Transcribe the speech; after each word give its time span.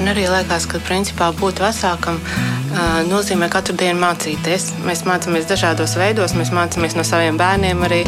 Man 0.00 0.14
arī 0.14 0.22
liekas, 0.32 0.64
ka 0.64 0.78
principā 0.80 1.26
būt 1.36 1.58
vecākam 1.60 2.16
nozīmē 3.10 3.50
katru 3.52 3.74
dienu 3.76 4.00
mācīties. 4.00 4.70
Mēs 4.86 5.02
mācāmies 5.04 5.44
dažādos 5.44 5.92
veidos, 6.00 6.32
mēs 6.40 6.54
mācāmies 6.56 6.96
no 6.96 7.04
saviem 7.04 7.36
bērniem 7.36 7.84
arī. 7.84 8.00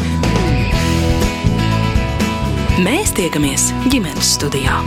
Mēs 2.81 3.13
tiekamies 3.13 3.69
ģimenes 3.93 4.33
studijā. 4.39 4.81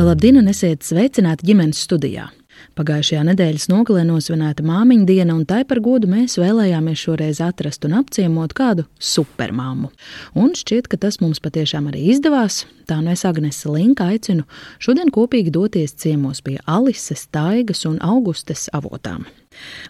Labdien, 0.00 0.40
un 0.40 0.48
esiet 0.48 0.80
sveicināti 0.80 1.52
ģimenes 1.52 1.84
studijā! 1.84 2.32
Pagājušajā 2.78 3.22
nedēļas 3.28 3.68
nogalē 3.68 4.04
nosvinēta 4.08 4.64
māmiņa 4.66 5.08
diena, 5.08 5.36
un 5.36 5.44
tai 5.48 5.62
par 5.68 5.82
godu 5.84 6.08
mēs 6.10 6.38
vēlējāmies 6.40 7.02
šoreiz 7.04 7.42
atrast 7.44 7.84
un 7.88 7.98
apciemot 8.00 8.54
kādu 8.56 8.86
supermāmu. 8.96 9.90
Un 10.38 10.56
šķiet, 10.56 10.88
ka 10.88 11.00
tas 11.02 11.20
mums 11.20 11.42
patiešām 11.44 11.90
arī 11.92 12.06
izdevās. 12.14 12.62
Tā 12.88 12.98
nu 13.04 13.12
es 13.12 13.26
Agnese 13.28 13.70
Linka 13.70 14.08
aicinu 14.10 14.46
šodien 14.82 15.12
kopīgi 15.14 15.52
doties 15.54 15.94
ciemos 16.00 16.42
pie 16.44 16.58
Alises, 16.66 17.28
Taigas 17.32 17.86
un 17.88 18.00
Augustes 18.02 18.66
avotām. 18.74 19.28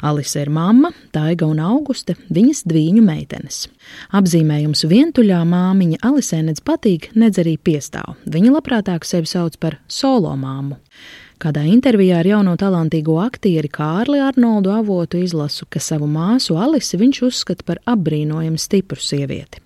Alise 0.03 0.43
ir 0.43 0.51
mamma, 0.51 0.91
Taiga 1.15 1.47
un 1.47 1.61
Auguste, 1.63 2.17
viņas 2.35 2.65
dviņu 2.69 3.03
meitenes. 3.07 3.67
Apzīmējums 4.17 4.85
vientuļā 4.91 5.43
māmiņa 5.49 6.03
Alisē 6.09 6.43
nedz 6.49 6.63
patīk, 6.65 7.11
nedz 7.15 7.41
arī 7.43 7.57
piestāv. 7.59 8.17
Viņa 8.27 8.57
labprātāk 8.57 9.07
sevi 9.09 9.31
sauc 9.31 9.59
par 9.63 9.79
solo 9.87 10.35
māmu. 10.39 10.81
Kādā 11.43 11.65
intervijā 11.67 12.21
ar 12.23 12.27
jauno 12.29 12.53
talantīgo 12.55 13.17
aktieri 13.19 13.67
Kārli 13.67 14.21
Arnoldu 14.23 14.71
avotu 14.71 15.19
izlasu, 15.19 15.67
ka 15.67 15.81
savu 15.83 16.07
māsu 16.07 16.55
Alisi 16.55 17.01
viņš 17.01 17.19
uzskata 17.27 17.67
par 17.67 17.81
apbrīnojami 17.91 18.63
stipru 18.63 19.03
sievieti. 19.03 19.59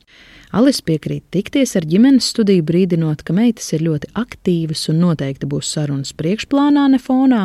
Alis 0.57 0.80
piekrīt 0.80 1.27
tikties 1.37 1.77
ar 1.77 1.85
ģimenes 1.85 2.30
studiju, 2.33 2.65
brīdinot, 2.65 3.21
ka 3.21 3.37
meitas 3.37 3.69
ir 3.77 3.85
ļoti 3.85 4.15
aktīvas 4.16 4.87
un 4.88 5.02
noteikti 5.04 5.51
būs 5.52 5.74
sarunas 5.77 6.16
priekšplānā, 6.16 6.87
ne 6.95 7.02
fonā, 7.02 7.45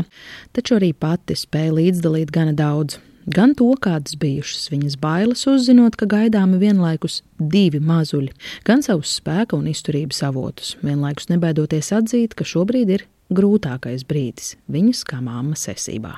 taču 0.55 0.79
arī 0.79 0.93
pati 0.95 1.35
spēja 1.35 1.75
līdzdalīt 1.81 2.31
gana 2.31 2.55
daudz. 2.55 3.01
Gan 3.27 3.51
to, 3.59 3.67
kādas 3.83 4.15
bijušas 4.15 4.71
viņas 4.71 4.95
bailes, 5.01 5.43
uzzinot, 5.49 5.99
ka 5.99 6.07
gaidāmi 6.07 6.61
vienlaikus 6.61 7.19
divi 7.35 7.83
mazuļi, 7.83 8.31
gan 8.63 8.79
savus 8.85 9.11
spēka 9.19 9.59
un 9.59 9.67
izturības 9.75 10.23
avotus, 10.31 10.77
vienlaikus 10.85 11.27
nebaidoties 11.33 11.91
atzīt, 11.99 12.37
ka 12.37 12.47
šobrīd 12.47 12.95
ir 12.95 13.11
grūtākais 13.31 14.03
brīdis 14.07 14.55
viņas 14.71 15.05
kā 15.07 15.21
māmas 15.23 15.67
esībā. 15.71 16.17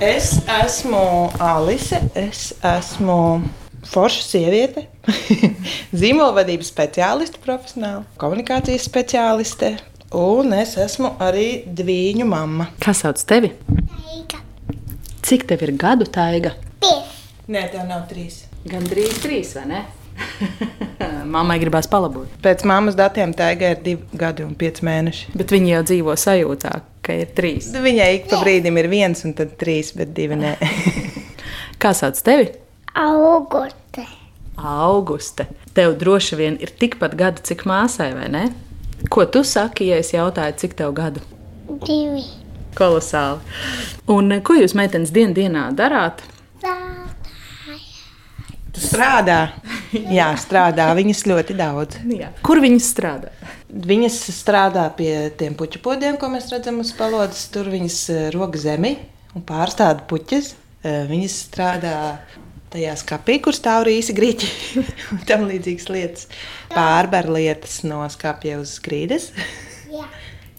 Es 0.00 0.30
esmu 0.48 1.28
Alise, 1.44 1.98
es 2.16 2.54
esmu 2.64 3.16
forša 3.90 4.22
sieviete, 4.24 4.86
zīmolvadības 6.00 6.70
speciāliste, 6.72 7.40
profesionāla 7.44 8.06
komunikācijas 8.20 8.88
speciāliste, 8.88 9.74
un 10.16 10.56
es 10.56 10.76
esmu 10.80 11.14
arī 11.20 11.66
dviņu 11.68 12.28
mamma. 12.28 12.70
Kas 12.80 13.04
sauc 13.04 13.20
tevi? 13.28 13.52
Taiga. 13.68 14.40
Cik 15.20 15.44
tev 15.52 15.68
ir 15.68 15.76
gadu, 15.80 16.08
Taiga? 16.08 16.56
Pies. 16.80 17.16
Nē, 17.50 17.66
tev 17.72 17.84
nav 17.88 18.06
trīs. 18.08 18.46
Gan 18.70 18.84
drīz 18.88 19.20
trīs, 19.20 19.56
vai 19.58 19.68
ne? 19.68 19.80
Mammai 21.34 21.58
gribās 21.62 21.86
palabot. 21.90 22.30
Pēc 22.42 22.64
mammas 22.68 22.96
datiem 22.98 23.32
Taiga 23.36 23.72
ir 23.74 23.82
divi 23.84 24.18
gadi 24.18 24.44
un 24.46 24.54
pieci 24.58 24.84
mēneši. 24.86 25.34
Bet 25.38 25.52
viņi 25.54 25.74
jau 25.74 25.82
dzīvo 25.90 26.16
sajūtā, 26.18 26.72
ka 27.06 27.16
ir 27.22 27.30
trīs. 27.36 27.70
Viņai 27.74 28.08
ik 28.18 28.26
pa 28.30 28.40
brīdim 28.42 28.80
ir 28.80 28.90
viens 28.90 29.22
un 29.28 29.36
tad 29.38 29.54
trīs, 29.60 29.92
bet 29.96 30.14
divi 30.16 30.38
nē. 30.40 30.56
Kā 31.82 31.92
sauc 31.96 32.18
tevi? 32.26 32.50
Auguste. 32.98 34.06
Auguste. 34.58 35.46
Tev 35.76 35.94
droši 36.00 36.40
vien 36.40 36.58
ir 36.60 36.72
tikpat 36.80 37.14
gadu, 37.18 37.44
cik 37.46 37.64
māsai, 37.68 38.10
vai 38.16 38.28
ne? 38.32 38.44
Ko 39.08 39.24
tu 39.24 39.44
saki, 39.46 39.86
ja 39.92 40.00
es 40.02 40.10
jautāju, 40.12 40.58
cik 40.60 40.76
tev 40.76 40.92
gadu? 40.96 41.22
Divi. 41.86 42.26
Kolosāli. 42.76 43.40
Un 44.10 44.34
ko 44.46 44.58
jūs 44.58 44.76
meitenes 44.78 45.14
dien 45.14 45.32
dienā 45.34 45.70
darāt? 45.78 46.22
Strādā. 48.78 49.38
Jā, 49.90 50.28
strādā. 50.38 50.86
Viņas 50.94 51.24
ļoti 51.26 51.56
daudz. 51.58 51.98
Jā. 52.14 52.30
Kur 52.46 52.60
viņas 52.62 52.90
strādā? 52.92 53.32
Viņas 53.70 54.18
strādā 54.36 54.84
pie 54.94 55.30
tiem 55.38 55.56
puķu 55.58 55.80
podiem, 55.82 56.18
ko 56.20 56.30
mēs 56.30 56.50
redzam 56.52 56.78
uz 56.82 56.92
palodzes. 56.96 57.48
Tur 57.54 57.70
viņas 57.72 57.98
eh, 58.14 58.20
roka 58.34 58.60
zemi 58.60 58.96
un 59.34 59.46
pārstāda 59.46 60.06
puķis. 60.10 60.54
Eh, 60.84 61.02
Viņas 61.10 61.34
strādā 61.48 61.96
tajā 62.70 62.94
skapī, 63.00 63.40
kur 63.42 63.56
stāv 63.56 63.84
rīsi 63.88 64.14
grīķi 64.16 64.50
un 65.16 65.24
tam 65.28 65.48
līdzīgas 65.50 65.90
lietas. 65.90 66.30
Pārber 66.70 67.28
lietas 67.34 67.80
no 67.86 68.04
skapja 68.12 68.60
uz 68.62 68.78
grīdas. 68.84 69.32
Jā. 69.90 70.06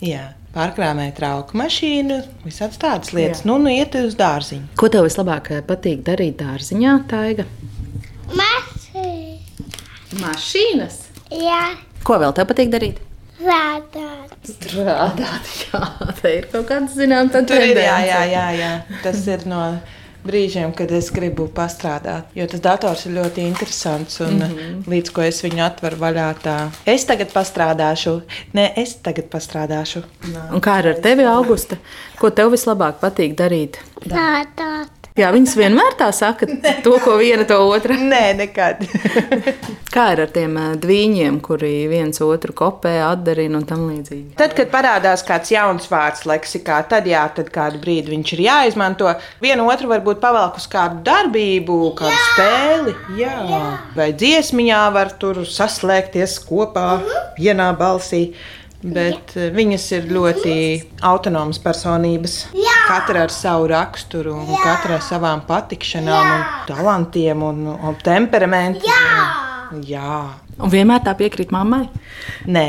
Jā. 0.01 0.28
Pārkrāmē 0.51 1.05
trauku 1.16 1.55
mašīnu, 1.55 2.17
visādas 2.43 2.79
tādas 2.81 3.13
lietas. 3.16 3.45
Jā. 3.45 3.47
Nu, 3.47 3.55
nu, 3.63 3.72
iet 3.72 3.95
uz 3.95 4.17
dārziņu. 4.19 4.73
Ko 4.75 4.89
tev 4.91 5.05
vislabāk 5.07 5.53
eh, 5.55 5.61
patīk 5.63 6.03
darīt 6.03 6.41
dārziņā, 6.41 6.95
Taiga? 7.07 7.45
Mašīna. 8.40 9.38
Mašīnas. 10.22 11.00
Jā. 11.31 11.62
Ko 12.03 12.18
vēl 12.22 12.36
tev 12.36 12.50
patīk 12.50 12.72
darīt? 12.74 13.00
Strādāt. 13.42 14.36
Strādāt, 14.46 15.47
jā, 15.66 15.81
tā 16.19 16.36
ir 16.36 16.46
kaut 16.52 16.68
kāda 16.70 16.91
zināmā 16.94 17.41
ir 17.58 17.80
jā, 17.81 17.97
jā, 18.06 18.22
jā, 18.30 18.46
jā. 18.59 18.70
Tas 19.02 19.24
ir 19.30 19.47
no 19.50 19.64
brīžiem, 20.25 20.74
kad 20.78 20.91
es 20.94 21.09
gribu 21.14 21.47
pastrādāt. 21.56 22.30
Jo 22.38 22.46
tas 22.50 22.62
dators 22.62 23.08
ir 23.08 23.16
ļoti 23.18 23.46
interesants. 23.47 24.20
Un 24.22 24.38
mm 24.38 24.41
-hmm. 24.41 24.88
līdz 24.94 25.14
ko 25.16 25.22
es 25.25 25.41
viņu 25.44 25.66
atveru 25.66 25.97
vaļā, 25.97 26.30
tā 26.44 26.58
es 26.86 27.06
tagad 27.06 27.34
pastrādāšu. 27.34 28.22
Nē, 28.53 28.72
es 28.75 28.96
tagad 28.96 29.30
pastrādāšu. 29.34 30.03
Un 30.53 30.62
kā 30.62 30.80
ir 30.80 30.88
ar 30.94 31.02
tevi, 31.02 31.25
Augusta? 31.25 31.78
Ko 32.20 32.30
tev 32.30 32.52
vislabāk 32.52 33.02
patīk 33.02 33.36
darīt? 33.36 33.78
Strādāt. 34.06 35.00
Jā, 35.19 35.27
viņas 35.33 35.57
vienmēr 35.59 35.95
tā 35.99 36.07
saka, 36.16 36.47
to, 36.85 36.94
ko 37.03 37.17
viena 37.19 37.44
to 37.47 37.57
otra. 37.67 37.97
Nē, 37.99 38.31
nekad. 38.39 38.85
Kā 39.94 40.05
ir 40.13 40.22
ar 40.23 40.29
tiem 40.31 40.55
dviņiem, 40.79 41.41
kuri 41.44 41.89
viens 41.91 42.22
otru 42.23 42.55
kopē, 42.55 42.94
atdarina 43.03 43.59
un 43.59 43.66
tam 43.67 43.83
līdzīgi? 43.89 44.38
Tad, 44.39 44.55
kad 44.55 44.72
parādās 44.72 45.25
kāds 45.27 45.51
jauns 45.51 45.89
vārds 45.91 46.23
leksikā, 46.29 46.77
tad 46.88 47.09
jā, 47.11 47.25
tad 47.35 47.51
kādu 47.51 47.81
brīdi 47.83 48.13
viņš 48.13 48.31
ir 48.38 48.44
jāizmanto. 48.45 49.11
Vienu 49.44 49.67
otru 49.67 49.91
varbūt 49.91 50.23
pavelk 50.23 50.61
uz 50.61 50.69
kādu 50.72 51.03
darbību, 51.09 51.81
kādu 51.99 52.16
jā. 52.16 52.23
spēli. 52.29 52.95
Jā. 53.19 53.35
Jā. 53.51 53.61
Vai 53.99 54.09
dziesmiņā 54.16 54.81
var 54.95 55.11
tur 55.19 55.43
saslēgties 55.43 56.39
kopā 56.47 56.88
vienā 57.35 57.73
balsī. 57.75 58.29
Bet 58.81 59.36
jā. 59.38 59.50
viņas 59.53 59.86
ir 59.97 60.08
ļoti 60.09 60.53
autonomas 61.06 61.59
personības. 61.62 62.38
Jā. 62.58 62.78
Katra 62.88 63.25
ar 63.28 63.34
savu 63.34 63.68
raksturu, 63.72 64.34
un 64.42 64.50
Jā. 64.50 64.62
katra 64.66 64.97
ar 64.97 65.06
savām 65.06 65.44
patikšanām, 65.47 66.31
un 66.34 66.46
talantiem 66.69 67.46
un, 67.46 67.64
un 67.78 68.00
temperamentu. 68.03 68.90
Jā. 68.90 69.28
Jā. 69.88 70.16
Un 70.62 70.72
vienmēr 70.74 71.03
tā 71.06 71.14
piekrīt 71.18 71.53
mammai. 71.53 71.86
Nē, 72.50 72.66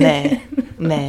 nē, 0.00 0.16
nē. 0.82 1.00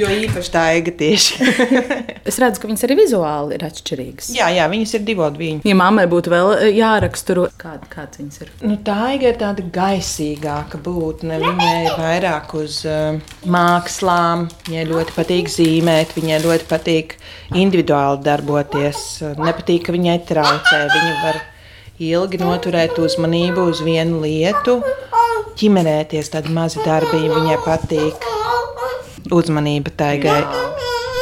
Jo 0.00 0.08
īpaši 0.12 0.52
tā 0.54 0.64
ega 0.78 0.94
tieši. 0.96 1.48
Es 2.30 2.36
redzu, 2.38 2.60
ka 2.62 2.68
viņas 2.68 2.84
arī 2.86 2.94
vizuāli 2.98 3.56
ir 3.56 3.62
atšķirīgas. 3.66 4.28
jā, 4.36 4.46
jā, 4.54 4.66
viņas 4.70 4.92
ir 4.98 5.04
divi 5.06 5.28
viņi. 5.40 5.62
Ja 5.66 5.74
mammai 5.78 6.04
būtu 6.10 6.30
vēl 6.30 6.50
ā, 6.52 6.68
jāraksturo, 6.76 7.46
kāda, 7.58 7.88
kāds 7.90 8.20
viņas 8.20 8.42
ir. 8.44 8.52
Nu, 8.62 8.76
tā 8.86 9.14
ir 9.16 9.38
tāda 9.40 9.64
gaisīgāka 9.74 10.78
būtne. 10.84 11.40
Viņai 11.42 11.74
ir 11.88 11.96
vairāk 11.98 12.54
uz 12.60 12.80
uh, 12.88 13.18
mākslām, 13.50 14.46
viņai 14.68 14.86
ļoti 14.92 15.16
patīk 15.16 15.50
zīmēt, 15.50 16.14
viņai 16.18 16.40
ļoti 16.44 16.68
patīk 16.70 17.16
individuāli 17.56 18.22
darboties. 18.28 19.04
Nepatīk, 19.40 19.88
ka 19.88 19.96
viņai 19.96 20.18
traucē. 20.28 20.84
Viņa 20.92 21.14
var 21.24 21.40
ilgi 22.00 22.40
noturēt 22.40 22.96
uzmanību 23.00 23.66
uz 23.72 23.82
vienu 23.84 24.22
lietu, 24.24 24.78
ķimerēties, 25.60 26.30
tādi 26.32 26.52
mazi 26.56 26.80
darbiņi 26.86 27.32
viņai 27.34 27.58
patīk. 27.66 28.28
Uzmanība 29.30 29.92
taigai. 29.94 30.40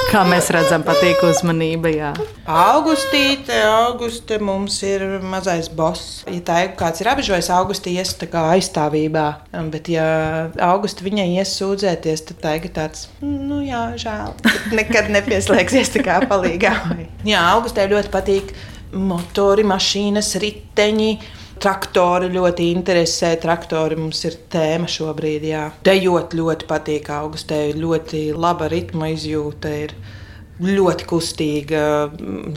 Kā 0.08 0.22
mēs 0.24 0.46
redzam, 0.54 0.80
patīk 0.86 1.20
uzmanība. 1.28 1.90
Jā. 1.92 2.10
Augustīte, 2.48 3.52
auguste 3.68 4.38
mums 4.40 4.78
ir 4.86 5.02
mazais 5.20 5.68
boss. 5.68 6.22
Ja 6.24 6.40
tā 6.46 6.62
ir 6.64 6.70
kāds 6.80 7.02
ir 7.02 7.10
apžojis, 7.12 7.50
augusti 7.52 7.92
ies 8.00 8.14
tā 8.16 8.30
kā 8.32 8.46
aizstāvībā. 8.54 9.26
Bet, 9.68 9.90
ja 9.92 10.06
augusti 10.70 11.04
viņai 11.04 11.26
ies 11.34 11.52
sūdzēties, 11.60 12.24
tad 12.30 12.40
tā 12.46 12.54
ir 12.56 12.70
tāds, 12.72 13.10
nu 13.20 13.60
jā, 13.66 13.82
žēl. 14.00 14.32
Nekad 14.78 15.12
nepieslēgsies 15.12 15.92
tā 15.98 16.06
kā 16.06 16.22
palīgā. 16.30 16.72
Jā, 17.28 17.44
augustē 17.52 17.84
ļoti 17.92 18.12
patīk 18.14 18.56
motori, 18.96 19.66
mašīnas, 19.68 20.32
riteņi. 20.40 21.10
Traktori 21.58 22.28
ļoti 22.32 22.68
interesē. 22.74 23.32
Traktori 23.42 23.98
mums 23.98 24.22
ir 24.28 24.38
tēma 24.52 24.88
šobrīd. 24.90 25.44
Jā. 25.50 25.64
Dejot 25.86 26.36
ļoti 26.38 26.68
patīk 26.70 27.10
augustē. 27.14 27.64
Ļoti 27.74 28.28
laba 28.38 28.70
ritma 28.70 29.10
izjūta. 29.14 29.72
Ir 29.86 29.94
ļoti 30.62 31.06
kustīga, 31.06 31.82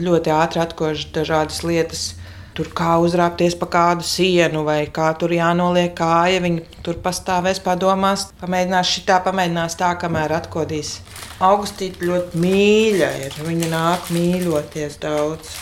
ļoti 0.02 0.34
ātri 0.34 0.64
atkož 0.64 1.08
dažādas 1.16 1.62
lietas. 1.66 2.10
Tur 2.52 2.68
kā 2.76 2.98
uzrāpties 3.00 3.54
pa 3.56 3.70
kādu 3.72 4.04
sienu, 4.04 4.66
vai 4.68 4.84
kā 4.92 5.08
tur 5.18 5.32
jānoliek 5.32 5.94
kāja. 5.96 6.42
Viņa 6.44 6.82
tur 6.84 7.00
pastāvēs, 7.04 7.62
padomās, 7.64 8.28
pamēģinās 8.42 8.92
šitā, 8.98 9.22
pamēģinās 9.24 9.78
tā, 9.80 9.94
kamēr 10.02 10.36
atkodīs. 10.42 10.98
Augustīte 11.42 12.04
ļoti 12.06 12.42
mīļa 12.44 13.14
ir. 13.24 13.40
Viņa 13.48 13.72
nāk 13.72 14.12
mīļoties 14.14 15.00
daudz. 15.02 15.56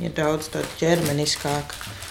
Ir 0.00 0.14
daudz 0.16 0.48
tāda 0.54 0.70
ķermeniskāka. 0.80 2.01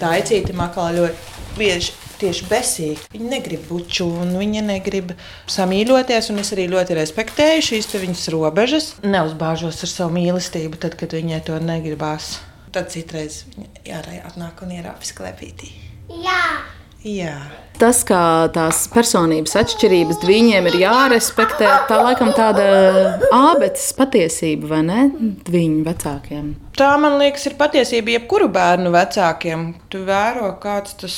Tā 0.00 0.16
aicīta 0.18 0.54
makala 0.56 0.94
ļoti 0.96 1.56
bieži 1.58 1.96
tieši 2.18 2.46
besīga. 2.50 3.04
Viņa 3.12 3.30
negrib 3.30 3.66
būt 3.68 3.92
čūna, 3.98 4.38
viņa 4.40 4.64
negrib 4.66 5.12
samīļoties, 5.50 6.32
un 6.32 6.42
es 6.42 6.52
arī 6.56 6.66
ļoti 6.72 6.98
respektēju 6.98 7.66
šīs 7.70 7.90
viņas 7.94 8.26
robežas. 8.34 8.88
Neuzbāžos 9.06 9.84
ar 9.86 9.92
savu 9.92 10.16
mīlestību, 10.18 10.80
tad, 10.82 10.98
kad 10.98 11.14
viņai 11.14 11.42
to 11.46 11.58
negribās. 11.62 12.36
Tad 12.74 12.90
citreiz 12.92 13.44
viņa 13.54 14.00
ārā 14.00 14.18
atnāk 14.28 14.64
un 14.66 14.74
ierāpjas 14.76 15.14
klepītī. 15.16 15.70
Jā. 16.24 16.42
Jā. 17.06 17.36
Tas, 17.78 18.00
kā 18.02 18.50
tās 18.50 18.82
personības 18.90 19.54
atšķirības 19.60 20.24
viņiem 20.26 20.66
ir 20.66 20.78
jārespektē, 20.82 21.68
tā 21.86 22.00
laikam 22.02 22.32
tāda 22.34 22.64
ābeces 23.30 23.92
patiesība, 23.94 24.72
vai 24.74 24.80
ne? 24.88 25.04
Viņu 25.46 25.84
vecākiem. 25.86 26.48
Tā, 26.78 26.92
man 26.94 27.16
liekas, 27.18 27.42
ir 27.48 27.56
patiesība 27.58 28.12
jebkuru 28.12 28.46
bērnu 28.54 28.92
vecākiem. 28.94 29.62
Tu 29.90 29.98
vēro, 30.06 30.52
kāds 30.62 30.94
tas 31.00 31.14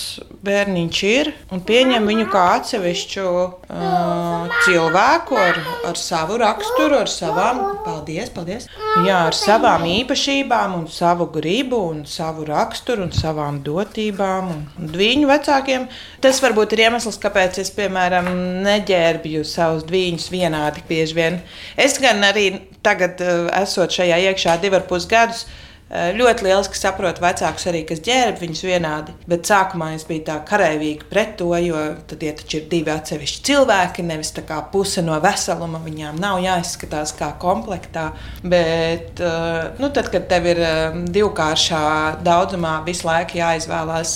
bērniņš 0.47 1.01
ir, 1.05 1.31
un 1.53 1.61
pieņem 1.69 2.07
viņu 2.09 2.25
kā 2.33 2.45
atsevišķu 2.55 3.25
uh, 3.29 4.55
cilvēku 4.65 5.37
ar, 5.37 5.61
ar 5.91 6.01
savu 6.01 6.39
raksturu, 6.41 7.03
ar 7.03 7.13
savām, 7.13 7.61
paldies, 7.85 8.33
paldies. 8.33 8.71
Jā, 9.05 9.19
ar 9.27 9.37
savām 9.37 9.85
īpašībām, 9.91 10.79
un 10.79 10.89
savu 10.89 11.29
gribu, 11.35 11.83
un 11.93 12.07
savu 12.09 12.49
raksturu, 12.49 13.05
un 13.11 13.13
savām 13.13 13.61
dotībām. 13.67 14.49
Un, 14.55 14.91
viņu 14.97 15.29
vecākiem 15.29 15.91
tas 16.25 16.41
varbūt 16.41 16.73
ir 16.79 16.87
iemesls, 16.87 17.21
kāpēc 17.21 17.61
es, 17.61 17.75
piemēram, 17.77 18.33
neģērbju 18.65 19.45
savus 19.45 19.85
dviņus 19.93 20.33
vienādi 20.33 20.89
bieži 20.89 21.21
vien. 21.21 21.41
Es 21.77 22.01
gan 22.01 22.25
arī 22.25 22.49
tagad, 22.81 23.21
esot 23.61 23.93
šajā 23.93 24.23
iekšā 24.31 24.57
divi 24.63 24.79
ar 24.81 24.89
pus 24.89 25.05
gadus, 25.09 25.45
Eh, 25.91 26.13
ļoti 26.15 26.45
lieliski 26.47 26.79
saprotu 26.79 27.19
vecākus 27.25 27.65
arī, 27.67 27.81
kas 27.83 27.99
ģērb 28.07 28.37
viņus 28.39 28.61
vienādi. 28.63 29.11
Bet 29.27 29.49
sākumā 29.51 29.89
es 29.97 30.05
biju 30.07 30.23
tā 30.29 30.37
karavīga 30.47 31.09
pret 31.11 31.33
to, 31.41 31.49
jo 31.59 31.81
tad 32.07 32.21
ja 32.23 32.31
taču 32.39 32.61
ir 32.61 32.69
divi 32.71 32.93
atsevišķi 32.95 33.41
cilvēki, 33.49 34.05
nevis 34.07 34.31
tā 34.37 34.45
kā 34.47 34.61
puse 34.71 35.03
no 35.03 35.17
veseluma. 35.25 35.81
Viņām 35.83 36.21
nav 36.23 36.39
jāizskatās 36.45 37.11
kā 37.19 37.33
komplektā. 37.43 38.05
Bet, 38.45 39.19
eh, 39.19 39.81
nu, 39.83 39.91
tad, 39.97 40.13
kad 40.13 40.29
tev 40.31 40.47
ir 40.53 40.61
eh, 40.63 41.01
divkāršā 41.17 41.83
daudzumā 42.23 42.77
visu 42.87 43.09
laiku 43.09 43.41
jāizvēlās 43.41 44.13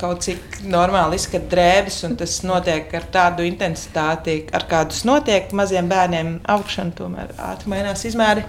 kaut 0.00 0.24
cik 0.24 0.62
normāli 0.64 1.18
izskatīt 1.20 1.50
drēbes, 1.52 1.98
un 2.08 2.16
tas 2.16 2.38
notiek 2.48 2.88
ar 2.96 3.04
tādu 3.12 3.44
intensitāti, 3.44 4.38
ar 4.56 4.64
kādu 4.70 4.96
tas 4.96 5.04
notiek 5.04 5.52
maziem 5.52 5.90
bērniem, 5.92 6.32
augšana 6.56 6.96
tomēr 6.96 7.36
ātri 7.50 7.74
mainās 7.74 8.06
izmēri 8.08 8.46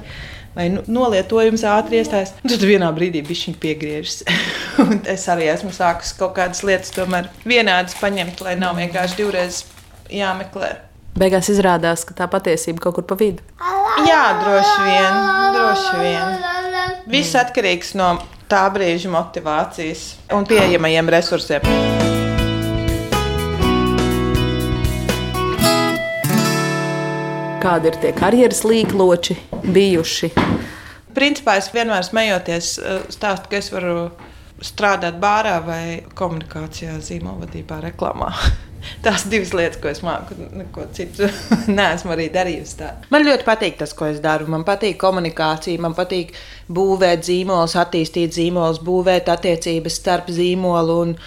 vai 0.56 0.70
nu, 0.74 0.84
nolietojums 0.88 1.66
ātri 1.68 2.00
iestājas. 2.02 2.34
Tad 2.42 2.66
vienā 2.66 2.90
brīdī 2.96 3.22
viņš 3.26 3.46
piegriežas. 3.62 4.24
es 5.16 5.28
arī 5.32 5.50
esmu 5.54 5.74
sākus 5.76 6.16
kaut 6.18 6.36
kādas 6.40 6.64
lietas 6.68 6.94
tomēr 6.96 7.30
vienādas 7.48 7.98
paņemt, 8.02 8.44
lai 8.46 8.58
nav 8.60 8.80
vienkārši 8.80 9.20
divreiz 9.22 9.64
jāmeklē. 10.12 10.74
Beigās 11.16 11.48
izrādās, 11.52 12.04
ka 12.04 12.16
tā 12.18 12.28
patiesība 12.28 12.88
kaut 12.88 12.98
kur 12.98 13.06
pa 13.08 13.16
vidu. 13.20 13.44
Jā, 14.04 14.24
droši 14.42 14.76
vien. 14.84 15.22
Droši 15.56 16.02
vien. 16.02 16.44
Viss 17.08 17.38
atkarīgs 17.40 17.96
no 17.96 18.18
tā 18.52 18.66
brīža 18.74 19.14
motivācijas 19.14 20.06
un 20.36 20.48
pieejamajiem 20.50 21.16
resursiem. 21.16 22.25
Kādi 27.66 27.90
ir 27.90 27.96
tie 27.98 28.12
karjeras 28.14 28.62
līkloči 28.68 29.36
bijuši? 29.74 30.30
Principā 31.16 31.56
es 31.58 31.72
vienmēr 31.74 32.04
smejoties 32.06 32.76
eh, 32.78 33.00
stāstu, 33.14 33.50
ka 33.50 33.58
es 33.58 33.72
varu 33.74 34.12
strādāt 34.64 35.18
bārā 35.22 35.56
vai 35.66 35.82
komunikācijā, 36.18 37.00
zīmolvadībā, 37.02 37.80
reklāmā. 37.88 38.30
Tās 39.06 39.26
divas 39.32 39.56
lietas, 39.58 39.80
ko 39.82 39.90
es 39.90 40.04
māku, 40.06 40.38
neko 40.60 40.86
citu 40.94 41.26
neesmu 41.80 42.14
arī 42.14 42.28
darījusi. 42.36 42.76
Tā. 42.84 42.92
Man 43.14 43.26
ļoti 43.26 43.48
patīk 43.48 43.80
tas, 43.80 43.96
ko 43.98 44.12
es 44.12 44.22
daru. 44.22 44.46
Man 44.52 44.66
patīk 44.68 45.00
komunikācija, 45.02 45.82
man 45.82 45.98
patīk 45.98 46.36
būvēt 46.70 47.26
zīmolus, 47.26 47.74
attīstīt 47.82 48.38
zīmolus, 48.38 48.84
būvēt 48.86 49.32
attiecības 49.34 49.98
starp 50.04 50.30
zīmolu 50.36 51.00
un 51.08 51.18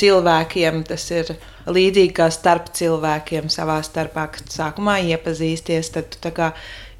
cilvēkiem. 0.00 0.82
Tas 0.88 1.04
ir 1.14 1.34
līdzīgi 1.66 2.14
kā 2.16 2.30
starp 2.34 2.72
cilvēkiem 2.76 3.50
savā 3.52 3.80
starpā, 3.86 4.28
kad 4.34 4.50
sākumā 4.52 4.98
iepazīsties, 5.14 5.92
tad 5.94 6.18
tu 6.20 6.34
kā 6.34 6.52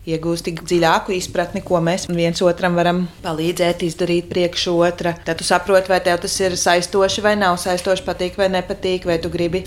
iegūsti 0.05 0.53
dziļāku 0.61 1.15
izpratni, 1.17 1.63
ko 1.65 1.81
mēs 1.81 2.07
viens 2.11 2.43
otram 2.45 2.77
varam 2.77 3.05
palīdzēt 3.25 3.85
izdarīt 3.87 4.29
priekš 4.33 4.69
otra. 4.75 5.15
Tad 5.25 5.41
tu 5.41 5.49
saproti, 5.49 5.93
vai 5.93 6.01
tev 6.05 6.21
tas 6.25 6.39
ir 6.45 6.57
saistoši 6.61 7.25
vai 7.25 7.35
nav 7.41 7.57
saistoši, 7.63 8.05
patīk 8.05 8.39
vai 8.41 8.51
nepatīk, 8.53 9.09
vai 9.09 9.19
tu 9.23 9.33
gribi 9.33 9.65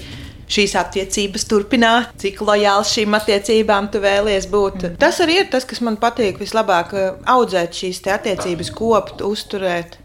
šīs 0.48 0.78
attiecības 0.80 1.44
turpināt, 1.50 2.14
cik 2.22 2.40
lojāls 2.48 2.94
šīm 2.96 3.18
attiecībām 3.18 3.90
tu 3.92 4.02
vēlies 4.04 4.48
būt. 4.52 4.78
Mm. 4.80 5.00
Tas 5.02 5.20
arī 5.24 5.42
ir 5.42 5.50
tas, 5.52 5.68
kas 5.68 5.82
man 5.84 6.00
patīk 6.00 6.40
vislabāk 6.40 6.94
audzēt 7.28 7.76
šīs 7.82 8.04
attiecības, 8.16 8.72
kopt, 8.78 9.26
uzturēt. 9.28 10.00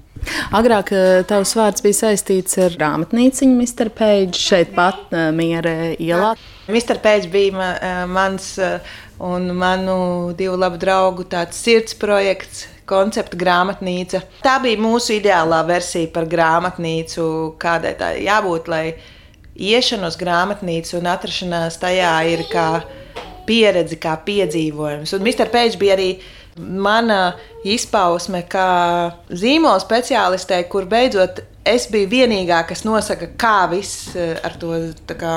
Agrāk 0.52 0.92
eh, 0.94 1.22
tavs 1.28 1.54
vārds 1.58 1.82
bija 1.84 1.98
saistīts 2.04 2.58
ar 2.62 2.74
grāmatnīciņu, 2.78 3.54
Mr. 3.58 3.90
Page, 3.94 4.38
šeit 4.38 4.74
pat 4.76 5.12
eh, 5.14 5.30
Miera 5.34 5.92
ielā. 5.96 6.34
Mr. 6.70 7.00
Page 7.02 7.30
bija 7.32 7.70
eh, 7.72 8.02
mans 8.10 8.54
un 9.22 9.50
manu 9.56 9.96
divu 10.38 10.58
labu 10.58 10.80
draugu 10.82 11.26
sirds 11.50 11.96
projekts. 11.98 12.68
Koncepta 12.92 13.38
grāmatnīca. 13.38 14.18
Tā 14.42 14.56
bija 14.60 14.76
mūsu 14.82 15.14
ideālā 15.14 15.60
versija 15.64 16.10
par 16.12 16.26
grāmatnīcu, 16.28 17.24
kādai 17.62 17.92
tā 17.96 18.08
jābūt, 18.18 18.66
lai 18.68 18.96
iešana 19.54 20.10
uz 20.10 20.18
grāmatnīcu 20.20 20.98
un 20.98 21.06
atrašanās 21.08 21.78
tajā 21.80 22.10
ir 22.34 22.42
kā 22.50 22.82
pieredze, 23.46 23.96
kā 24.02 24.16
piedzīvojums. 24.26 25.14
Un 25.14 25.24
Mr. 25.24 25.48
Page 25.54 25.78
bija 25.80 25.94
arī 25.94 26.08
uh, 26.18 26.41
Mana 26.56 27.32
izpausme 27.64 28.42
kā 28.50 28.66
zīmola 29.30 29.80
speciālistē, 29.80 30.58
kur 30.68 30.84
beidzot 30.90 31.40
es 31.64 31.86
biju 31.90 32.10
vienīgā, 32.10 32.62
kas 32.68 32.84
nosaka, 32.84 33.30
kā 33.38 33.70
viss 33.72 34.12
eh, 34.16 34.34
ar 34.44 34.58
to 34.60 34.74
kā, 35.16 35.36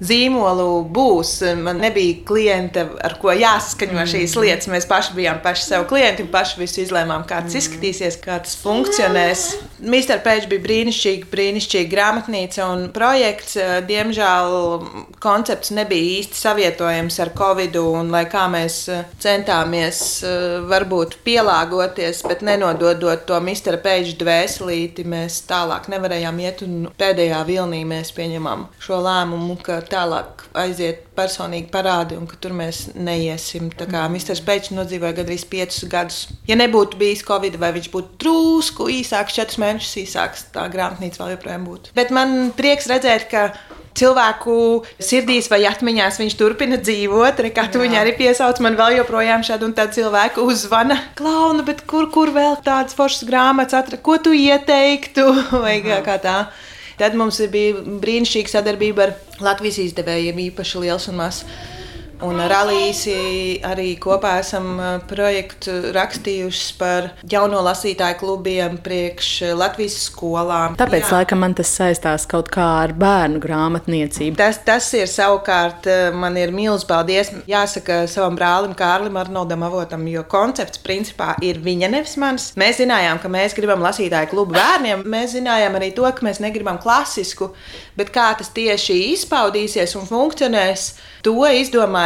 zīmolu 0.00 0.84
būs. 0.94 1.32
Man 1.58 1.80
nebija 1.82 2.22
klienta, 2.28 2.86
ar 3.04 3.16
ko 3.20 3.32
jāsaskaņo 3.34 3.98
mm. 3.98 4.10
šīs 4.12 4.36
lietas. 4.38 4.70
Mēs 4.70 4.86
paši 4.88 5.16
bijām 5.18 5.40
paši 5.44 5.66
sev 5.66 5.86
klienti 5.90 6.24
un 6.24 6.30
paši 6.32 6.60
visu 6.62 6.82
izlēmām, 6.84 7.26
kā 7.28 7.42
tas 7.44 7.54
mm. 7.54 7.62
izskatīsies, 7.62 8.18
kā 8.22 8.38
tas 8.44 8.56
funkcionēs. 8.62 9.44
Mr. 9.78 10.20
Page 10.24 10.48
bija 10.50 10.64
brīnišķīga, 10.64 11.28
brīnišķīga 11.32 11.90
grāmatnīca 11.92 12.68
un 12.72 12.86
projekts. 12.94 13.58
Diemžēl 13.88 14.54
koncepts 15.22 15.72
nebija 15.74 16.18
īsti 16.18 16.38
savietojams 16.38 17.18
ar 17.22 17.32
Covid, 17.38 17.78
un 17.82 18.12
lai 18.14 18.24
kā 18.30 18.46
mēs 18.50 18.80
centāmies 19.22 20.02
varbūt 20.68 21.18
pielāgoties, 21.26 22.22
bet 22.28 22.44
nenododot 22.46 23.26
to 23.28 23.38
Mr. 23.42 23.78
Page 23.82 24.16
dvēselīti, 24.18 25.06
mēs 25.08 25.42
tālāk 25.48 25.90
nevarējām 25.92 26.42
iet 26.42 26.64
un 26.66 26.88
pēdējā 26.98 27.42
vilnī 27.48 27.84
mēs 27.88 28.12
pieņemam 28.16 28.66
šo 28.82 29.00
lēmumu, 29.04 29.58
ka 29.64 29.80
tālāk 29.90 30.44
aiziet 30.58 31.06
personīgi 31.18 31.70
parādi, 31.72 32.18
un 32.18 32.28
ka 32.30 32.38
tur 32.40 32.54
mēs 32.56 32.88
neiesim. 32.94 33.70
Tā 33.78 33.88
kā 33.90 34.04
Mr. 34.10 34.38
Pēčs 34.46 34.74
nodzīvoja 34.76 35.16
gandrīz 35.20 35.46
piecus 35.50 35.88
gadus. 35.90 36.20
Ja 36.48 36.58
nebūtu 36.58 37.00
bijis 37.00 37.24
Covid, 37.26 37.58
vai 37.60 37.72
viņš 37.76 37.90
būtu 37.94 38.20
drusku 38.22 38.90
īsāks, 38.98 39.36
četrus 39.38 39.60
mēnešus 39.62 39.98
īsāks, 40.04 40.46
tā 40.54 40.68
grāmatnīca 40.72 41.24
vēl 41.24 41.34
joprojām 41.36 41.66
būtu. 41.68 41.96
Bet 41.98 42.14
man 42.14 42.52
prieks 42.56 42.88
redzēt, 42.90 43.28
ka 43.32 43.50
cilvēku 43.98 44.54
sirdīs 45.02 45.48
vai 45.50 45.62
atmiņās 45.68 46.20
viņš 46.20 46.36
turpina 46.38 46.78
dzīvot. 46.80 47.42
Kā 47.54 47.66
tu 47.72 47.82
viņu 47.82 47.98
arī 48.00 48.14
piesauc, 48.18 48.60
man 48.64 48.78
vēl 48.78 48.98
joprojām 49.00 49.44
šādu 49.46 49.68
un 49.68 49.76
tādu 49.76 49.98
cilvēku 50.00 50.46
uzvana. 50.48 50.98
Klauna, 51.18 51.64
bet 51.66 51.84
kur, 51.90 52.08
kur 52.14 52.32
vēl 52.34 52.58
tādas 52.66 52.96
foršas 52.98 53.26
grāmatas 53.28 53.78
atrast, 53.80 54.04
ko 54.06 54.18
tu 54.22 54.34
ieteiktu? 54.36 55.26
vai 55.64 55.78
kā 55.82 56.18
tā. 56.22 56.38
Tad 56.98 57.14
mums 57.18 57.38
bija 57.52 57.78
brīnišķīga 58.02 58.52
sadarbība 58.52 59.06
ar 59.06 59.16
Latvijas 59.44 59.78
izdevējiem, 59.84 60.40
īpaši 60.48 60.84
liels 60.84 61.06
un 61.10 61.20
mazs. 61.20 61.44
Un 62.26 62.40
ar 62.42 62.50
Alīsi 62.64 63.60
arī 63.62 63.92
kopā 64.02 64.38
esam 64.42 64.80
projektu 65.06 65.92
rakstījuši 65.94 66.74
par 66.78 67.12
jauno 67.30 67.60
lasītāju 67.62 68.18
klubiem 68.18 68.78
priekš 68.82 69.28
Latvijas 69.54 70.00
skolām. 70.08 70.74
Tāpēc, 70.80 71.04
Jā. 71.06 71.20
laikam, 71.20 71.42
man 71.44 71.54
tas 71.58 71.70
saistās 71.70 72.26
kaut 72.30 72.50
kā 72.50 72.66
ar 72.82 72.94
bērnu 72.98 73.38
grāmatniecību. 73.42 74.34
Tas, 74.38 74.58
tas 74.66 74.88
ir 74.98 75.06
savukārt, 75.10 75.86
man 76.18 76.36
ir 76.40 76.50
milzīgs 76.54 76.88
paldies. 76.88 77.30
Jāsaka 77.48 78.00
savam 78.10 78.34
brālim, 78.38 78.74
Kārlim 78.78 79.18
Arnoldam 79.20 79.62
Avotam, 79.68 80.06
jo 80.10 80.24
koncepts 80.28 80.82
principā 80.82 81.36
ir 81.44 81.62
viņa 81.62 81.92
nevis 81.92 82.16
mans. 82.20 82.50
Mēs 82.58 82.82
zinājām, 82.82 83.22
ka 83.22 83.30
mēs 83.30 83.54
gribam 83.56 83.84
lasītāju 83.86 84.32
klubu 84.32 84.56
bērniem. 84.58 85.06
Mēs 85.06 85.36
zinājām 85.36 85.78
arī 85.78 85.92
to, 85.96 86.08
ka 86.10 86.26
mēs 86.26 86.42
negribam 86.42 86.80
klasisku, 86.82 87.52
bet 87.98 88.10
kā 88.14 88.32
tas 88.38 88.50
tieši 88.56 88.98
izpaudīsies 89.14 89.94
un 90.00 90.10
funkcionēs. 90.10 90.90
To 91.26 91.42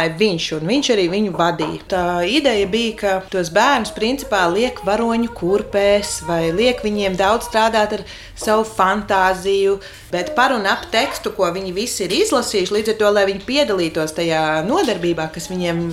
izdomāja 0.03 0.17
viņš, 0.17 0.45
un 0.57 0.67
viņš 0.67 0.89
arī 0.93 1.07
viņu 1.09 1.33
vadīja. 1.37 1.83
Tā 1.87 2.23
ideja 2.25 2.67
bija, 2.67 2.95
ka 2.95 3.11
tos 3.29 3.49
bērnus 3.49 3.93
principā 3.95 4.47
liek 4.51 4.83
varoņu 4.85 5.33
kurpēs, 5.33 6.23
vai 6.27 6.51
liek 6.51 6.83
viņiem 6.83 7.15
daudz 7.15 7.47
strādāt 7.47 7.93
ar 7.93 8.03
savu 8.35 8.63
fantāziju, 8.65 9.79
bet 10.11 10.33
par 10.35 10.53
un 10.53 10.65
ap 10.65 10.89
tekstu, 10.91 11.31
ko 11.35 11.49
viņi 11.53 11.73
visi 11.73 12.03
ir 12.05 12.11
izlasījuši, 12.11 12.73
līdz 12.73 12.93
ar 12.93 12.97
to, 12.99 13.11
lai 13.13 13.25
viņi 13.29 13.45
piedalītos 13.45 14.15
tajā 14.17 14.63
nodarbībā, 14.67 15.29
kas 15.33 15.49
viņiem 15.51 15.83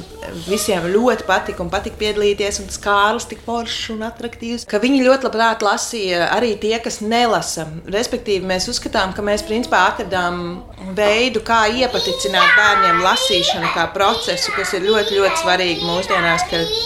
visiem 0.49 0.89
ļoti 0.91 1.27
patika 1.29 1.63
un 1.63 1.71
patika 1.71 1.97
piedalīties, 2.01 2.61
un 2.61 2.71
tas 2.71 2.81
Kārlis 2.81 3.29
tik 3.31 3.43
foršs 3.47 3.93
un 3.95 4.05
attraktīvs, 4.09 4.67
ka 4.69 4.81
viņi 4.83 5.05
ļoti 5.07 5.29
labprāt 5.29 5.65
lasīja 5.65 6.31
arī 6.35 6.55
tie, 6.61 6.77
kas 6.83 7.01
nelasa. 7.05 7.69
Respektīvi, 7.91 8.49
mēs 8.49 8.69
uzskatām, 8.73 9.15
ka 9.17 9.25
mēs 9.25 9.45
principā 9.47 9.87
atradām 9.93 10.63
veidu, 10.97 11.43
kā 11.45 11.63
iepaticināt 11.81 12.57
bērniem 12.57 13.03
lasīšanu 13.05 13.73
kā 13.77 13.87
procesu, 14.01 14.53
kas 14.57 14.73
ir 14.79 14.89
ļoti, 14.89 15.19
ļoti 15.21 15.45
svarīgi 15.45 15.85
mūsdienās, 15.85 16.49
kad, 16.49 16.77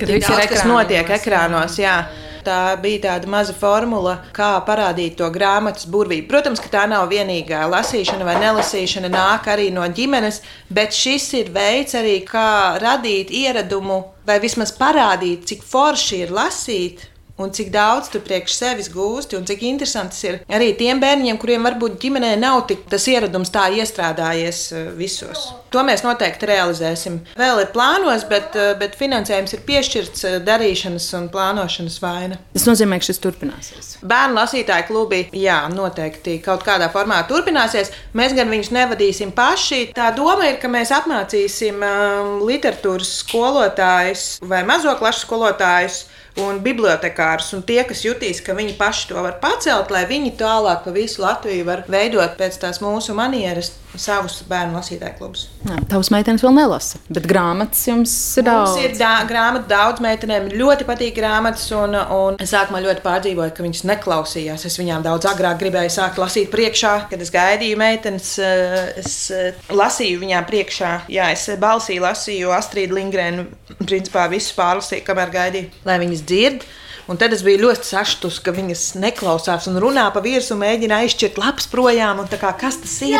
Kad 0.00 0.10
viss 0.14 0.30
ir 0.30 0.48
kas 0.48 0.66
notiek 0.68 1.16
ekrānos. 1.18 1.78
Jā. 1.80 2.00
Tā 2.40 2.72
bija 2.80 3.02
tāda 3.04 3.28
maza 3.28 3.52
formula, 3.52 4.14
kā 4.32 4.54
parādīt 4.64 5.18
to 5.18 5.26
grāmatas 5.34 5.84
burvību. 5.92 6.24
Protams, 6.30 6.62
ka 6.64 6.70
tā 6.72 6.86
nav 6.88 7.10
vienīgā 7.10 7.66
lasīšana 7.68 8.24
vai 8.24 8.38
nelasīšana, 8.40 9.10
nāk 9.12 9.50
arī 9.52 9.68
no 9.74 9.84
ģimenes, 9.84 10.40
bet 10.72 10.96
šis 10.96 11.26
ir 11.42 11.50
veids 11.52 11.98
arī, 12.00 12.16
kā 12.24 12.78
radīt 12.80 13.28
ieradumu 13.42 14.00
vai 14.24 14.38
vismaz 14.40 14.72
parādīt, 14.78 15.44
cik 15.52 15.66
forši 15.68 16.22
ir 16.24 16.32
lasīt. 16.32 17.04
Un 17.40 17.54
cik 17.56 17.70
daudz 17.72 18.10
tu 18.12 18.20
priekš 18.20 18.52
sevis 18.58 18.90
gūsti, 18.92 19.38
un 19.38 19.46
cik 19.48 19.62
interesants 19.64 20.18
ir 20.26 20.42
arī 20.52 20.74
tiem 20.76 21.00
bērniem, 21.00 21.38
kuriem 21.40 21.64
varbūt 21.64 21.96
ģimenē 22.02 22.34
nav 22.36 22.66
tik 22.68 22.84
tas 22.92 23.06
ieradums 23.08 23.52
tā 23.54 23.70
iestrādājies 23.80 24.60
eh, 24.76 24.90
visos. 24.98 25.46
To 25.72 25.80
mēs 25.86 26.02
noteikti 26.04 26.48
realizēsim. 26.50 27.20
Vēl 27.38 27.62
ir 27.62 27.70
plānos, 27.72 28.26
bet, 28.28 28.58
eh, 28.58 28.74
bet 28.76 28.98
finansējums 28.98 29.56
ir 29.56 29.64
piešķirts 29.68 30.26
eh, 30.28 30.36
darīšanas 30.44 31.08
un 31.16 31.30
plānošanas 31.32 31.96
vaina. 32.02 32.36
Tas 32.52 32.68
nozīmē, 32.68 33.00
ka 33.00 33.08
šis 33.08 33.22
turpināsies. 33.24 33.90
Bērnu 34.04 34.36
lasītāju 34.36 34.88
klubi, 34.90 35.22
jā, 35.40 35.62
noteikti 35.72 36.36
kaut 36.44 36.66
kādā 36.66 36.90
formā 36.92 37.22
turpināsies. 37.30 37.94
Mēs 38.20 38.36
gan 38.36 38.52
viņus 38.52 38.74
nevadīsim 38.76 39.32
paši. 39.32 39.86
Tā 39.96 40.12
doma 40.16 40.50
ir, 40.50 40.60
ka 40.60 40.68
mēs 40.68 40.92
apmācīsim 40.92 41.80
um, 41.80 42.32
literatūras 42.44 43.16
skolotājus 43.22 44.30
vai 44.44 44.60
mazo 44.68 44.92
klašu 45.00 45.24
skolotājus. 45.24 46.02
Un 46.40 46.60
bibliotekārus, 46.64 47.52
un 47.56 47.62
tie, 47.66 47.82
kas 47.88 48.04
jutīs, 48.06 48.40
ka 48.46 48.54
viņi 48.56 48.76
paši 48.78 49.10
to 49.10 49.20
var 49.26 49.38
pacelt, 49.42 49.90
lai 49.94 50.04
viņi 50.10 50.34
tālāk 50.40 50.84
pa 50.86 50.94
visu 50.94 51.22
Latviju 51.24 51.66
var 51.68 51.84
veidot 51.90 52.38
pēc 52.40 52.60
tās 52.62 52.80
mūsu 52.84 53.16
manieres 53.18 53.72
savus 53.98 54.36
bērnu 54.46 54.76
lasītāju 54.78 55.16
klubus. 55.18 55.40
Jā, 55.66 55.74
Tavs 55.90 56.12
meitenes 56.14 56.44
vēl 56.44 56.52
nelasa, 56.54 57.00
bet 57.10 57.24
grāmatas 57.26 57.80
jums 57.88 58.12
ir 58.38 58.44
daudz. 58.46 58.76
Mums 58.76 58.84
ir 58.84 58.92
dā, 59.00 59.12
grāmatu 59.26 59.66
daudz 59.70 60.02
meitenēm, 60.04 60.46
ļoti 60.54 60.86
patīk 60.86 61.16
grāmatas. 61.16 61.64
Un, 61.74 61.96
un 61.98 62.38
es 62.40 62.52
sākumā 62.54 62.82
ļoti 62.84 63.02
pārdzīvoju, 63.02 63.54
ka 63.56 63.64
viņas 63.66 63.82
neklausījās. 63.90 64.66
Es 64.70 64.78
viņām 64.78 65.02
daudz 65.06 65.26
agrāk 65.32 65.58
gribēju 65.64 65.90
sākt 65.96 66.20
lasīt 66.22 66.52
priekšā, 66.54 66.94
kad 67.10 67.24
es 67.24 67.32
gaidīju 67.34 67.80
meitenes. 67.80 68.36
eh, 68.38 68.78
Es 69.00 69.30
eh, 69.34 69.58
lasīju 69.74 70.20
viņām 70.22 70.46
priekšā, 70.48 70.92
jā, 71.10 71.30
es 71.34 71.48
balsī 71.60 71.98
lasīju 72.02 72.52
Astrīdu 72.54 72.94
Lingrēnu. 72.98 73.46
Principā 73.80 74.26
visu 74.30 74.54
pārlasīju, 74.58 75.02
kamēr 75.06 75.30
gaidīju, 75.34 75.70
lai 75.88 75.98
viņas 76.02 76.22
dzird. 76.30 76.68
Un 77.10 77.18
tad 77.18 77.32
es 77.34 77.40
biju 77.42 77.64
ļoti 77.64 77.88
sašutus, 77.88 78.38
ka 78.44 78.52
viņas 78.54 78.92
neklausās 79.02 79.66
un 79.66 79.80
runā 79.82 80.04
pa 80.14 80.22
virsmu, 80.22 80.60
mēģina 80.60 81.00
aizšķirt 81.02 81.40
lapas 81.42 81.66
projām. 81.70 82.22
un 82.22 82.30
tā 82.30 82.38
Kā, 82.38 82.52
kas 82.54 82.78
tas 82.78 82.94
ir? 83.02 83.18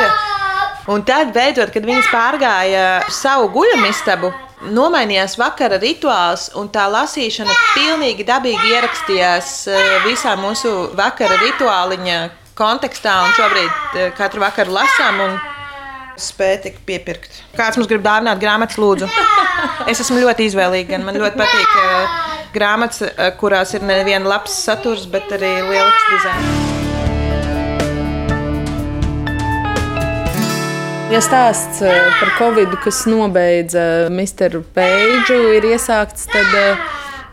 Un 0.90 1.02
tad, 1.06 1.32
beidzot, 1.34 1.72
kad 1.74 1.84
viņas 1.84 2.06
pārgāja 2.12 2.84
savu 3.12 3.50
guļamistabu, 3.56 4.30
nomainījās 4.76 5.36
vakara 5.40 5.80
rituāls, 5.82 6.48
un 6.58 6.70
tā 6.72 6.86
lasīšana 6.92 7.52
pilnīgi 7.74 8.26
dabīgi 8.28 8.74
ierakstījās 8.76 9.54
eh, 9.68 9.92
visā 10.06 10.36
mūsu 10.38 10.92
vakara 10.96 11.36
rituāliņa 11.42 12.18
kontekstā. 12.58 13.16
Un 13.26 13.36
šobrīd 13.36 13.70
eh, 13.98 14.12
katru 14.16 14.44
vakaru 14.44 14.76
lasām. 14.78 15.24
un 15.26 15.40
Spēja 16.20 16.58
tik 16.66 16.82
piepirkt. 16.84 17.38
Kāds 17.56 17.78
mums 17.78 17.88
grib 17.88 18.02
dāvināt 18.04 18.42
grāmatas, 18.42 18.76
lūdzu? 18.76 19.08
Es 19.88 20.02
esmu 20.02 20.18
ļoti 20.20 20.50
izvēlīga. 20.50 20.98
Man 21.00 21.16
ļoti 21.16 21.38
patīk 21.40 21.78
uh, 21.80 22.18
grāmatas, 22.54 23.04
uh, 23.10 23.30
kurās 23.40 23.76
ir 23.78 23.86
neviena 23.86 24.36
labs 24.36 24.58
saturs, 24.64 25.06
bet 25.10 25.30
arī 25.38 25.54
lielisks 25.70 26.10
dizains. 26.16 26.70
Ja 31.10 31.18
stāsts 31.18 31.80
eh, 31.82 32.04
par 32.20 32.28
Covid, 32.36 32.76
kas 32.84 33.00
nobeidza 33.10 34.06
Mr. 34.14 34.60
Peidžu, 34.76 35.40
ir 35.56 35.66
iesākts, 35.72 36.28
tad 36.30 36.54
eh, 36.54 36.84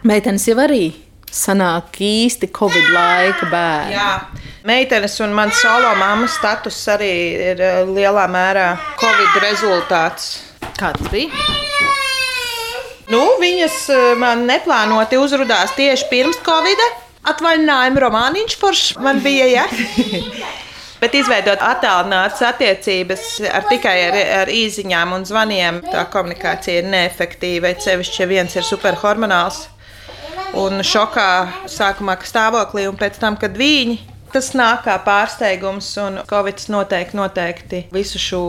meitenes 0.01 0.47
jau 0.49 0.55
arī 0.63 0.87
sanāk 1.29 1.99
īsti 2.01 2.49
Covid 2.57 2.89
laika 2.95 3.51
bērni. 3.51 3.93
Jā, 3.93 4.09
meitenes 4.65 5.19
un 5.21 5.37
mans 5.37 5.61
solo 5.61 5.93
mammas 6.01 6.39
status 6.39 6.81
arī 6.95 7.13
ir 7.51 7.61
eh, 7.61 7.79
lielā 7.85 8.25
mērā 8.33 8.67
Covid 8.97 9.41
rezultāts. 9.45 10.33
Kā 10.73 10.95
tas 10.97 11.13
bija? 11.13 11.66
Nu, 13.07 13.21
viņas 13.39 13.75
eh, 13.93 14.05
man 14.19 14.43
neplānoti 14.49 15.19
uzrādījās 15.21 15.75
tieši 15.77 16.07
pirms 16.11 16.39
Covid. 16.43 16.81
Atvaļinājuma 17.27 18.01
romāniņš 18.03 18.55
foršs 18.59 18.97
man 19.03 19.21
bija. 19.23 19.47
Ja? 19.47 19.65
Bet 21.01 21.13
izveidot 21.15 21.61
attālinātas 21.61 22.41
attiecības 22.49 23.25
ar 23.53 23.67
tikai 23.69 23.95
ar, 24.07 24.17
ar 24.41 24.51
īsiņām 24.51 25.13
un 25.13 25.25
zvaniem, 25.29 25.79
tā 25.85 26.03
komunikācija 26.11 26.81
ir 26.81 26.91
neefektīva. 26.91 27.75
Cevišķi, 27.83 28.21
ja 28.23 28.29
viens 28.31 28.55
ir 28.57 28.65
superhormonāls 28.65 29.67
un 30.57 30.81
šokā 30.83 31.29
sākumā 31.69 32.17
stāvoklī, 32.27 32.87
un 32.89 32.97
pēc 32.99 33.21
tam, 33.21 33.37
kad 33.39 33.55
viņi. 33.59 34.01
Tas 34.33 34.49
nāk 34.57 34.83
kā 34.85 34.97
pārsteigums, 35.05 35.87
un 36.03 36.19
Covid 36.27 36.61
noteikti, 36.73 37.17
noteikti 37.17 37.79
visu 37.95 38.19
šo 38.21 38.41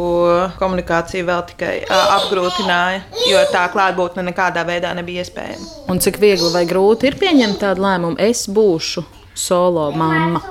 komunikāciju 0.59 1.29
vēl 1.29 1.45
tikai 1.53 1.75
apgrūtināja, 1.89 3.05
jo 3.31 3.43
tā 3.53 3.65
klātbūtne 3.73 4.27
nekādā 4.27 4.67
veidā 4.69 4.93
nebija 4.99 5.25
iespējama. 5.25 5.71
Un 5.93 6.03
cik 6.03 6.19
viegli 6.23 6.51
vai 6.55 6.65
grūti 6.69 7.09
ir 7.11 7.19
pieņemt 7.21 7.63
tādu 7.63 7.87
lēmumu, 7.87 8.19
es 8.21 8.47
būšu 8.51 9.07
solo 9.39 9.91
mamma 9.95 10.43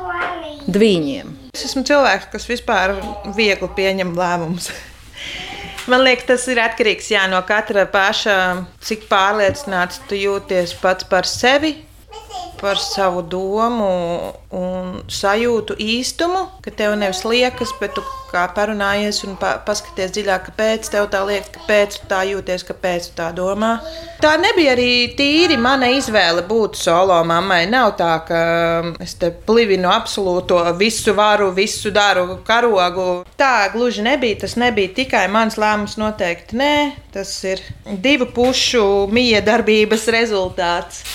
dviņiem. 0.67 1.33
Es 1.57 1.65
esmu 1.69 1.83
cilvēks, 1.87 2.29
kas 2.31 2.47
vispār 2.49 2.95
viegli 3.35 3.69
pieņem 3.77 4.15
lēmumus. 4.17 4.71
Man 5.87 6.03
liekas, 6.03 6.25
tas 6.27 6.45
ir 6.51 6.59
atkarīgs 6.59 7.07
jā, 7.13 7.21
no 7.31 7.39
katra 7.47 7.85
paša, 7.87 8.37
cik 8.83 9.05
pārliecināts 9.07 10.01
tu 10.09 10.19
jūties 10.19 10.73
pats 10.81 11.07
par 11.07 11.27
sevi, 11.29 11.77
par 12.61 12.77
savu 12.81 13.21
domu 13.21 13.89
un 14.55 15.01
sajūtu 15.11 15.77
īstumu, 15.77 16.47
ka 16.63 16.73
tev 16.73 16.95
nevis 16.97 17.21
liekas, 17.27 17.73
bet 17.81 17.93
tu 17.97 18.03
kā 18.31 18.43
parunājies 18.55 19.21
un 19.27 19.37
pa, 19.39 19.53
paskaties 19.63 20.11
dziļāk, 20.15 20.49
kāpēc 20.49 20.89
tev 20.91 21.07
tā 21.13 21.21
liekas, 21.27 21.51
kāpēc 21.53 21.99
tu 22.01 22.09
tā 22.09 22.23
jūties, 22.27 22.65
kāpēc 22.67 23.09
tu 23.09 23.15
tā 23.19 23.29
domā. 23.35 23.77
Tā 24.23 24.33
nebija 24.41 24.73
arī 24.73 25.13
tīri 25.17 25.57
mana 25.61 25.91
izvēle 25.95 26.43
būt 26.49 26.79
solo 26.79 27.19
mammai. 27.27 27.61
Nav 27.71 27.93
tā, 27.99 28.13
ka 28.27 28.41
es 29.03 29.15
te 29.21 29.29
plivinu 29.31 29.91
absolūto 29.93 30.59
visu 30.79 31.13
varu, 31.17 31.51
visu 31.55 31.93
daru, 31.95 32.39
karogu. 32.47 33.23
Tā 33.39 33.69
gluži 33.75 34.03
nebija. 34.07 34.41
Tas 34.43 34.57
nebija 34.59 34.95
tikai 34.97 35.27
mans 35.31 35.59
lēmums, 35.61 35.95
noteikti 36.01 36.57
nē. 36.59 36.73
Tas 37.13 37.31
ir 37.47 37.61
divu 37.85 38.27
pušu 38.33 38.83
miedarbības 39.13 40.09
rezultāts. 40.17 41.05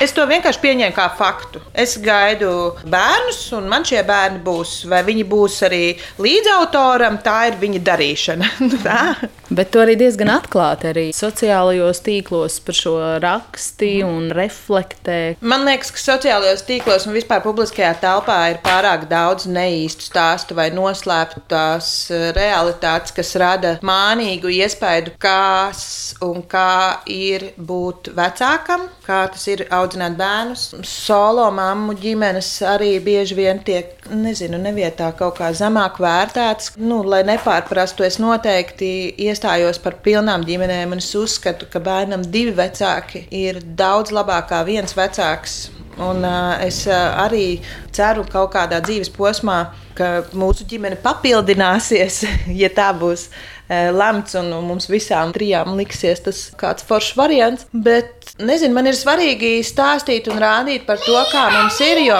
Es 0.00 0.14
to 0.16 0.24
vienkārši 0.28 0.62
pieņēmu 0.62 0.96
kā 0.96 1.08
faktu. 1.18 1.60
Es 1.76 1.96
gaidu 2.00 2.50
bērnus, 2.88 3.42
un 3.56 3.66
man 3.68 3.84
šie 3.88 4.00
bērni 4.06 4.40
būs. 4.44 4.84
Vai 4.88 5.02
viņi 5.04 5.26
būs 5.28 5.58
arī 5.68 5.82
līdzautoram, 6.22 7.18
tā 7.24 7.50
ir 7.50 7.58
viņa 7.60 7.82
darīšana. 7.90 8.50
tā? 8.86 9.02
Bet 9.50 9.72
tu 9.74 9.80
arī 9.82 9.96
diezgan 9.98 10.30
atklāti 10.30 10.86
arī 10.92 11.04
sociālajos 11.16 12.00
tīklos 12.06 12.60
par 12.62 12.76
šo 12.78 12.94
raksti 13.22 13.90
un 14.06 14.28
reflektē. 14.36 15.18
Man 15.42 15.66
liekas, 15.66 15.90
ka 15.90 16.02
sociālajos 16.04 16.62
tīklos 16.68 17.08
un 17.08 17.16
vispār 17.18 17.42
publiskajā 17.42 17.90
telpā 17.98 18.38
ir 18.52 18.60
pārāk 18.62 19.08
daudz 19.10 19.48
neīstu 19.50 20.06
stāstu 20.06 20.54
vai 20.54 20.68
noslēptās 20.74 21.90
eh, 22.14 22.28
realitātes, 22.36 23.16
kas 23.16 23.34
rada 23.42 23.74
mānīgu 23.82 24.52
iespaidu, 24.60 25.16
kas 25.18 25.82
un 26.22 26.44
kā 26.46 27.02
ir 27.10 27.50
būt 27.58 28.12
vecākam, 28.14 28.86
kā 29.02 29.24
tas 29.34 29.48
ir 29.50 29.66
audzināt 29.80 30.16
bērnus. 30.18 30.68
Solo 30.86 31.46
mammu 31.54 31.96
ģimenes 32.00 32.48
arī 32.68 32.92
bieži 33.04 33.38
vien 33.38 33.60
tiek, 33.66 33.96
nezinu, 34.10 34.60
nevietā 34.62 35.10
kaut 35.18 35.38
kā 35.40 35.50
zemāk 35.56 35.98
vērtētas. 36.02 36.74
Nu, 36.80 37.02
lai 37.06 37.22
nepārprastu, 37.28 38.06
es 38.06 38.20
noteikti 38.22 38.92
iestājos 39.26 39.82
par 39.82 39.98
pilnām 40.04 40.46
ģimenēm, 40.46 40.96
un 40.96 41.02
es 41.02 41.10
uzskatu, 41.18 41.68
ka 41.72 41.82
bērnam 41.84 42.24
divi 42.26 42.54
vecāki 42.56 43.26
ir 43.34 43.60
daudz 43.64 44.14
labāk 44.14 44.50
kā 44.54 44.64
viens 44.68 44.96
vecāks. 44.96 45.60
Un, 46.00 46.22
uh, 46.24 46.54
es 46.64 46.86
uh, 46.88 46.96
arī 47.20 47.60
ceru, 47.92 48.22
ka 48.24 48.38
kaut 48.38 48.54
kādā 48.54 48.78
dzīves 48.84 49.10
posmā 49.12 49.64
ka 50.00 50.10
mūsu 50.36 50.66
ģimene 50.68 50.98
papildināsies, 51.02 52.24
ja 52.62 52.70
tā 52.72 52.90
būs 52.96 53.28
lemts, 53.70 54.34
un 54.38 54.50
mums 54.66 54.90
visām 54.90 55.34
trijām 55.36 55.76
liksies 55.78 56.24
tas 56.26 56.42
kāds 56.60 56.86
foršs 56.86 57.16
variants. 57.18 57.68
Bet, 57.72 58.34
nezinu, 58.42 58.74
man 58.76 58.90
ir 58.90 58.98
svarīgi 58.98 59.58
stāstīt 59.66 60.30
un 60.32 60.42
rādīt 60.42 60.88
par 60.88 60.98
to, 61.04 61.18
kā 61.32 61.48
mums 61.54 61.78
ir. 61.86 62.02
Jo 62.10 62.18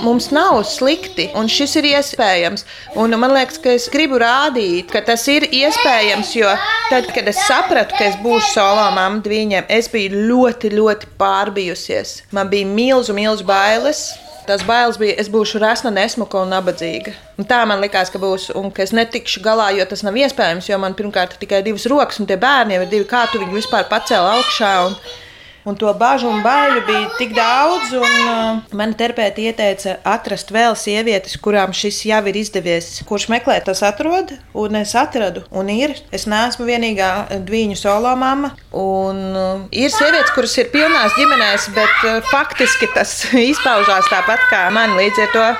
Mums 0.00 0.28
nav 0.30 0.58
slikti, 0.68 1.30
un 1.34 1.48
šis 1.48 1.78
ir 1.80 1.86
iespējams. 1.88 2.66
Un 3.00 3.16
man 3.16 3.32
liekas, 3.32 3.56
ka 3.62 3.72
es 3.72 3.86
gribu 3.92 4.18
rādīt, 4.20 4.90
ka 4.92 5.00
tas 5.06 5.24
ir 5.32 5.46
iespējams, 5.48 6.34
jo 6.36 6.50
tad, 6.90 7.08
kad 7.16 7.28
es 7.32 7.40
sapratu, 7.46 7.96
ka 7.96 8.10
es 8.10 8.18
būšu 8.20 8.52
solo 8.58 8.84
mamma 8.92 9.24
viņiem, 9.24 9.64
es 9.72 9.88
biju 9.92 10.20
ļoti, 10.28 10.74
ļoti 10.76 11.10
pārbijusies. 11.16 12.18
Man 12.36 12.52
bija 12.52 12.68
milzu, 12.68 13.16
milzu 13.16 13.48
bailes. 13.48 14.10
Tas 14.46 14.62
bailes 14.62 14.94
bija, 15.00 15.16
es 15.18 15.26
būšu 15.26 15.58
resna, 15.58 15.90
nesmuka 15.90 16.38
un 16.38 16.52
nabadzīga. 16.54 17.10
Un 17.40 17.48
tā 17.50 17.64
man 17.66 17.80
likās, 17.82 18.12
ka 18.14 18.20
būs, 18.22 18.52
un 18.54 18.68
ka 18.70 18.84
es 18.84 18.92
netikšu 18.94 19.40
galā, 19.42 19.72
jo 19.74 19.86
tas 19.90 20.04
nav 20.06 20.14
iespējams. 20.20 20.68
Jo 20.70 20.78
man 20.78 20.94
pirmkārt 20.94 21.34
ir 21.34 21.40
tikai 21.40 21.64
divas 21.66 21.88
rokas, 21.90 22.20
un 22.22 22.28
tie 22.30 22.36
bērni 22.38 22.76
jau 22.76 22.84
ir 22.84 22.92
divi, 22.92 23.08
kā 23.10 23.24
tu 23.32 23.40
viņu 23.42 23.58
vispār 23.58 23.88
pacēli 23.90 24.36
augšā. 24.36 24.70
Un, 24.86 24.94
Un 25.66 25.74
to 25.74 25.90
bažu 25.98 26.28
un 26.30 26.44
baiļu 26.44 26.82
bija 26.86 27.06
tik 27.18 27.32
daudz, 27.34 27.90
un 27.98 28.12
uh, 28.30 28.58
man 28.78 28.92
terapeiti 28.94 29.48
ieteica 29.48 29.96
atrast 30.06 30.52
vēl 30.54 30.76
sievietes, 30.78 31.34
kurām 31.42 31.72
šis 31.74 32.04
jau 32.06 32.20
ir 32.30 32.38
izdevies. 32.38 32.92
Kurš 33.08 33.26
meklē, 33.32 33.56
tas 33.66 33.82
atrod, 33.82 34.30
un 34.54 34.78
es 34.78 34.94
atradu. 34.94 35.42
Un 35.50 35.72
ir, 35.74 35.96
es 36.14 36.28
neesmu 36.30 36.68
vienīgā 36.68 37.10
dviņu 37.48 37.80
solo 37.80 38.14
mama. 38.14 38.52
Un, 38.70 39.18
uh, 39.34 39.66
ir 39.74 39.90
sievietes, 39.90 40.30
kuras 40.36 40.54
ir 40.62 40.70
pilnās 40.70 41.18
ģimenēs, 41.18 41.66
bet 41.74 42.06
uh, 42.06 42.22
faktiski 42.30 42.86
tas 42.94 43.18
izpaužās 43.50 44.06
tāpat 44.12 44.46
kā 44.52 44.68
man. 44.70 44.94
Līdz 45.00 45.24
ar 45.26 45.34
to 45.34 45.50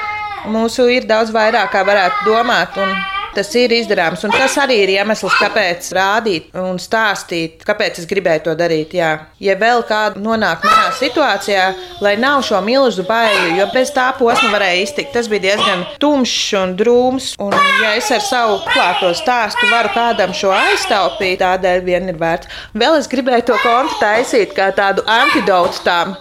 mūsu 0.55 0.87
ir 0.95 1.11
daudz 1.11 1.35
vairāk, 1.35 1.73
kā 1.75 1.83
varētu 1.83 2.31
domāt. 2.31 2.79
Un, 2.79 2.95
tas 3.37 3.51
ir 3.59 3.75
izdarāms. 3.77 4.25
Un 4.27 4.35
tas 4.35 4.57
arī 4.63 4.81
ir 4.85 4.95
iemesls, 4.97 5.37
kāpēc 5.41 5.91
rādīt 5.97 6.57
un 6.61 6.81
stāstīt, 6.83 7.65
kāpēc 7.67 8.01
es 8.03 8.09
gribēju 8.11 8.47
to 8.49 8.57
darīt. 8.59 8.95
Jā. 8.97 9.11
Ja 9.43 9.57
vēl 9.61 9.85
kāda 9.89 10.21
nonāk 10.23 10.65
manā 10.67 10.91
situācijā, 10.99 11.67
lai 12.05 12.17
nav 12.21 12.45
šo 12.47 12.61
milzu 12.65 13.07
baiļu, 13.09 13.57
jo 13.61 13.69
bez 13.75 13.93
tā 13.97 14.09
posma 14.19 14.53
varēja 14.55 14.85
iztikt. 14.87 15.13
Tas 15.17 15.31
bija 15.33 15.51
diezgan 15.51 15.85
tumšs 16.03 16.55
un 16.61 16.77
drūms. 16.79 17.33
Un, 17.43 17.57
ja 17.83 17.95
es 17.99 18.11
ar 18.15 18.25
savu 18.25 18.61
klāto 18.71 19.13
stāstu 19.17 19.69
varu 19.73 19.93
kādam 19.95 20.35
šo 20.37 20.55
aiztaupīt, 20.57 21.41
tādēļ 21.45 21.85
vien 21.87 22.09
ir 22.13 22.21
vērts. 22.21 22.51
Vēl 22.77 22.99
es 23.01 23.11
gribēju 23.13 23.51
to 23.53 23.61
kontu 23.65 24.01
taisīt 24.01 24.57
kā 24.57 24.71
tādu 24.77 25.05
antidotu 25.07 25.85
tām 25.87 26.17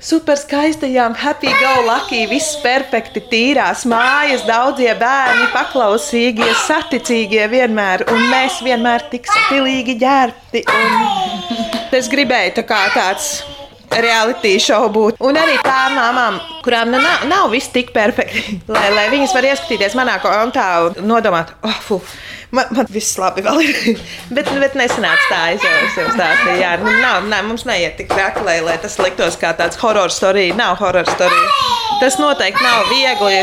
super 0.00 0.38
skaistajām, 0.38 1.14
happy 1.18 1.50
go 1.60 1.74
lucky, 1.86 2.24
viss 2.30 2.58
perfekti, 2.62 3.22
tīrās 3.30 3.84
mājas, 3.88 4.44
daudzie 4.48 4.94
bērni, 4.98 5.48
paklausīgie, 5.54 6.48
saticīgie 6.66 7.48
vienmēr, 7.50 8.06
un 8.12 8.26
mēs 8.30 8.62
vienmēr 8.64 9.08
tik 9.12 9.28
stilīgi 9.28 9.98
ģērbti. 10.02 10.64
Es 11.98 12.10
gribēju 12.12 12.58
tā 12.60 12.66
kā 12.68 12.82
tāds 12.94 13.38
reality 13.92 14.54
šovu 14.62 14.90
būt. 14.94 15.20
Un 15.24 15.38
arī 15.40 15.58
tām 15.64 15.96
mamām, 15.98 16.40
kurām 16.64 16.92
nu 16.92 17.02
nav, 17.02 17.26
nav 17.30 17.52
viss 17.52 17.72
tik 17.74 17.92
perfekti, 17.96 18.60
lai, 18.74 18.88
lai 18.94 19.08
viņas 19.14 19.36
var 19.36 19.50
ieskatīties 19.52 19.98
manā 19.98 20.18
kontā 20.24 20.68
un 20.88 21.06
nodomāt, 21.08 21.54
oh, 21.62 21.80
fuck 21.84 22.18
Man, 22.50 22.64
man 22.72 22.86
viss 22.88 23.18
labi 23.20 23.42
vēl 23.44 23.58
ir. 23.60 23.98
bet, 24.36 24.48
bet 24.62 24.76
nesanāca 24.78 25.24
tā, 25.28 25.40
es 25.52 25.64
jau, 25.64 25.72
es 25.84 25.98
jau 26.00 26.06
stāstīju. 26.14 26.54
Jā, 26.62 26.70
nu, 26.80 26.94
nav, 27.02 27.26
nav, 27.28 27.44
mums 27.44 27.66
neiet 27.68 27.98
tik 28.00 28.08
traki, 28.12 28.40
lai, 28.46 28.58
lai 28.64 28.78
tas 28.80 28.96
liktos 29.02 29.36
kā 29.40 29.52
tāds 29.58 29.76
horror 29.82 30.12
story. 30.12 30.48
Nav 30.56 30.78
horror 30.80 31.08
story. 31.12 31.42
Tas 32.00 32.16
noteikti 32.20 32.64
nav 32.64 32.88
viegli. 32.88 33.42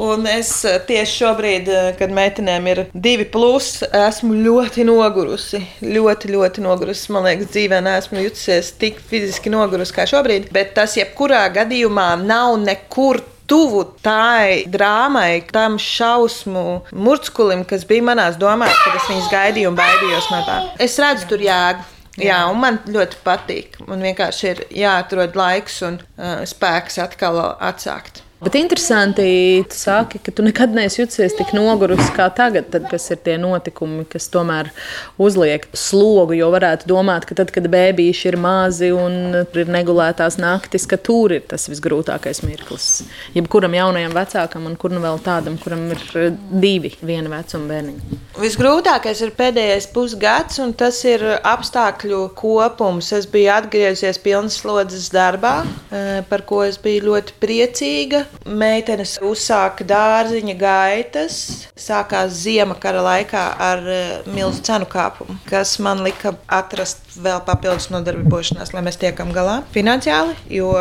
Un 0.00 0.26
es 0.26 0.50
eh, 0.66 0.80
tieši 0.88 1.18
šobrīd, 1.22 1.68
eh, 1.70 1.90
kad 1.98 2.12
meitenēm 2.14 2.66
ir 2.70 2.80
divi 2.94 3.26
plus, 3.30 3.82
esmu 3.84 4.34
ļoti 4.44 4.86
nogurusi. 4.88 5.60
Ļoti, 5.84 6.32
ļoti 6.34 6.64
nogurusi. 6.64 7.12
Man 7.14 7.28
liekas, 7.28 7.52
dzīvē 7.54 7.80
neesmu 7.84 8.24
jutusies 8.24 8.72
tik 8.80 8.98
fiziski 9.10 9.52
nogurusi 9.54 9.94
kā 9.94 10.08
šobrīd. 10.10 10.50
Bet 10.54 10.74
tas, 10.78 10.96
jebkurā 10.98 11.46
gadījumā, 11.54 12.10
nav 12.24 12.56
nekur 12.64 13.22
tuvu 13.46 13.84
tai 14.02 14.64
drāmai, 14.72 15.44
tam 15.52 15.76
šausmu 15.80 16.66
murculim, 16.96 17.64
kas 17.68 17.84
bija 17.88 18.06
manās 18.10 18.38
domās, 18.40 18.76
kad 18.84 18.96
es 18.98 19.10
viņus 19.10 19.32
gaidīju 19.32 19.72
un 19.72 19.78
baidījos 19.78 20.30
no 20.32 20.40
tā. 20.48 20.60
Es 20.82 20.96
redzu 21.02 21.28
tur 21.34 21.44
jēgu. 21.44 21.90
Jā. 22.14 22.28
Jā, 22.28 22.42
un 22.46 22.60
man 22.62 22.78
ļoti 22.86 23.18
patīk. 23.26 23.80
Man 23.88 24.04
vienkārši 24.06 24.50
ir 24.52 24.60
jāatrod 24.84 25.34
laiks 25.38 25.80
un 25.86 25.98
uh, 25.98 26.44
spēks 26.46 27.00
atkal 27.02 27.40
atsākt. 27.58 28.23
Bet 28.44 28.54
interesanti, 28.54 29.64
tu 29.70 29.76
saki, 29.76 30.18
ka 30.20 30.32
tu 30.32 30.44
nekad 30.44 30.74
neesi 30.76 31.00
juties 31.00 31.32
tik 31.38 31.54
nogurusi 31.56 32.10
kā 32.12 32.26
tagad, 32.36 32.66
tad, 32.74 32.84
kas 32.90 33.06
ir 33.14 33.22
tie 33.24 33.38
notikumi, 33.40 34.02
kas 34.10 34.26
tomēr 34.28 34.68
uzliek 35.16 35.64
slogu. 35.72 36.36
Jo 36.36 36.50
varētu 36.52 36.90
domāt, 36.90 37.24
ka 37.24 37.38
tad, 37.38 37.52
kad 37.54 37.64
bērniši 37.72 38.28
ir 38.28 38.36
mazi 38.36 38.90
un 38.92 39.38
ir 39.40 39.70
negulētās 39.72 40.36
naktis, 40.42 40.84
ka 40.90 40.98
tur 41.00 41.32
ir 41.32 41.46
tas 41.48 41.64
visgrūtākais 41.72 42.42
mirklis. 42.44 42.90
Jebkuram 43.32 43.78
jaunajam 43.78 44.12
vecākam, 44.18 44.68
un 44.68 44.76
kur 44.76 44.92
nu 44.92 45.00
vēl 45.00 45.22
tādam, 45.24 45.56
kuram 45.62 45.88
ir 45.94 46.04
eh, 46.20 46.36
divi 46.52 46.92
viena 47.00 47.32
vecuma 47.32 47.70
bērniņi. 47.72 48.20
Visgrūtākais 48.44 49.24
ir 49.24 49.32
pēdējais 49.40 49.88
pusgads, 49.94 50.60
un 50.60 50.76
tas 50.76 51.00
ir 51.08 51.24
apstākļu 51.40 52.26
kopums. 52.36 53.08
Es 53.16 53.30
biju 53.30 53.54
atgriezies 53.56 54.20
pilnas 54.20 54.60
slodzes 54.60 55.08
darbā, 55.14 55.62
eh, 55.88 56.20
par 56.28 56.44
ko 56.44 56.60
es 56.68 56.76
biju 56.82 57.08
ļoti 57.08 57.40
priecīga. 57.40 58.26
Meitenes 58.44 59.16
uzsāka 59.24 59.86
dārziņa 59.88 60.54
gaitas, 60.60 61.38
sākās 61.78 62.34
ziema 62.44 62.76
kara 62.80 63.02
laikā 63.04 63.44
ar 63.68 63.82
uh, 63.84 64.28
milzu 64.34 64.64
cenu 64.66 64.88
kāpumu, 64.90 65.38
kas 65.48 65.76
man 65.82 66.02
lika 66.04 66.34
atrast 66.52 67.16
vēl 67.24 67.40
papildus 67.46 67.90
nodarbošanās, 67.94 68.74
lai 68.74 68.84
mēs 68.84 69.00
tiekam 69.00 69.32
galā 69.34 69.62
finansiāli, 69.74 70.36
jo 70.58 70.74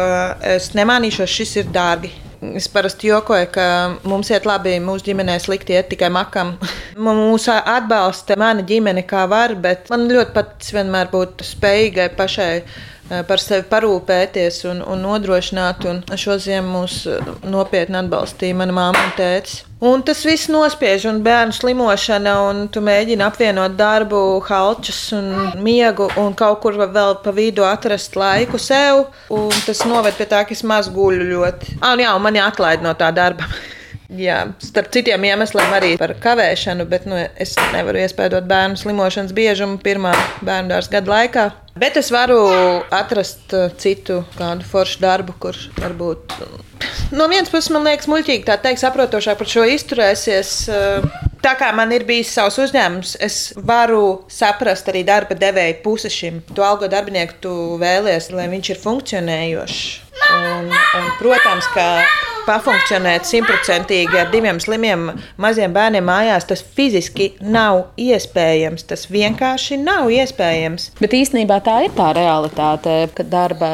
es 0.44 0.72
nemānīšos, 0.78 1.40
šis 1.40 1.58
ir 1.64 1.74
dārgi. 1.74 2.12
Es 2.60 2.66
parasti 2.68 3.08
jokoju, 3.08 3.48
ka 3.56 3.66
mums 4.04 4.28
iet 4.34 4.44
labi, 4.44 4.74
mūsu 4.84 5.08
ģimenē 5.08 5.38
slikti 5.40 5.78
iet 5.78 5.88
tikai 5.94 6.10
makam. 6.12 6.58
Mūs 7.06 7.48
atbalsta 7.54 8.36
mana 8.40 8.66
ģimene 8.68 9.06
kā 9.08 9.24
var, 9.32 9.56
bet 9.56 9.88
man 9.94 10.10
ļoti 10.12 10.36
patīk 10.36 10.74
vienmēr 10.76 11.08
būt 11.14 11.46
spējīgai 11.54 12.10
pašai 12.18 12.52
Eh, 12.54 12.93
par 13.10 13.42
sevi 13.42 13.66
parūpēties 13.70 14.64
un, 14.72 14.82
un 14.88 15.04
nodrošināt. 15.04 15.86
Un 15.90 16.02
šo 16.20 16.38
ziemu 16.42 16.72
mūs 16.78 17.04
eh, 17.12 17.30
nopietni 17.50 18.00
atbalstīja 18.00 18.58
mana 18.58 18.76
māma 18.76 19.04
un 19.04 19.14
tēvs. 19.18 19.62
Un 19.84 20.00
tas 20.08 20.22
viss 20.24 20.48
nospiež, 20.48 21.04
un 21.10 21.20
bērnu 21.26 21.52
slimošana, 21.58 22.38
un 22.48 22.62
tu 22.72 22.80
mēģini 22.84 23.26
apvienot 23.26 23.76
darbu, 23.76 24.22
halčus 24.48 25.02
un 25.18 25.28
miegu, 25.60 26.08
un 26.22 26.32
kaut 26.40 26.62
kur 26.64 26.80
vēl 26.80 27.18
pa 27.26 27.34
vidu 27.36 27.68
atrast 27.68 28.16
laiku 28.16 28.62
sev. 28.62 29.10
Tas 29.68 29.84
noved 29.90 30.16
pie 30.16 30.30
tā, 30.32 30.46
ka 30.48 30.56
es 30.56 30.64
maz 30.64 30.88
guļu 30.94 31.28
ļoti. 31.34 31.78
Ah, 31.82 32.00
jā, 32.00 32.16
un 32.16 32.24
mani 32.24 32.40
atlaid 32.44 32.86
no 32.86 32.96
tā 32.96 33.12
darba. 33.16 33.50
Jā, 34.14 34.44
starp 34.62 34.92
citiem 34.94 35.24
iemesliem 35.26 35.72
arī 35.74 35.96
par 35.98 36.12
kavēšanu, 36.22 36.86
bet 36.86 37.08
nu, 37.10 37.18
es 37.18 37.56
nevaru 37.74 38.04
iespējot 38.04 38.46
bērnu 38.46 38.78
slimošanas 38.78 39.34
biežumu 39.34 39.80
pirmā 39.82 40.12
bērnu 40.46 40.70
dārza 40.70 40.94
gada 41.00 41.14
laikā. 41.16 41.46
Bet 41.80 41.98
es 41.98 42.12
varu 42.14 42.40
atrast 42.94 43.54
uh, 43.58 43.72
citu 43.82 44.22
kādu 44.38 44.66
foršu 44.68 45.02
darbu, 45.02 45.34
kurš 45.42 45.70
varbūt 45.80 46.38
no 47.14 47.28
vienas 47.28 47.52
puses 47.52 47.72
man 47.74 47.86
liekas 47.88 48.10
muļķīgi 48.12 48.46
tā 48.48 48.58
teikt, 48.62 48.82
saprotošāk 48.82 49.40
par 49.40 49.50
šo 49.50 49.66
izturēsies. 49.70 50.54
Uh, 50.70 51.08
tā 51.44 51.56
kā 51.60 51.70
man 51.76 51.92
ir 51.96 52.06
bijis 52.08 52.34
savs 52.36 52.60
uzņēmums, 52.64 53.16
es 53.24 53.38
varu 53.58 54.24
saprast 54.32 54.90
arī 54.92 55.04
darba 55.08 55.38
devēja 55.38 55.80
pusi 55.86 56.12
šim. 56.14 56.42
Tu 56.54 56.66
algo 56.66 56.90
darbinieku 56.92 57.40
tu 57.44 57.56
vēlies, 57.82 58.32
lai 58.36 58.50
viņš 58.54 58.74
ir 58.74 58.84
funkcionējošs. 58.84 59.82
Un, 60.34 60.70
un, 60.72 61.10
protams, 61.20 61.68
ka 61.76 61.88
pafunkcionēt 62.48 63.28
simtprocentīgi 63.28 64.20
ar 64.20 64.32
diviem 64.34 64.60
slimiem 64.64 65.08
maziem 65.42 65.74
bērniem 65.76 66.06
mājās, 66.08 66.48
tas 66.50 66.64
fiziski 66.76 67.32
nav 67.42 67.96
iespējams. 68.00 68.86
Tas 68.90 69.08
vienkārši 69.12 69.80
nav 69.82 70.12
iespējams. 70.14 70.90
Bet 71.00 71.16
īstenībā 71.18 71.60
tā 71.66 71.80
ir 71.88 71.96
tā 71.98 72.12
realitāte, 72.18 72.96
ka 73.16 73.26
darba 73.28 73.72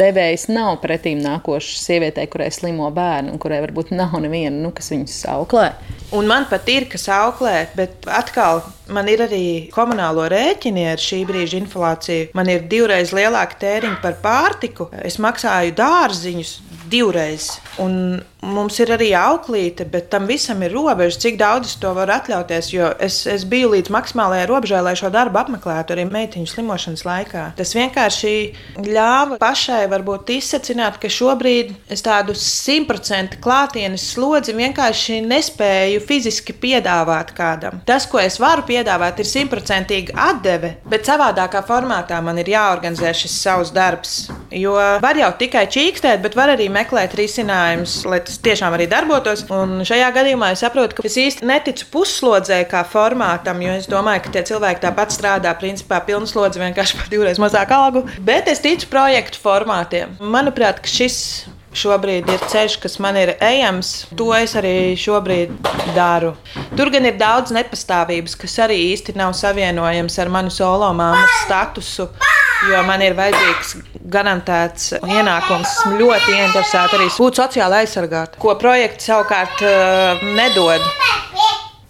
devējs 0.00 0.48
nav 0.52 0.78
pretīm 0.84 1.22
nākošs 1.24 1.80
sievietei, 1.84 2.28
kurai 2.30 2.50
slimo 2.54 2.90
bērnu 2.94 3.34
un 3.34 3.42
kurai 3.42 3.62
varbūt 3.66 3.94
nav 3.96 4.16
neviena, 4.22 4.56
nu, 4.56 4.72
kas 4.76 4.92
viņus 4.94 5.22
auklē. 5.36 5.70
Un 6.16 6.26
man 6.26 6.48
pat 6.50 6.66
ir 6.72 6.88
kas 6.90 7.06
auklē, 7.14 7.68
bet 7.78 8.08
atkal 8.10 8.64
man 8.90 9.06
ir 9.10 9.22
arī 9.28 9.44
komunālo 9.70 10.24
rēķini 10.30 10.88
ar 10.90 10.98
šī 10.98 11.20
brīža 11.28 11.60
inflāciju. 11.60 12.32
Man 12.34 12.50
ir 12.50 12.66
divreiz 12.70 13.14
lielāka 13.14 13.60
tēriņa 13.62 14.00
par 14.02 14.18
pārtiku. 14.24 14.88
Es 15.06 15.20
maksāju 15.22 15.76
dārziņus 15.78 16.56
divreiz. 16.90 17.60
Un 17.78 18.22
mums 18.42 18.78
ir 18.80 18.92
arī 18.94 19.10
auklīte, 19.16 19.84
bet 19.90 20.08
tam 20.12 20.26
visam 20.28 20.62
ir 20.64 20.72
robeža, 20.74 21.18
cik 21.26 21.38
daudz 21.40 21.70
es 21.70 21.78
to 21.80 21.92
varu 21.96 22.14
atļauties. 22.16 22.70
Jo 22.72 22.90
es, 23.02 23.22
es 23.28 23.44
biju 23.48 23.72
līdz 23.74 23.92
maksimālajai 23.92 24.46
robežai, 24.50 24.82
lai 24.84 24.96
šo 24.98 25.10
darbu 25.12 25.40
apmeklētu 25.42 25.94
arī 25.94 26.06
meitiņu 26.10 26.48
slimošanas 26.50 27.04
laikā. 27.06 27.44
Tas 27.58 27.74
vienkārši 27.76 28.32
ļāva 28.86 29.38
pašai 29.40 29.82
varbūt 29.92 30.32
izsacināt, 30.36 30.98
ka 31.02 31.10
šobrīd 31.12 31.74
es 31.92 32.04
tādu 32.06 32.36
simtprocentu 32.38 33.40
klātienes 33.44 34.06
slodzi 34.14 34.56
vienkārši 34.56 35.20
nespēju 35.26 36.02
fiziski 36.08 36.56
piedāvāt 36.56 37.34
kādam. 37.36 37.82
Tas, 37.88 38.08
ko 38.10 38.20
es 38.22 38.40
varu 38.40 38.64
piedāvāt, 38.68 39.20
ir 39.20 39.28
simtprocentīga 39.28 40.16
atdeve, 40.30 40.74
bet 40.90 41.08
savādākā 41.08 41.62
formātā 41.68 42.20
man 42.24 42.40
ir 42.40 42.52
jāorganizē 42.54 43.12
šis 43.16 43.36
savs 43.44 43.74
darbs. 43.76 44.16
Jo 44.54 44.74
var 45.02 45.18
jau 45.18 45.30
tikai 45.38 45.66
čīkstēt, 45.70 46.22
bet 46.24 46.36
var 46.38 46.54
arī 46.56 46.70
meklēt 46.72 47.14
risinājumus, 47.18 48.00
lai 48.08 48.20
tas 48.30 48.38
tiešām 48.46 48.74
arī 48.76 48.86
darbotos. 48.90 49.44
Un 49.54 49.82
šajā 49.86 50.10
gadījumā 50.14 50.52
es 50.54 50.62
saprotu, 50.64 50.98
ka 50.98 51.06
es 51.08 51.18
īsti 51.20 51.46
neticu 51.50 51.88
pusslodzē 51.92 52.62
kā 52.70 52.84
formātam, 52.86 53.62
jo 53.64 53.76
es 53.80 53.88
domāju, 53.90 54.24
ka 54.26 54.34
tie 54.36 54.44
cilvēki 54.52 54.84
tāpat 54.86 55.14
strādā 55.14 55.54
principā 55.58 56.00
pilnslodzi 56.06 56.62
vienkārši 56.62 57.00
par 57.00 57.10
divreiz 57.12 57.40
mazāku 57.42 57.76
algu. 57.76 58.04
Bet 58.26 58.50
es 58.52 58.62
ticu 58.62 58.90
projektu 58.92 59.42
formātiem. 59.42 60.14
Manuprāt, 60.22 60.84
šis 60.86 61.18
šobrīd 61.76 62.30
ir 62.30 62.46
ceļš, 62.50 62.76
kas 62.82 62.98
man 63.02 63.18
ir 63.18 63.34
ejams. 63.36 63.92
To 64.18 64.30
es 64.34 64.56
arī 64.58 64.96
šobrīd 64.98 65.54
daru. 65.96 66.34
Tur 66.78 66.90
gan 66.94 67.06
ir 67.06 67.18
daudz 67.20 67.54
nepastāvības, 67.54 68.36
kas 68.40 68.58
arī 68.66 68.80
īsti 68.90 69.14
nav 69.18 69.36
savienojams 69.38 70.18
ar 70.22 70.32
manu 70.32 70.54
solo 70.54 70.90
māmas 70.96 71.42
statusu. 71.44 72.10
Jo 72.68 72.82
man 72.84 73.00
ir 73.00 73.14
vajadzīgs 73.16 73.70
garantēts 74.12 74.90
ienākums. 75.00 75.70
Ļoti 75.96 76.34
interesēta 76.36 76.98
arī 76.98 77.06
būt 77.14 77.38
sociāli 77.40 77.78
aizsargāta, 77.78 78.36
ko 78.42 78.52
projekts 78.60 79.08
savukārt 79.08 79.62
uh, 79.64 80.20
nedod. 80.36 80.84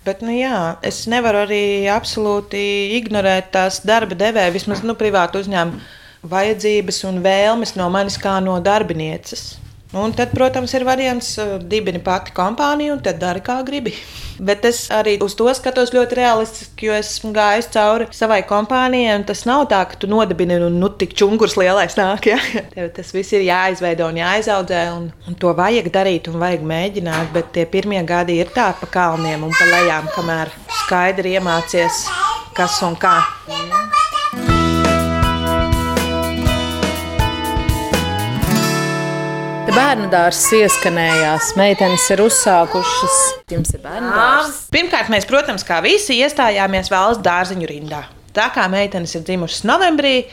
Bet, 0.06 0.22
nu, 0.24 0.33
jā, 0.33 0.78
es 0.87 1.02
nevaru 1.11 1.42
arī 1.42 1.64
absolūti 1.90 2.62
ignorēt 3.00 3.50
tās 3.56 3.83
darba 3.85 4.16
devēja, 4.16 4.54
vismaz 4.54 4.85
nu, 4.87 4.94
privātu 4.98 5.42
uzņēmumu 5.42 5.83
vajadzības 6.30 7.02
un 7.09 7.20
vēlmes 7.24 7.74
no 7.80 7.88
manis 7.92 8.16
kā 8.20 8.38
no 8.44 8.59
darbinieces. 8.64 9.60
Un 9.90 10.12
tad, 10.14 10.31
protams, 10.31 10.70
ir 10.79 10.85
variants, 10.87 11.33
dibini 11.66 11.98
pati 11.98 12.31
kompāniju 12.35 12.94
un 12.94 13.00
tad 13.03 13.18
dari 13.18 13.42
kā 13.42 13.57
gribi. 13.66 13.90
Bet 14.38 14.62
es 14.68 14.85
arī 14.94 15.16
uz 15.24 15.35
to 15.35 15.50
skatos 15.57 15.90
ļoti 15.90 16.16
realistiski, 16.20 16.87
jo 16.87 16.94
esmu 16.94 17.33
gājis 17.35 17.68
cauri 17.74 18.07
savai 18.14 18.38
kompānijai. 18.46 19.18
Tas 19.26 19.42
nav 19.50 19.66
tā, 19.72 19.83
ka 19.90 19.98
tu 19.98 20.07
nodibini 20.11 20.61
un 20.62 20.79
nu 20.79 20.92
tik 20.94 21.16
čungurs 21.18 21.59
lielais 21.59 21.98
nāk. 21.98 22.31
Ja? 22.31 22.38
Tev 22.76 22.92
tas 22.94 23.11
viss 23.16 23.35
ir 23.35 23.44
jāizveido 23.48 24.07
un 24.07 24.22
jāizaudzē, 24.22 24.87
un, 24.94 25.11
un 25.26 25.40
to 25.42 25.50
vajag 25.59 25.90
darīt 25.90 26.31
un 26.31 26.38
vajag 26.38 26.64
mēģināt. 26.70 27.35
Bet 27.35 27.50
tie 27.59 27.66
pirmie 27.66 28.05
gadi 28.07 28.38
ir 28.38 28.55
tā 28.55 28.70
pa 28.79 28.87
kalniem 28.94 29.42
un 29.42 29.59
pa 29.59 29.68
lejām, 29.74 30.07
kamēr 30.14 30.55
skaidri 30.85 31.35
iemācies, 31.35 32.05
kas 32.55 32.79
un 32.87 32.94
kā. 33.00 33.18
Bērnu 39.70 40.09
dārzs 40.11 40.48
ieskanējās, 40.56 41.52
meitenes 41.54 42.02
ir 42.11 42.20
uzsākušas. 42.24 43.18
Jums 43.52 43.70
ir 43.76 43.83
bērnu 43.85 44.09
dārzs. 44.11 44.56
Pirmkārt, 44.74 45.11
mēs, 45.12 45.26
protams, 45.30 45.62
kā 45.66 45.78
visi 45.85 46.16
iestājāmies 46.24 46.90
valsts 46.90 47.22
dārziņu 47.22 47.68
rindā. 47.70 48.00
Tā 48.35 48.48
kā 48.54 48.64
meitenes 48.72 49.14
ir 49.14 49.22
dzimušas 49.28 49.62
novembrī, 49.70 50.24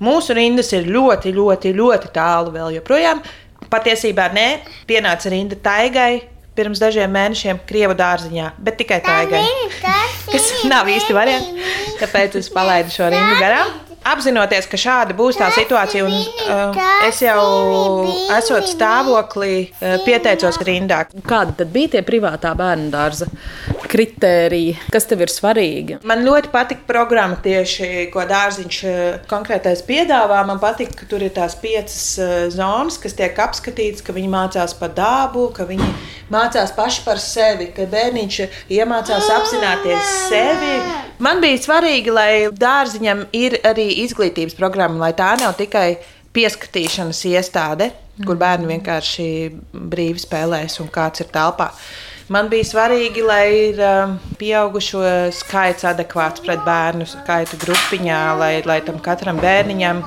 mūsu 0.00 0.36
rindas 0.38 0.72
ir 0.72 0.88
ļoti, 0.88 1.34
ļoti, 1.36 1.74
ļoti 1.76 2.12
tālu 2.14 2.54
vēl 2.56 2.78
joprojām. 2.78 3.20
Patiesībā 3.68 4.30
nē, 4.32 4.46
pienāca 4.88 5.34
rinda 5.34 5.60
taigai 5.60 6.22
pirms 6.56 6.80
dažiem 6.80 7.12
mēnešiem 7.12 7.60
Krievu 7.68 7.98
dārziņā, 8.00 8.54
bet 8.64 8.80
tikai 8.80 9.02
taigai. 9.04 9.44
Kas 10.30 10.50
nav 10.72 10.88
īsti 10.88 11.16
variants, 11.16 11.70
tāpēc 12.00 12.40
es 12.40 12.48
palaidu 12.56 12.96
šo 12.96 13.12
rindu 13.12 13.36
garām 13.44 13.89
apzinoties, 14.06 14.68
ka 14.70 14.80
šāda 14.80 15.16
būs 15.16 15.38
tā 15.40 15.50
situācija, 15.54 16.06
un 16.06 16.14
uh, 16.14 16.80
es 17.08 17.20
jau 17.24 17.42
esot 18.36 18.68
stāvoklī, 18.70 19.54
uh, 19.68 19.98
pieteicos 20.06 20.60
rindā. 20.66 21.04
Kādi 21.26 21.58
tad 21.60 21.72
bija 21.74 21.96
tie 21.96 22.04
privātā 22.06 22.54
bērnu 22.58 22.90
dārza 22.94 23.28
kritēriji? 23.90 24.76
Kas 24.94 25.08
tev 25.10 25.24
ir 25.24 25.32
svarīgi? 25.32 25.98
Man 26.06 26.22
ļoti 26.26 26.52
patika 26.52 26.86
programma 26.88 27.38
tieši, 27.42 28.08
ko 28.14 28.24
dārziņš 28.28 28.78
uh, 28.86 29.00
konkrētais 29.30 29.82
piedāvā. 29.88 30.40
Man 30.48 30.60
patika, 30.62 30.94
ka 31.00 31.08
tur 31.10 31.24
ir 31.26 31.34
tās 31.36 31.56
piecas 31.60 32.00
uh, 32.20 32.34
zonas, 32.52 33.00
kas 33.02 33.16
tiek 33.18 33.38
apskatītas, 33.42 34.04
ka 34.06 34.14
viņi 34.16 34.30
mācās 34.32 34.76
par 34.78 34.94
dabu, 34.96 35.48
ka 35.56 35.66
viņi 35.68 35.88
mācās 36.30 36.74
paši 36.76 37.04
par 37.06 37.20
sevi, 37.22 37.70
ka 37.74 37.88
bērniņš 37.90 38.40
iemācās 38.70 39.30
apzināties 39.36 40.14
sevi. 40.30 40.76
Man 41.20 41.42
bija 41.42 41.58
svarīgi, 41.60 42.14
lai 42.14 42.32
dārziņam 42.54 43.26
ir 43.36 43.58
arī 43.66 43.90
izglītības 44.06 44.56
programma, 44.58 45.02
lai 45.06 45.12
tā 45.18 45.34
nav 45.40 45.58
tikai 45.58 45.98
pieskatīšanas 46.36 47.24
iestāde, 47.32 47.90
kur 48.22 48.38
bērni 48.38 48.68
vienkārši 48.70 49.26
brīvi 49.72 50.22
spēlēs 50.22 50.78
un 50.82 50.90
kāds 50.92 51.24
ir 51.24 51.30
telpā. 51.34 51.72
Man 52.30 52.46
bija 52.46 52.62
svarīgi, 52.62 53.24
lai 53.26 53.46
ir 53.72 53.80
um, 53.82 54.12
pieaugušo 54.38 55.00
skaits 55.34 55.82
adekvāts 55.90 56.44
pret 56.44 56.60
bērnu 56.62 57.08
skaitu 57.10 57.58
grupiņā, 57.58 58.20
lai, 58.38 58.52
lai 58.70 58.78
tam 58.86 59.00
katram 59.02 59.40
bērniņam 59.42 60.04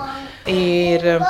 ir 0.53 1.03
um, 1.17 1.25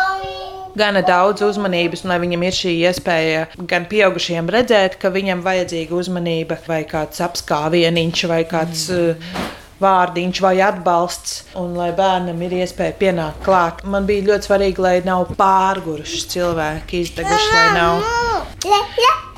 gana 0.78 1.02
daudz 1.06 1.42
uzmanības, 1.48 2.06
un 2.06 2.14
lai 2.14 2.20
viņam 2.22 2.46
ir 2.46 2.60
šī 2.60 2.76
iespēja 2.92 3.48
gan 3.74 3.90
pieaugušiem 3.90 4.54
redzēt, 4.54 5.00
ka 5.02 5.10
viņam 5.14 5.42
vajadzīga 5.46 5.98
uzmanība, 5.98 6.62
vai 6.70 6.84
kāds 6.86 7.26
apskāvieniņš, 7.26 8.26
vai 8.30 8.44
kāds. 8.54 8.88
Mm 8.94 9.52
vārdiņš 9.84 10.42
vai 10.44 10.56
atbalsts, 10.66 11.44
un 11.60 11.76
lai 11.78 11.92
bērnam 11.98 12.42
ir 12.48 12.58
iespēja 12.64 12.98
pienākt 13.00 13.44
klāt. 13.46 13.84
Man 13.84 14.08
bija 14.10 14.26
ļoti 14.32 14.50
svarīgi, 14.50 14.84
lai 14.84 14.96
nav 15.06 15.30
pārguruši 15.38 16.24
cilvēki, 16.34 17.04
izdeguši, 17.06 17.54
lai 17.54 17.68
nav. 17.78 18.12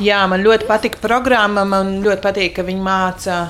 Jā, 0.03 0.23
man 0.27 0.43
ļoti 0.43 0.67
patika 0.67 0.99
programma, 1.03 1.63
man 1.67 1.97
ļoti 2.05 2.23
patīk, 2.23 2.57
ka 2.57 2.65
viņi 2.67 2.83
māca 2.83 3.43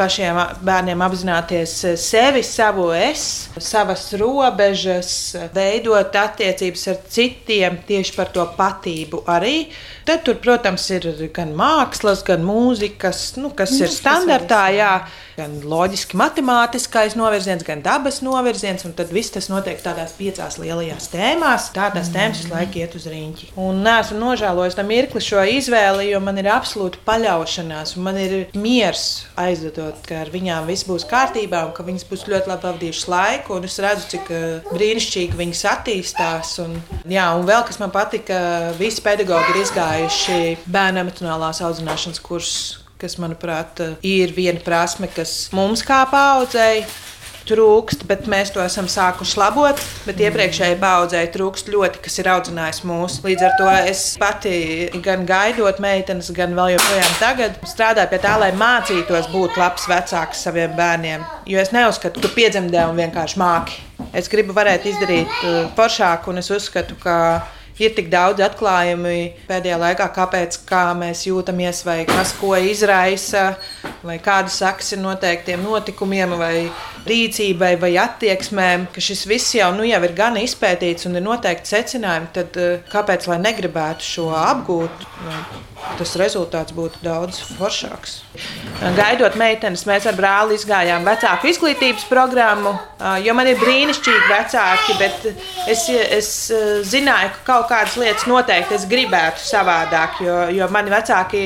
pašiem 0.00 0.38
bērniem 0.64 1.02
apzināties 1.04 1.74
sevi, 2.00 2.42
savu 2.46 2.88
es, 2.96 3.24
savas 3.60 4.06
robežas, 4.20 5.10
veidot 5.54 6.16
attiecības 6.16 6.86
ar 6.92 7.00
citiem 7.16 7.80
tieši 7.88 8.16
par 8.16 8.30
to 8.34 8.46
patību 8.56 9.24
arī. 9.30 9.66
Tad 10.08 10.22
tur, 10.24 10.38
protams, 10.40 10.86
ir 10.94 11.04
gan 11.36 11.52
mākslas, 11.56 12.22
gan 12.24 12.44
mūzikas, 12.46 13.34
nu, 13.40 13.50
kas 13.56 13.74
nu, 13.74 13.84
ir 13.84 13.92
standartā, 13.92 14.62
jā, 14.72 14.92
gan 15.36 15.58
loģiski 15.68 16.16
matemātiskais 16.20 17.16
novirziens, 17.18 17.64
gan 17.66 17.82
dabas 17.84 18.20
novirziens, 18.24 18.86
tad 18.96 19.12
viss 19.12 19.34
tas 19.34 19.50
notiek 19.52 19.80
tādās 19.84 20.14
piecās 20.16 20.56
lielajās 20.60 21.10
tēmās. 21.12 21.68
Tādās 21.76 22.08
mm. 22.08 22.16
tēmas 22.16 22.40
visu 22.40 22.52
laiku 22.54 22.80
iet 22.80 22.96
uz 22.96 23.06
rīņķi. 23.12 23.50
Un 23.60 23.82
nesmu 23.84 24.20
nožēlojis 24.22 24.78
tam 24.78 24.88
mirkli 24.90 25.22
šo 25.24 25.44
izvēli, 25.58 26.08
jo 26.14 26.22
man 26.24 26.40
ir 26.40 26.48
absolūta 26.52 27.00
paļaušanās, 27.06 27.94
un 27.96 28.08
man 28.08 28.20
ir 28.20 28.36
miers 28.56 29.06
aizvedot, 29.40 30.00
ka 30.08 30.22
ar 30.24 30.32
viņām 30.32 30.68
viss 30.70 30.88
būs 30.88 31.06
kārtībā, 31.10 31.66
un 31.68 31.76
ka 31.76 31.84
viņas 31.86 32.08
būs 32.08 32.26
ļoti 32.30 32.52
labi 32.52 32.66
pavadījušas 32.66 33.08
laiku, 33.12 33.58
un 33.60 33.68
es 33.68 33.78
redzu, 33.84 34.08
cik 34.16 34.32
uh, 34.32 34.72
brīnišķīgi 34.72 35.40
viņas 35.40 35.64
attīstās. 35.74 36.56
Un, 36.64 36.76
jā, 37.04 37.28
un 37.36 37.46
vēl 37.48 37.64
kas 37.68 37.80
man 37.82 37.92
patika, 37.94 38.40
visi 38.80 39.04
pedagoģi 39.04 39.54
ir 39.54 39.62
izgājuši 39.64 39.89
izgājuši 39.90 40.70
bērnu 40.70 41.02
emocionālās 41.02 41.60
audzināšanas 41.66 42.22
kursus, 42.22 42.80
kas, 43.00 43.16
manuprāt, 43.18 43.80
ir 44.06 44.30
viena 44.36 44.60
prasme, 44.62 45.08
kas 45.10 45.50
mums 45.56 45.82
kā 45.82 46.04
paudzei 46.10 46.84
trūkst, 47.48 48.04
bet 48.06 48.28
mēs 48.30 48.52
to 48.54 48.60
esam 48.62 48.86
sākuši 48.86 49.38
labot. 49.40 49.80
Bet 50.06 50.20
iepriekšējai 50.22 50.76
paudzei 50.78 51.24
trūkst 51.34 51.72
ļoti, 51.72 52.02
kas 52.04 52.20
ir 52.20 52.28
audzinājis 52.30 52.82
mūs. 52.86 53.18
Līdz 53.24 53.46
ar 53.48 53.56
to 53.58 53.70
es 53.90 54.04
pati, 54.20 54.54
gan 55.02 55.24
gaidot 55.26 55.80
meitenes, 55.82 56.30
gan 56.36 56.54
vēl 56.54 56.76
joprojām 56.76 57.16
tagad, 57.18 57.56
strādāju 57.66 58.12
pie 58.12 58.20
tā, 58.22 58.36
lai 58.38 58.52
mācītos 58.60 59.30
būt 59.32 59.58
labs 59.58 59.88
vecāks 59.90 60.44
saviem 60.46 60.76
bērniem. 60.78 61.24
Jo 61.50 61.64
es 61.64 61.72
neuzskatu, 61.74 62.22
ka 62.22 62.30
piedzemdē 62.36 62.86
un 62.92 63.00
vienkārši 63.00 63.40
māki. 63.40 63.80
Es 64.14 64.30
gribu 64.30 64.54
varēt 64.54 64.86
izdarīt 64.90 65.40
uh, 65.40 65.64
foršāku, 65.78 66.30
un 66.30 66.44
es 66.44 66.52
uzskatu, 66.54 66.98
ka 67.02 67.16
ir 67.80 67.94
tik 67.96 68.10
daudz 68.12 68.42
atklājumu 68.44 69.14
pēdējā 69.48 69.78
laikā, 69.80 70.06
kāpēc 70.16 70.60
kā 70.68 70.84
mēs 70.98 71.24
jūtamies, 71.28 71.82
vai 71.86 71.98
kas 72.08 72.34
ko 72.40 72.52
izraisa, 72.56 73.54
vai 74.06 74.18
kādas 74.22 74.58
sekas 74.60 74.92
ir 74.94 75.02
noteiktiem 75.02 75.64
notikumiem, 75.64 76.36
vai 76.40 76.54
rīcībai, 77.08 77.74
vai 77.80 77.94
attieksmēm, 78.02 78.88
ka 78.94 79.02
šis 79.04 79.24
viss 79.30 79.56
jau, 79.56 79.70
nu, 79.76 79.86
jau 79.88 80.00
ir 80.06 80.16
gan 80.16 80.36
izpētīts 80.40 81.08
un 81.08 81.16
ir 81.16 81.24
noteikti 81.24 81.74
secinājumi, 81.74 82.32
tad 82.36 82.60
eh, 82.60 82.78
kāpēc 82.92 83.28
lai 83.30 83.40
negribētu 83.46 84.06
šo 84.06 84.30
apgūt? 84.36 85.08
Tas 85.98 86.14
rezultāts 86.16 86.72
būtu 86.76 87.02
daudz 87.04 87.40
foršāks. 87.58 88.20
Gaidot 88.96 89.34
meitenes, 89.40 89.82
mēs 89.88 90.06
ar 90.08 90.16
brāli 90.16 90.56
izgājām 90.56 91.04
vecāku 91.04 91.50
izglītības 91.50 92.06
programmu, 92.08 92.72
jo 93.24 93.34
man 93.36 93.50
ir 93.50 93.60
brīnišķīgi 93.60 94.30
vecāki, 94.30 94.96
bet 95.00 95.26
es, 95.68 95.84
es 95.90 96.30
zināju, 96.88 97.34
ka 97.34 97.44
kaut 97.50 97.68
kādas 97.72 97.98
lietas 98.00 98.24
noteikti 98.30 98.78
es 98.78 98.86
gribētu 98.88 99.44
savādāk, 99.44 100.22
jo, 100.24 100.38
jo 100.56 100.70
mani 100.72 100.94
vecāki 100.94 101.44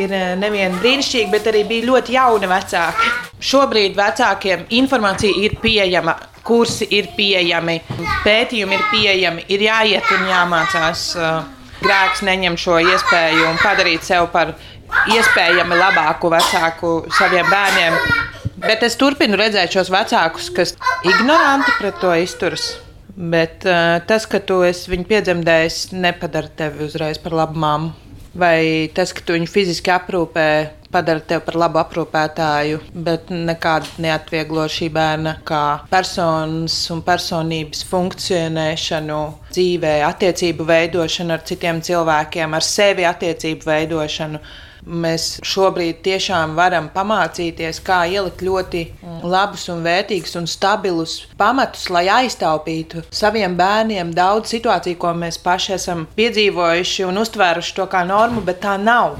ir 0.00 0.14
nevien 0.42 0.76
brīnišķīgi, 0.82 1.30
bet 1.32 1.48
arī 1.52 1.64
bija 1.70 1.88
ļoti 1.88 2.18
jauni 2.18 2.50
vecāki. 2.50 3.10
Šobrīd 3.44 3.96
vecākiem 3.98 4.68
informācija 4.82 5.44
ir 5.46 5.58
pieejama. 5.62 6.18
Kursi 6.44 6.84
ir 6.92 7.06
pieejami, 7.16 7.78
pētījumi 8.20 8.76
ir 8.76 8.82
pieejami, 8.90 9.44
ir 9.48 9.62
jāiet 9.64 10.10
un 10.12 10.26
jāmācās. 10.28 11.04
Grēks 11.84 12.22
neņem 12.24 12.56
šo 12.60 12.78
iespēju 12.80 13.48
un 13.50 13.58
padarīt 13.60 14.06
sevi 14.06 14.28
par 14.32 14.54
iespējami 15.12 15.76
labāku 15.78 16.30
vecāku 16.32 16.94
saviem 17.18 17.48
bērniem. 17.50 17.98
Bet 18.64 18.84
es 18.86 18.96
turpinu 18.96 19.36
redzēt 19.36 19.74
šos 19.76 19.90
vecākus, 19.92 20.48
kas 20.54 20.72
ignoranti 21.04 21.74
pret 21.78 22.00
to 22.00 22.14
izturas. 22.16 22.70
Bet 23.14 23.66
uh, 23.68 24.00
tas, 24.08 24.24
ka 24.26 24.40
tu 24.42 24.62
esi 24.66 24.90
viņu 24.90 25.04
piedzemdējis, 25.10 25.92
nepadara 25.94 26.50
tevi 26.58 26.88
uzreiz 26.88 27.20
par 27.22 27.36
labu 27.36 27.60
māmu. 27.62 27.92
Vai 28.34 28.90
tas, 28.94 29.12
ka 29.14 29.22
tu 29.22 29.36
viņu 29.36 29.46
fiziski 29.46 29.92
aprūpē, 29.94 30.48
padara 30.94 31.22
tevi 31.22 31.42
par 31.46 31.58
labu 31.58 31.78
aprūpētāju, 31.82 32.80
bet 33.06 33.30
nekādi 33.30 34.04
neatvieglo 34.04 34.66
šī 34.70 34.88
bērna 34.94 35.36
kā 35.46 35.62
personas 35.90 36.76
un 36.94 37.02
personības 37.06 37.84
funkcionēšanu 37.90 39.20
dzīvē, 39.54 39.94
attiecību 40.10 40.66
veidošanu 40.70 41.34
ar 41.36 41.46
citiem 41.46 41.82
cilvēkiem, 41.86 42.54
ar 42.58 42.66
sevi 42.66 43.06
attiecību 43.10 43.70
veidošanu. 43.70 44.42
Mēs 44.84 45.38
šobrīd 45.46 46.02
tiešām 46.04 46.52
varam 46.58 46.90
pamācīties, 46.92 47.80
kā 47.84 48.02
ielikt 48.12 48.42
ļoti 48.44 48.82
labus, 49.24 49.68
un 49.72 49.80
vērtīgus 49.86 50.36
un 50.40 50.48
stabilus 50.50 51.14
pamatus, 51.40 51.86
lai 51.94 52.04
aiztaupītu 52.12 53.06
saviem 53.14 53.56
bērniem 53.56 54.12
daudz 54.16 54.52
situāciju, 54.52 55.00
ko 55.00 55.14
mēs 55.16 55.40
paši 55.40 55.78
esam 55.78 56.04
piedzīvojuši 56.18 57.08
un 57.08 57.22
uztvēruši 57.24 57.74
to 57.78 57.88
kā 57.88 58.04
normu, 58.08 58.44
bet 58.44 58.60
tā 58.66 58.76
nav. 58.80 59.16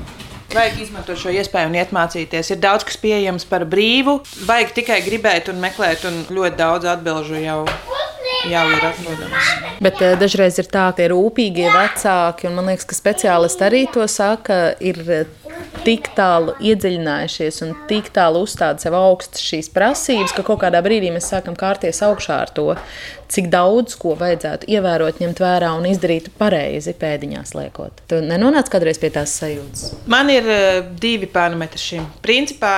Vajag 0.54 0.84
izmantot 0.84 1.18
šo 1.18 1.32
iespēju 1.34 1.72
un 1.72 1.80
iet 1.80 1.90
mācīties. 1.96 2.52
Ir 2.52 2.60
daudz 2.62 2.84
kas 2.86 3.00
pieejams 3.00 3.48
par 3.48 3.64
brīvu. 3.66 4.20
Vajag 4.46 4.76
tikai 4.76 5.00
gribēt 5.02 5.48
un 5.50 5.58
meklēt, 5.64 6.04
un 6.06 6.20
ļoti 6.30 6.60
daudz 6.60 6.92
atbildžu 6.92 7.40
jau 7.42 7.64
jau 8.48 8.64
ir 8.70 8.84
atrodams. 8.84 9.50
Bet 9.82 10.00
uh, 10.02 10.14
dažreiz 10.20 10.58
ir 10.60 10.68
tā, 10.72 10.88
ka 10.96 11.04
ir 11.04 11.14
rūpīgie 11.14 11.70
vecāki, 11.72 12.48
un 12.48 12.58
man 12.58 12.70
liekas, 12.70 12.86
ka 12.88 12.98
speciālisti 12.98 13.66
arī 13.66 13.84
to 13.94 14.06
saka, 14.10 14.76
ir 14.84 15.00
tik 15.84 16.08
tālu 16.16 16.54
iedziļinājušies 16.64 17.60
un 17.66 17.74
tik 17.90 18.08
tālu 18.14 18.44
uzstāda 18.46 18.80
sev 18.82 18.96
augstas 18.98 19.44
šīs 19.44 19.70
prasības, 19.74 20.32
ka 20.36 20.44
kaut 20.46 20.62
kādā 20.64 20.80
brīdī 20.84 21.12
mēs 21.14 21.28
sākam 21.32 21.56
kārties 21.58 22.00
augšā 22.06 22.40
ar 22.46 22.52
to, 22.56 22.72
cik 23.34 23.48
daudz 23.52 23.96
ko 23.98 24.14
vajadzētu 24.18 24.68
ievērot, 24.70 25.20
ņemt 25.22 25.40
vērā 25.42 25.72
un 25.76 25.86
izdarīt 25.88 26.30
pareizi 26.38 26.94
pēdiņās 26.98 27.54
liekot. 27.56 28.04
Tu 28.10 28.20
nenonāc 28.24 28.70
kādreiz 28.72 29.00
pie 29.02 29.10
tās 29.14 29.34
sajūtas? 29.40 29.86
Man 30.10 30.30
ir 30.32 30.48
uh, 30.48 30.80
divi 31.00 31.28
parametri 31.30 31.80
šim. 31.80 32.06
Principā 32.24 32.74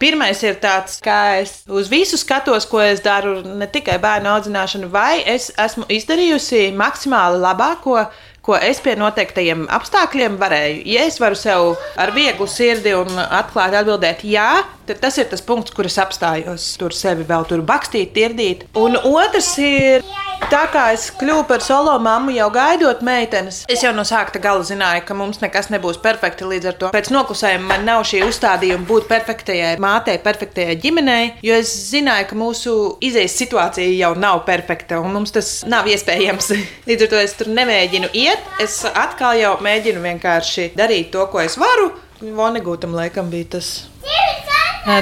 pirmais 0.00 0.42
ir 0.46 0.60
tāds, 0.62 1.00
ka 1.04 1.18
es 1.40 1.58
uz 1.68 1.90
visu 1.92 2.20
skatos, 2.20 2.68
ko 2.70 2.80
es 2.84 3.02
daru, 3.04 3.40
ne 3.46 3.68
tikai 3.70 3.98
bērnu 4.02 4.32
audzināšanu, 4.36 4.90
vai 4.92 5.20
es 5.26 5.50
esmu 5.52 5.88
izdarījusi 5.92 6.70
maksimāli 6.76 7.42
labāko 7.42 8.06
ko 8.46 8.56
es 8.62 8.80
pie 8.82 8.94
noteiktajiem 8.98 9.66
apstākļiem 9.74 10.38
varēju. 10.40 10.82
Ja 10.86 11.06
es 11.10 11.18
varu 11.22 11.38
sev 11.38 11.74
ar 11.98 12.14
vieglu 12.14 12.46
sirdi 12.50 12.94
un 12.94 13.10
atklāti 13.26 13.80
atbildēt, 13.80 14.22
jā, 14.26 14.50
tad 14.88 15.02
tas 15.02 15.18
ir 15.18 15.28
tas 15.30 15.42
punkts, 15.44 15.74
kur 15.74 15.88
es 15.88 15.98
apstājos. 16.00 16.72
Tur 16.80 16.94
sevi 16.96 17.26
vēl 17.26 17.46
tur 17.48 17.64
bakstīt, 17.66 18.14
tirdīt. 18.16 18.66
Un 18.78 18.98
otrs 18.98 19.56
ir. 19.62 20.06
Tā 20.46 20.66
kā 20.70 20.82
es 20.94 21.08
kļuvu 21.16 21.46
par 21.48 21.62
solo 21.64 21.94
mammu, 22.02 22.30
jau 22.36 22.46
gaidot 22.54 23.00
meitenes, 23.06 23.62
es 23.72 23.80
jau 23.82 23.90
no 23.96 24.04
sākta 24.06 24.38
gala 24.42 24.62
zināju, 24.68 25.02
ka 25.08 25.16
mums 25.16 25.40
nekas 25.42 25.70
nebūs 25.72 25.96
perfekti. 26.04 26.44
Līdz 26.46 26.68
ar 26.70 26.76
to 26.78 26.90
pēc 26.94 27.08
noklusējuma 27.14 27.70
man 27.72 27.86
nav 27.88 28.04
šī 28.06 28.20
uzstādījuma 28.28 28.86
būt 28.86 29.08
perfektajai 29.10 29.72
mātei, 29.82 30.20
perfektajai 30.22 30.76
ģimenei, 30.84 31.32
jo 31.46 31.56
es 31.56 31.72
zināju, 31.88 32.28
ka 32.30 32.38
mūsu 32.38 32.76
izējas 33.08 33.34
situācija 33.40 33.96
jau 33.96 34.12
nav 34.20 34.44
perfekta 34.46 35.00
un 35.02 35.16
mums 35.16 35.34
tas 35.34 35.50
nav 35.66 35.88
iespējams. 35.90 36.52
Līdz 36.88 37.08
ar 37.08 37.14
to 37.14 37.22
es 37.24 37.38
tur 37.40 37.50
nemēģinu 37.56 38.12
iet, 38.14 38.50
es 38.62 38.82
atkal 38.92 39.40
jau 39.40 39.56
mēģinu 39.64 40.04
vienkārši 40.04 40.74
darīt 40.78 41.14
to, 41.16 41.26
ko 41.32 41.42
es 41.42 41.58
varu. 41.58 41.94
Vonegūtam 42.20 42.94
laikam 42.96 43.28
bija 43.32 43.56
tas. 43.56 43.74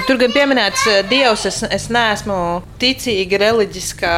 Tur 0.09 0.17
gan 0.17 0.33
pieminēts 0.33 0.87
Dievs, 1.11 1.45
es, 1.45 1.61
es 1.69 1.91
neesmu 1.93 2.37
ticīga 2.81 3.37
reliģiskā 3.43 4.15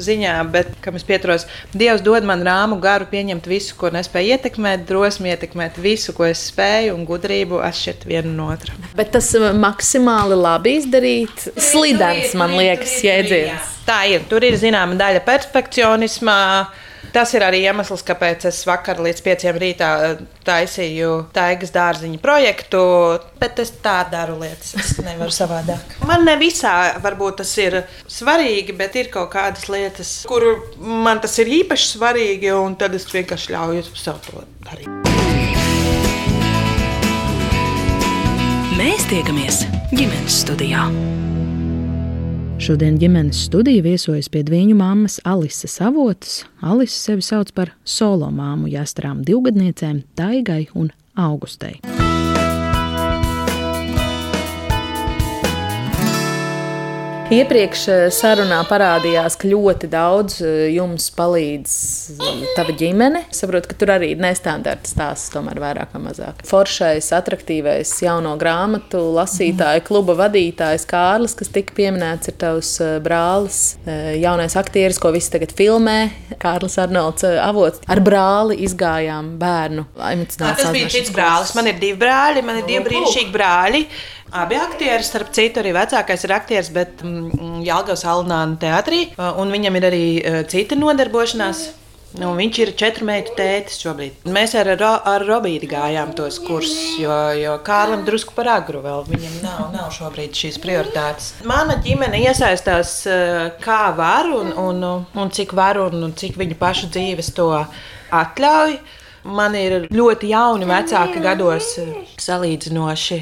ziņā, 0.00 0.36
bet, 0.48 0.70
kam 0.80 0.96
es 0.96 1.04
pieturos, 1.04 1.44
Dievs 1.76 2.00
dod 2.04 2.24
man 2.24 2.40
rāmu 2.46 2.78
garu 2.80 3.04
pieņemt 3.10 3.44
visu, 3.50 3.76
ko 3.76 3.90
nespēju 3.92 4.38
ietekmēt, 4.38 4.86
drosmi 4.88 5.34
ietekmēt 5.34 5.76
visu, 5.84 6.14
ko 6.16 6.24
es 6.30 6.46
spēju, 6.48 6.94
un 6.96 7.04
gudrību 7.08 7.60
atšķirt 7.60 8.06
vienu 8.08 8.32
no 8.38 8.48
otra. 8.54 8.72
Bet 8.96 9.12
tas 9.12 9.28
maksimāli 9.36 10.38
labi 10.40 10.78
izdarīt, 10.80 11.44
slidens, 11.60 12.32
man 12.40 12.56
liekas, 12.56 12.96
jēdziens. 13.04 13.76
Tā 13.84 14.00
ir. 14.14 14.24
Tur 14.32 14.48
ir 14.48 14.56
zināma 14.56 14.96
daļa 14.96 15.20
perfekcionisma. 15.28 16.38
Tas 17.12 17.34
ir 17.36 17.44
arī 17.44 17.60
iemesls, 17.66 18.00
kāpēc 18.08 18.46
es 18.48 18.62
vakar 18.64 19.00
līdz 19.04 19.20
pieciem 19.24 19.58
rītā 19.60 19.88
taisīju 20.46 21.10
taigas 21.36 21.72
dārziņu 21.74 22.20
projektu. 22.22 22.80
Bet 23.40 23.60
es 23.60 23.74
tā 23.84 23.98
daru 24.08 24.38
lietas, 24.40 24.72
es 24.80 24.96
nevaru 25.04 25.34
savādāk. 25.34 25.98
Man 26.08 26.24
ne 26.24 26.38
visā 26.40 26.96
varbūt 27.04 27.42
tas 27.42 27.52
ir 27.60 27.82
svarīgi, 28.08 28.72
bet 28.78 28.96
ir 28.96 29.12
kaut 29.12 29.28
kādas 29.34 29.68
lietas, 29.68 30.14
kur 30.28 30.48
man 30.80 31.20
tas 31.20 31.36
ir 31.42 31.52
īpaši 31.60 31.90
svarīgi, 31.98 32.54
un 32.56 32.78
tad 32.80 32.96
es 32.96 33.04
vienkārši 33.12 33.56
ļauju 33.58 33.84
sev 33.92 34.22
to 34.24 34.46
darīt. 34.64 34.88
Mēs 38.72 39.04
tiekamies 39.12 39.66
ģimenes 39.92 40.40
studijā. 40.46 40.88
Šodien 42.60 42.98
ģimenes 43.00 43.44
studija 43.46 43.82
viesojas 43.84 44.28
pie 44.32 44.42
viņu 44.48 44.76
mammas 44.78 45.20
Alises 45.24 45.78
avotas. 45.84 46.42
Alise 46.60 46.98
sevi 46.98 47.24
sauc 47.24 47.52
par 47.56 47.72
solo 47.84 48.28
māmu 48.34 48.70
jāstrām 48.72 49.24
divgadniecēm 49.26 50.02
Taigai 50.18 50.66
un 50.74 50.92
Augustei. 51.16 51.80
Iepriekš 57.32 57.82
eh, 57.88 58.02
sarunā 58.12 58.58
parādījās, 58.68 59.38
ka 59.40 59.48
ļoti 59.48 59.88
daudz 59.92 60.34
eh, 60.44 60.66
jums 60.74 61.06
palīdz 61.16 61.72
eh, 62.12 62.42
tava 62.58 62.74
ģimene. 62.76 63.22
Es 63.32 63.40
saprotu, 63.40 63.70
ka 63.70 63.78
tur 63.80 63.92
arī 63.94 64.10
ir 64.12 64.20
nestandarta 64.20 64.90
stāsts, 64.90 65.30
tomēr 65.32 65.60
vairāk 65.62 65.94
vai 65.94 66.02
mazāk. 66.10 66.42
Foršais, 66.48 67.08
attraktīvais 67.16 67.94
jauno 68.04 68.34
grāmatu 68.40 69.00
lasītāja 69.16 69.80
mhm. 69.80 69.86
kluba 69.88 70.18
vadītājs 70.20 70.84
Kārlis, 70.90 71.36
kas 71.38 71.48
tika 71.54 71.72
pieminēts, 71.78 72.28
ir 72.28 72.36
tavs 72.42 72.74
brālis, 73.04 73.62
jaunais 74.20 74.58
aktieris, 74.60 75.00
ko 75.00 75.14
visi 75.16 75.32
tagad 75.32 75.56
filmē. 75.56 75.98
Kārlis 76.42 76.76
Arnolds 76.82 77.24
avots. 77.24 77.80
Ar 77.88 78.02
brāli 78.04 78.60
izgājām 78.66 79.38
bērnu 79.40 79.88
emocionāli. 79.96 80.58
Tas 80.60 80.74
bija 80.74 80.92
cits 80.92 81.14
brālis. 81.16 81.56
Man 81.56 81.72
ir 81.72 81.80
divi 81.80 81.96
brāļi, 82.02 82.44
man 82.44 82.60
ir 82.60 82.68
divi 82.68 82.84
brīnišķīgi 82.90 83.32
brāļi. 83.32 83.88
Abi 84.32 84.56
aktieri, 84.56 85.04
starp 85.04 85.28
citu, 85.36 85.60
arī 85.60 85.74
vecākais 85.76 86.24
ir 86.24 86.32
aktieris, 86.32 86.70
bet 86.72 87.02
mm, 87.04 87.60
Jālgavas 87.66 88.06
Alnāna 88.08 88.56
teātrī, 88.60 89.04
un 89.20 89.52
viņam 89.52 89.76
ir 89.76 89.86
arī 89.90 90.04
cita 90.48 90.78
nodarbošanās. 90.78 91.66
Nu, 92.20 92.34
viņš 92.36 92.58
ir 92.60 92.70
četru 92.76 93.06
meitu 93.08 93.32
tētis 93.38 93.78
šobrīd. 93.80 94.26
Mēs 94.32 94.52
ar, 94.60 94.68
ro, 94.76 94.90
ar 95.08 95.22
Robīdu 95.24 95.68
gājām 95.70 96.10
tos 96.16 96.36
kursus, 96.44 96.98
jo, 97.00 97.12
jo 97.38 97.54
Kārlim 97.64 98.02
drusku 98.04 98.34
par 98.36 98.50
agru 98.52 98.82
vēl. 98.84 99.06
Viņam 99.08 99.38
nav, 99.40 99.62
nav 99.72 99.92
šobrīd 99.96 100.36
šīs 100.36 100.58
prioritātes. 100.60 101.30
Mana 101.48 101.78
ģimene 101.84 102.20
iesaistās 102.26 102.98
kā 103.64 103.80
var 103.96 104.28
un, 104.28 104.52
un, 104.60 104.84
un 105.16 105.32
cik 105.32 105.56
var 105.56 105.80
un, 105.80 106.02
un 106.08 106.12
cik 106.12 106.36
viņu 106.40 106.58
pašu 106.60 106.92
dzīves 106.92 107.32
to 107.36 107.48
atļauj. 108.12 108.76
Man 109.22 109.54
ir 109.54 109.86
ļoti 109.94 110.32
jauni 110.32 110.66
vecāki 110.66 111.22
gados, 111.22 111.76
salīdzinoši. 112.22 113.18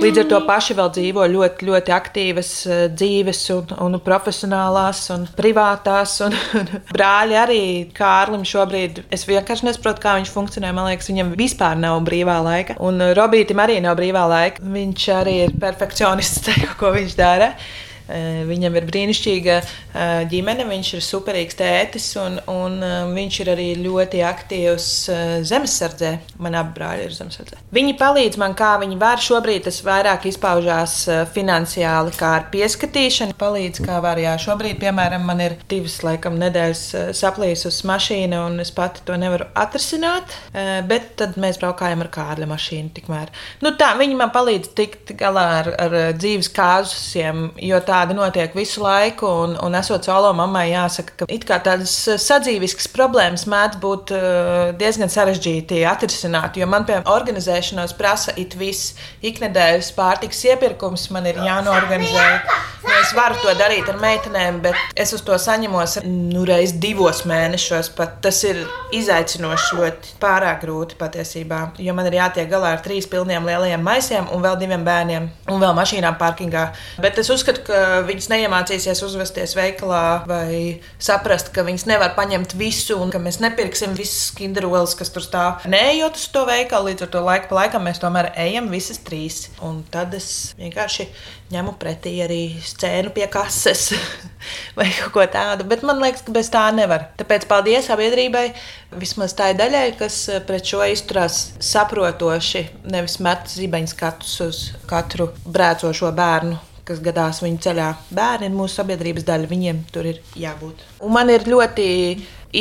Līdz 0.00 0.22
ar 0.22 0.28
to 0.30 0.38
paši 0.46 0.76
vēl 0.78 0.90
dzīvo 0.96 1.26
ļoti, 1.30 1.66
ļoti 1.68 1.92
aktīvas 1.94 2.50
eh, 2.66 2.82
dzīves, 2.92 3.40
un, 3.54 3.74
un 3.84 3.98
profesionālās, 4.04 5.02
un 5.14 5.26
privātās. 5.36 6.16
Un, 6.24 6.36
un 6.58 6.72
brāļi 6.90 7.38
arī 7.40 7.60
Kārlim 7.96 8.46
šobrīd. 8.48 9.04
Es 9.14 9.26
vienkārši 9.28 9.68
nesaprotu, 9.68 10.02
kā 10.04 10.16
viņš 10.18 10.32
funkcionē. 10.34 10.72
Man 10.76 10.88
liekas, 10.90 11.10
viņam 11.12 11.34
vispār 11.38 11.78
nav 11.80 12.00
brīvā 12.08 12.40
laika. 12.44 12.78
Un 12.84 13.00
Robītam 13.16 13.62
arī 13.64 13.78
nav 13.84 13.98
brīvā 14.00 14.24
laika. 14.30 14.64
Viņš 14.74 15.08
arī 15.20 15.38
ir 15.46 15.56
perfekcionists 15.60 16.46
tajā, 16.48 16.72
ko 16.80 16.94
viņš 16.96 17.18
dara. 17.20 17.54
Eh, 18.04 18.42
viņam 18.44 18.74
ir 18.76 18.84
brīnišķīga 18.84 19.54
eh, 19.56 20.24
ģimene, 20.28 20.66
viņš 20.68 20.88
ir 20.98 21.04
superīgs 21.04 21.56
tētis, 21.56 22.10
un, 22.20 22.36
un 22.52 22.76
eh, 22.84 22.96
viņš 23.16 23.38
ir 23.40 23.50
arī 23.54 23.68
ļoti 23.80 24.20
aktīvs 24.28 24.88
zemesardzē. 25.48 26.10
Man 26.44 26.56
abi 26.58 26.74
brāļi 26.76 27.06
ir 27.08 27.14
zemesardzē. 27.16 27.62
Viņi 27.72 27.94
palīdz 28.00 28.36
man, 28.42 28.56
kā 28.58 28.74
viņi 28.82 28.98
var. 29.00 29.22
Šobrīd 29.24 29.64
tas 29.64 29.80
vairāk 29.86 30.26
izpaužās 30.28 30.98
finansiāli, 31.32 32.12
kā 32.18 32.34
ar 32.40 32.44
pieskatīšanu. 32.52 33.38
Palīdz, 33.40 33.80
kā 33.86 34.02
var. 34.04 34.20
Jā, 34.20 34.34
šobrīd, 34.42 34.76
piemēram, 34.82 35.24
man 35.24 35.40
ir 35.40 35.56
divas 35.70 35.96
laikam, 36.04 36.36
nedēļas 36.42 36.84
saplīsusi 37.16 37.88
mašīna, 37.88 38.42
un 38.50 38.60
es 38.60 38.72
pati 38.74 39.04
to 39.08 39.16
nevaru 39.20 39.48
atrisināt. 39.58 40.36
Bet 40.90 41.14
tad 41.20 41.38
mēs 41.40 41.58
braukājam 41.62 42.04
ar 42.04 42.12
kārļa 42.12 42.50
mašīnu. 42.52 42.92
Tikmēr. 42.98 43.32
Nu, 43.64 43.72
tā, 43.80 43.94
viņi 43.98 44.18
man 44.18 44.32
palīdz 44.34 44.74
tikt 44.76 45.14
galā 45.18 45.46
ar, 45.62 45.72
ar 45.86 45.98
dzīves 46.18 46.52
kāzusiem, 46.54 47.46
jo 47.64 47.80
tā 47.86 47.93
tāda 47.94 48.16
notiek 48.16 48.54
visu 48.56 48.82
laiku, 48.82 49.28
un, 49.44 49.56
un 49.62 49.78
esot 49.78 50.06
solo 50.06 50.32
mammai, 50.36 50.66
jāsaka, 50.72 51.28
ka 51.46 51.60
tādas 51.64 51.94
sadzīviskas 52.24 52.88
problēmas 52.94 53.46
mēdz 53.50 53.80
būt 53.82 54.14
uh, 54.16 54.72
diezgan 54.78 55.12
sarežģīti 55.12 55.84
atrisināt. 55.88 56.58
Jo 56.58 56.68
man, 56.70 56.86
piemēram, 56.88 57.08
organizēšanos 57.14 57.94
prasa 57.98 58.34
it 58.40 58.56
viss, 58.58 58.94
iknedēļas 59.24 59.92
pārtiks 59.96 60.42
iepirkums 60.50 61.08
man 61.14 61.28
ir 61.30 61.40
jānorganizē. 61.44 62.28
Nu, 62.84 62.92
es 63.00 63.14
varu 63.16 63.38
to 63.40 63.52
darīt 63.56 63.88
ar 63.88 63.96
meitenēm, 64.00 64.60
bet 64.64 64.98
es 65.00 65.14
uz 65.16 65.22
to 65.24 65.36
saņemos 65.40 66.00
nu, 66.04 66.44
reiz 66.48 66.74
divos 66.80 67.22
mēnešos. 67.28 67.92
Pat. 67.96 68.18
Tas 68.24 68.40
ir 68.46 68.60
izaicinoši, 68.96 69.78
ļoti 69.78 70.14
pārāk 70.20 70.62
grūti 70.64 70.98
patiesībā. 71.00 71.60
Jo 71.80 71.94
man 71.96 72.08
ir 72.10 72.18
jātiek 72.18 72.50
galā 72.50 72.74
ar 72.76 72.84
trīs 72.84 73.08
pilniem 73.10 73.46
lielajiem 73.48 73.84
maisiem 73.84 74.28
un 74.34 74.44
vēl 74.44 74.58
diviem 74.60 74.84
bērniem 74.86 75.30
un 75.52 75.62
vēl 75.62 75.74
mašīnām 75.76 76.18
parkingā. 76.20 76.66
Bet 77.00 77.20
es 77.20 77.30
uzskatu, 77.32 77.64
ka 77.68 77.83
viņas 78.08 78.28
neiemācīsies 78.32 79.02
uzvesties 79.06 79.54
veikalā 79.56 80.24
vai 80.28 80.80
saprast, 81.02 81.50
ka 81.54 81.64
viņas 81.66 81.86
nevar 81.90 82.14
paņemt 82.16 82.56
visu 82.58 82.98
un 83.00 83.12
ka 83.12 83.20
mēs 83.22 83.40
nepirksim 83.42 83.94
visas 83.98 84.30
kinderoles, 84.36 84.96
kas 84.98 85.12
tur 85.14 85.24
stāv. 85.24 85.64
Neejot 85.70 86.18
uz 86.20 86.26
to 86.34 86.44
veikalu, 86.48 86.92
līdz 86.92 87.06
ar 87.06 87.12
to 87.14 87.24
laiku 87.24 87.50
pa 87.50 87.60
laikam 87.62 87.86
mēs 87.86 88.02
tomēr 88.02 88.32
ejam 88.40 88.70
visas 88.72 89.00
trīs. 89.04 89.48
Un 89.64 89.82
tad 89.92 90.14
es 90.16 90.28
vienkārši 90.58 91.08
ņemu 91.54 91.74
pretī 91.80 92.16
arī 92.24 92.42
scēnu 92.64 93.12
pie 93.14 93.26
kases 93.30 93.92
vai 94.78 94.88
kaut 94.98 95.14
ko 95.14 95.26
tādu. 95.30 95.66
Bet 95.68 95.84
man 95.86 96.02
liekas, 96.02 96.24
ka 96.26 96.34
bez 96.34 96.50
tā 96.52 96.66
nevar. 96.74 97.10
Tāpēc 97.20 97.48
paldies 97.50 97.88
sabiedrībai, 97.90 98.48
vismaz 99.00 99.36
tai 99.38 99.52
daļai, 99.58 99.86
kas 100.00 100.20
pret 100.48 100.68
šo 100.68 100.84
izturās 100.90 101.46
saprotoši, 101.62 102.66
nevis 102.90 103.18
met 103.24 103.50
zibeņu 103.52 103.94
skatus 103.94 104.38
uz 104.48 104.62
katru 104.90 105.32
brēcošo 105.44 106.12
bērnu 106.14 106.73
kas 106.88 107.00
gadās 107.04 107.42
viņu 107.44 107.62
ceļā. 107.64 107.92
Bērni 108.14 108.50
ir 108.50 108.56
mūsu 108.56 108.80
sabiedrības 108.80 109.26
daļa, 109.28 109.50
viņiem 109.50 109.84
tur 109.94 110.10
ir 110.10 110.20
jābūt. 110.38 110.84
Un 111.04 111.14
man 111.16 111.32
ir 111.32 111.46
ļoti 111.48 111.86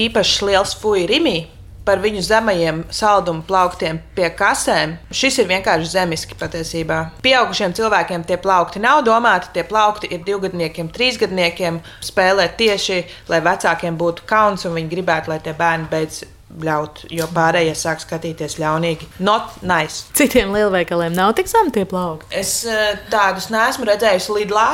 īpašs 0.03 0.39
liels 0.47 0.77
fuja 0.79 1.09
rimī. 1.11 1.43
Par 1.83 1.99
viņu 1.99 2.21
zemajiem 2.23 2.77
saldumu 2.95 3.41
plauktiem 3.43 3.97
pie 4.15 4.29
kasēm. 4.39 4.93
Šis 5.11 5.41
ir 5.43 5.49
vienkārši 5.49 5.89
zemiski 5.91 6.37
patiesībā. 6.39 6.99
Pieaugušiem 7.25 7.75
cilvēkiem 7.75 8.23
tie 8.23 8.37
plaukti 8.39 8.79
nav 8.79 9.01
domāti. 9.03 9.51
Tie 9.51 9.65
plaukti 9.67 10.07
ir 10.15 10.23
divgadniekiem, 10.23 10.87
trīsgadniekiem. 10.95 11.81
Spēlēt 12.07 12.55
tieši, 12.61 13.01
lai 13.27 13.41
vecākiem 13.43 13.99
būtu 13.99 14.23
kauns 14.31 14.63
un 14.63 14.79
viņi 14.79 14.93
gribētu, 14.95 15.33
lai 15.33 15.41
tie 15.43 15.51
bērni 15.59 15.91
beidz 15.91 16.23
bļaut, 16.59 17.05
jo 17.13 17.27
pārējie 17.33 17.75
sāk 17.77 18.03
skatīties 18.03 18.59
ļaunīgi. 18.61 19.09
Not 19.23 19.61
nice. 19.65 20.07
Citiem 20.17 20.53
lielveikaliem 20.55 21.15
nav 21.17 21.35
tik 21.37 21.51
zemi 21.51 21.73
tie 21.75 21.85
plaukti. 21.89 22.29
Es 22.35 22.61
eh, 22.69 22.97
tādus 23.13 23.51
neesmu 23.53 23.87
redzējusi 23.89 24.41
Lidlā. 24.41 24.71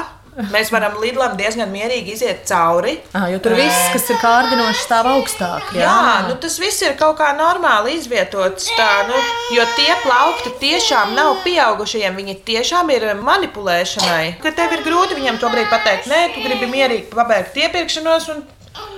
Mēs 0.54 0.70
varam 0.72 0.96
Lidlam 1.02 1.34
diezgan 1.36 1.68
mierīgi 1.74 2.14
iziet 2.16 2.46
cauri. 2.48 2.94
Ah, 3.18 3.26
jo 3.32 3.42
tur 3.44 3.58
viss, 3.58 3.90
kas 3.92 4.06
ir 4.14 4.20
kārdinoši, 4.22 4.84
stāv 4.86 5.10
augstāk. 5.12 5.74
Jā, 5.76 5.84
jā 5.84 6.14
nu, 6.30 6.38
tas 6.40 6.56
viss 6.62 6.84
ir 6.86 6.96
kaut 7.00 7.18
kā 7.20 7.34
normāli 7.36 7.98
izvietots. 7.98 8.70
Tā, 8.78 8.90
nu, 9.10 9.20
jo 9.58 9.66
tie 9.76 9.90
plaukti 10.06 10.54
tiešām 10.62 11.12
nav 11.18 11.42
pieaugušajiem. 11.44 12.16
Viņi 12.22 12.38
tiešām 12.48 12.94
ir 12.96 13.10
manipulēšanai. 13.20 14.38
Kad 14.46 14.56
tev 14.62 14.78
ir 14.78 14.86
grūti 14.88 15.20
viņam 15.20 15.42
to 15.42 15.52
brīdi 15.52 15.72
pateikt, 15.74 16.08
nē, 16.12 16.22
tu 16.36 16.46
gribi 16.46 16.72
mierīgi 16.72 17.10
pabeigt 17.12 17.60
iepirkšanos. 17.66 18.32
Un 18.36 18.46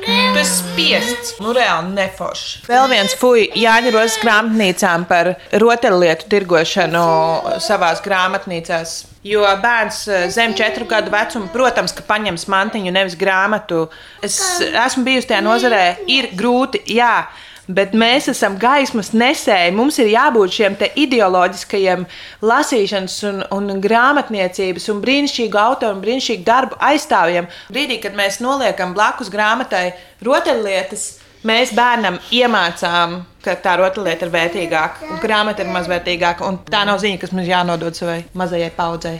Esi 0.02 0.58
spiests, 0.58 1.36
nu 1.44 1.52
reāli 1.54 1.92
neforši. 1.94 2.64
Vēl 2.66 2.88
viens 2.90 3.14
fuj 3.20 3.44
Jāņa 3.60 3.92
Rozes 3.94 4.18
grāmatnīcām 4.24 5.06
par 5.10 5.36
rotaļlietu 5.62 6.30
tirgošanu 6.32 7.04
savās 7.62 8.02
grāmatnīcās. 8.06 8.96
Jo 9.28 9.46
bērns 9.62 10.00
eh, 10.10 10.26
zem 10.34 10.56
četru 10.58 10.88
gadu 10.90 11.14
vecuma, 11.14 11.52
protams, 11.54 11.94
ka 11.94 12.06
paņems 12.08 12.48
mantiņu, 12.50 12.94
nevis 12.96 13.18
grāmatu. 13.20 13.84
Es 14.26 14.40
esmu 14.62 15.06
bijusi 15.06 15.30
tajā 15.30 15.44
nozarē, 15.46 15.84
ir 16.10 16.32
grūti, 16.38 16.82
jā 16.98 17.28
bet 17.76 17.96
mēs 17.98 18.30
esam 18.32 18.58
gaismas 18.62 19.12
nesēji. 19.16 19.74
Mums 19.76 20.00
ir 20.02 20.12
jābūt 20.12 20.58
šiem 20.58 20.78
ideoloģiskajiem 21.06 22.06
lasīšanas, 22.46 23.18
un, 23.30 23.42
un 23.56 23.82
grāmatniecības, 23.84 24.88
un 24.94 25.02
brīnišķīgu 25.06 25.62
autoru 25.62 25.98
un 25.98 26.06
brīnišķīgu 26.06 26.48
darbu 26.48 26.80
aizstāvjiem. 26.92 27.50
Brīdī, 27.74 28.00
kad 28.04 28.16
mēs 28.18 28.40
noliekam 28.44 28.96
blakus 28.98 29.32
grāmatai 29.34 29.92
rotaļlietas, 30.26 31.10
mēs 31.48 31.74
bērnam 31.78 32.20
iemācām, 32.34 33.22
ka 33.44 33.58
tā 33.64 33.76
rotaļlieta 33.82 34.28
ir 34.28 34.34
vērtīgāka, 34.36 35.12
un 35.12 35.22
grāmata 35.24 35.66
ir 35.66 35.74
mazvērtīgāka. 35.74 36.56
Tā 36.72 36.86
nav 36.90 37.02
ziņa, 37.04 37.22
kas 37.22 37.36
mums 37.36 37.50
jānodod 37.50 37.98
savai 37.98 38.24
mazajai 38.38 38.74
paudzei. 38.78 39.20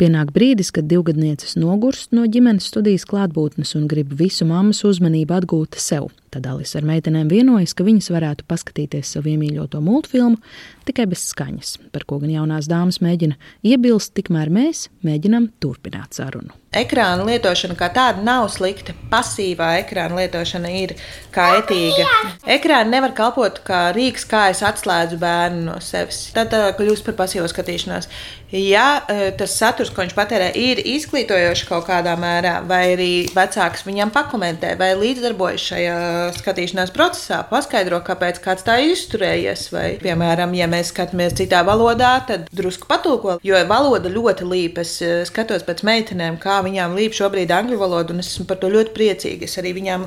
Pienāk 0.00 0.30
brīdis, 0.32 0.70
kad 0.72 0.86
divgadnieces 0.88 1.58
nogurst 1.60 2.14
no 2.16 2.24
ģimenes 2.24 2.70
studijas 2.72 3.04
klātbūtnes 3.08 3.74
un 3.76 3.84
grib 3.90 4.14
visu 4.16 4.46
mammas 4.48 4.80
uzmanību 4.88 5.36
atgūt 5.36 5.76
sev. 5.76 6.08
Tad 6.30 6.46
Alisa 6.46 6.78
ar 6.78 6.86
meitenēm 6.86 7.26
vienojas, 7.30 7.74
ka 7.74 7.82
viņas 7.82 8.12
varētu 8.14 8.46
paskatīties 8.46 9.16
savu 9.16 9.32
iemīļoto 9.32 9.80
multfilmu 9.82 10.38
tikai 10.86 11.08
bez 11.10 11.24
skaņas, 11.30 11.76
par 11.94 12.06
ko 12.06 12.20
gan 12.22 12.30
jaunās 12.32 12.70
dāmas 12.70 13.00
mēģina 13.04 13.38
iebilst, 13.66 14.14
tikmēr 14.16 14.50
mēs 14.54 14.88
mēģinām 15.06 15.50
turpināt 15.62 16.18
sarunu. 16.18 16.54
Ekrāna 16.70 17.24
lietošana 17.26 17.74
kā 17.74 17.88
tāda 17.90 18.22
nav 18.22 18.44
slikta. 18.54 18.94
Pasīvā 19.10 19.72
ekrāna 19.80 20.20
lietošana 20.20 20.70
ir 20.78 20.92
kaitīga. 21.34 22.06
Ekrāna 22.46 22.92
nevar 22.92 23.14
kalpot 23.18 23.58
kā 23.66 23.88
rīks, 23.96 24.22
kā 24.30 24.44
es 24.52 24.62
atslēdzu 24.62 25.18
bērnu 25.18 25.64
no 25.66 25.80
sevis. 25.82 26.28
Tad 26.36 26.52
tā 26.54 26.68
kļūst 26.78 27.08
par 27.08 27.18
pasīvo 27.24 27.48
skatīšanos. 27.50 28.06
Ja 28.54 29.00
e, 29.02 29.32
tas 29.38 29.56
saturs, 29.58 29.90
ko 29.94 30.04
viņš 30.04 30.14
patērē, 30.14 30.52
ir 30.58 30.78
izglītojošs 30.92 31.66
kaut 31.68 31.88
kādā 31.90 32.14
mērā, 32.18 32.60
vai 32.66 32.80
arī 32.94 33.10
vecāks 33.34 33.82
viņam 33.86 34.10
pakomentē, 34.14 34.76
vai 34.78 34.92
līdzdarbojas 34.98 35.66
šajā 35.72 35.98
skatīšanās 36.36 36.92
procesā, 36.94 37.40
paskaidro, 37.50 38.00
kāpēc 38.06 38.40
kāds 38.44 38.66
tā 38.66 38.78
izturējies. 38.90 39.66
Vai, 39.74 39.86
piemēram, 40.02 40.54
ja 40.58 40.68
mēs 40.70 40.92
skatāmies 40.94 41.36
citā 41.38 41.62
valodā, 41.66 42.12
tad 42.28 42.48
drusku 42.56 42.88
patulko, 42.90 43.38
jo 43.46 43.60
valoda 43.70 44.12
ļoti 44.12 44.48
līp. 44.48 44.80
Es 44.84 44.96
eh, 45.04 45.22
skatos 45.28 45.64
pēc 45.66 45.84
meitenēm, 45.86 46.40
kā 46.42 46.60
viņām 46.66 46.96
līp 46.98 47.16
šobrīd 47.16 47.52
angļu 47.54 47.80
valoda, 47.80 48.14
un 48.14 48.24
es 48.24 48.32
esmu 48.34 48.48
par 48.50 48.60
to 48.62 48.70
ļoti 48.72 48.94
priecīga. 48.96 49.48
Es 49.48 49.58
arī 49.60 49.74
viņām 49.78 50.06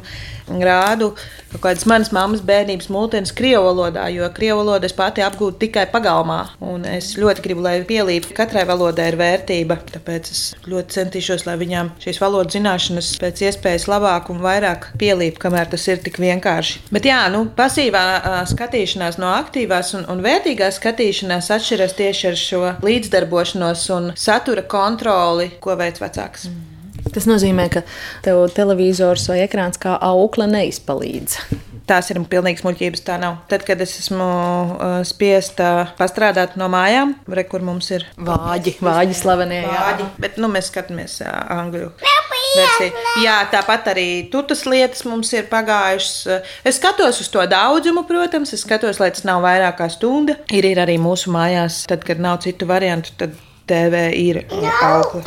rādu 0.63 1.13
kaut 1.53 1.61
kādas 1.67 1.85
manas 1.89 2.11
mammas 2.15 2.41
bērnības 2.45 2.89
mūtens 2.91 3.33
krievu 3.35 3.67
valodā, 3.67 4.07
jo 4.13 4.27
krievu 4.33 4.63
valodu 4.63 4.87
es 4.89 4.95
pati 4.97 5.23
apgūtu 5.25 5.59
tikai 5.65 5.85
pagalmā. 5.91 6.39
Un 6.65 6.87
es 6.89 7.13
ļoti 7.19 7.43
gribu, 7.45 7.63
lai 7.65 7.75
pielīp 7.87 8.29
katrai 8.35 8.65
valodai 8.69 9.09
ir 9.11 9.19
vērtība. 9.19 9.77
Tāpēc 9.93 10.31
es 10.33 10.43
ļoti 10.69 10.97
centīšos, 10.97 11.45
lai 11.47 11.57
viņām 11.61 11.93
šīs 12.03 12.21
valodas 12.23 12.57
zināšanas 12.57 13.13
pēc 13.21 13.45
iespējas 13.47 13.87
labāk 13.91 14.31
un 14.33 14.41
vairāk 14.43 14.89
pielīp, 14.99 15.39
kamēr 15.41 15.69
tas 15.73 15.87
ir 15.89 16.02
tik 16.05 16.19
vienkārši. 16.23 16.83
Bet 16.93 17.07
jā, 17.07 17.21
nu, 17.33 17.45
pasīvā 17.57 18.03
skatīšanās 18.51 19.19
no 19.21 19.31
aktīvās 19.35 19.93
un, 19.99 20.05
un 20.11 20.23
vērtīgās 20.25 20.79
skatīšanās 20.81 21.51
atšķiras 21.57 21.97
tieši 21.99 22.29
ar 22.31 22.39
šo 22.39 22.61
līdzdarbošanos 22.85 23.87
un 23.97 24.11
satura 24.19 24.65
kontroli, 24.67 25.51
ko 25.63 25.77
veids 25.79 26.03
vecāks. 26.03 26.47
Mm. 26.51 26.69
Tas 27.13 27.27
nozīmē, 27.29 27.67
ka 27.73 27.83
tev 28.25 28.45
televizors 28.55 29.27
vai 29.29 29.43
ekrāns 29.43 29.79
kā 29.81 29.97
aukla 30.01 30.47
neizpalīdz. 30.49 31.37
Tās 31.89 32.09
ir 32.13 32.19
pilnīgas 32.31 32.63
muļķības. 32.63 33.03
Tā 33.07 33.17
nav. 33.21 33.41
Tad, 33.51 33.65
kad 33.67 33.81
es 33.83 33.97
esmu 33.99 34.23
uh, 34.23 34.97
spiesta 35.07 35.89
pastrādāt 35.99 36.57
no 36.59 36.69
mājām, 36.71 37.15
re, 37.27 37.43
kur 37.49 37.65
mums 37.65 37.91
ir 37.91 38.07
vāģi, 38.15 38.77
vāģi 38.83 39.17
slavenie. 39.19 39.63
Vāģi, 39.67 40.09
bet 40.23 40.39
nu, 40.39 40.51
mēs 40.53 40.71
skatāmies 40.71 41.19
uh, 41.25 41.33
angļu 41.57 41.91
versija. 42.57 43.05
Jā, 43.23 43.37
tāpat 43.51 43.89
arī 43.93 44.07
tutas 44.31 44.63
lietas 44.69 45.03
mums 45.09 45.31
ir 45.35 45.47
pagājušas. 45.51 46.43
Es 46.67 46.79
skatos 46.79 47.21
uz 47.23 47.31
to 47.33 47.43
daudzumu, 47.49 48.05
protams, 48.09 48.53
es 48.55 48.65
skatos, 48.65 49.01
lai 49.01 49.11
tas 49.13 49.25
nav 49.27 49.43
vairāk 49.45 49.79
kā 49.81 49.89
stunda. 49.91 50.37
Ir, 50.53 50.67
ir 50.69 50.81
arī 50.83 50.99
mūsu 51.01 51.33
mājās, 51.33 51.83
tad, 51.89 52.05
kad 52.07 52.21
nav 52.23 52.41
citu 52.45 52.69
variantu, 52.69 53.15
tad 53.19 53.35
TV 53.69 54.07
ir 54.19 54.39
aukli. 54.83 55.23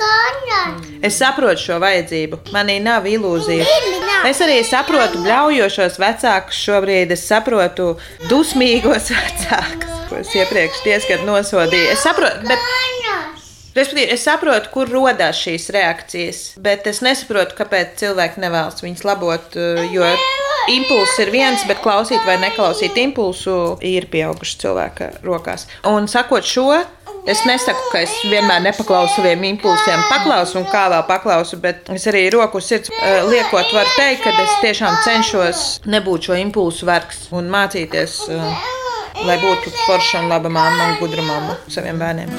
Es 1.04 1.16
saprotu 1.20 1.62
šo 1.62 1.78
vajadzību. 1.82 2.40
Manī 2.54 2.78
nav 2.84 3.06
ilūzija. 3.08 3.66
Es 4.28 4.40
arī 4.44 4.58
saprotu 4.66 5.22
bļaujošos 5.24 6.00
vecākus 6.02 6.58
šobrīd. 6.66 7.14
Es 7.16 7.24
saprotu 7.28 7.94
dusmīgos 8.30 9.12
vecākus, 9.16 10.02
ko 10.10 10.20
es 10.22 10.34
iepriekš 10.36 10.82
diezgan 10.86 11.26
nosodīju. 11.28 11.92
Es 11.94 12.04
saprotu, 12.06 12.44
bet 12.50 12.72
Respektīvi, 13.76 14.14
es 14.14 14.22
saprotu, 14.24 14.70
kur 14.72 14.88
radās 14.88 15.36
šīs 15.36 15.66
reakcijas, 15.76 16.38
bet 16.64 16.86
es 16.88 17.02
nesaprotu, 17.04 17.58
kāpēc 17.58 17.98
cilvēki 18.00 18.40
nevēlas 18.40 18.80
viņas 18.80 19.04
labot. 19.04 19.58
Jo 19.92 20.08
impulss 20.72 21.18
ir 21.22 21.30
viens, 21.34 21.64
bet 21.68 21.82
klausīt 21.84 22.22
vai 22.26 22.36
neklausīt 22.42 22.98
impulsu 22.98 23.76
ir 23.84 24.08
pieauguši 24.12 24.60
cilvēka 24.64 25.10
rokās. 25.26 25.68
Un 25.86 26.10
sakot 26.10 26.46
šo, 26.46 26.70
Es 27.26 27.40
nesaku, 27.42 27.88
ka 27.90 27.98
es 28.04 28.12
vienmēr 28.30 28.60
nepaklausu 28.62 29.16
saviem 29.16 29.40
impulsiem, 29.48 29.98
paklausu 30.06 30.60
un 30.60 30.66
kā 30.70 30.84
vēl 30.92 31.02
paklausu, 31.08 31.56
bet 31.58 31.88
es 31.90 32.04
arī 32.06 32.20
roku 32.30 32.60
sirds 32.62 32.92
liekot, 33.26 33.72
varu 33.74 33.90
teikt, 33.96 34.22
ka 34.22 34.44
es 34.44 34.52
tiešām 34.62 34.94
cenšos 35.02 35.62
nebūt 35.90 36.28
šo 36.28 36.36
impulsu 36.38 36.86
vergs 36.86 37.24
un 37.34 37.50
mācīties, 37.50 38.14
lai 39.26 39.36
būtu 39.42 39.74
forša 39.88 40.22
un 40.22 40.30
laba 40.30 40.54
mamma 40.54 40.92
un 40.92 40.94
gudra 41.00 41.26
mamma 41.26 41.58
saviem 41.66 41.98
bērniem. 41.98 42.30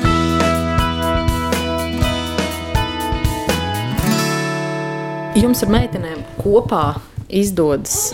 Jums 5.35 5.67
ar 5.67 5.75
meitenēm 5.75 6.23
kopā 6.39 6.85
izdodas 7.29 8.13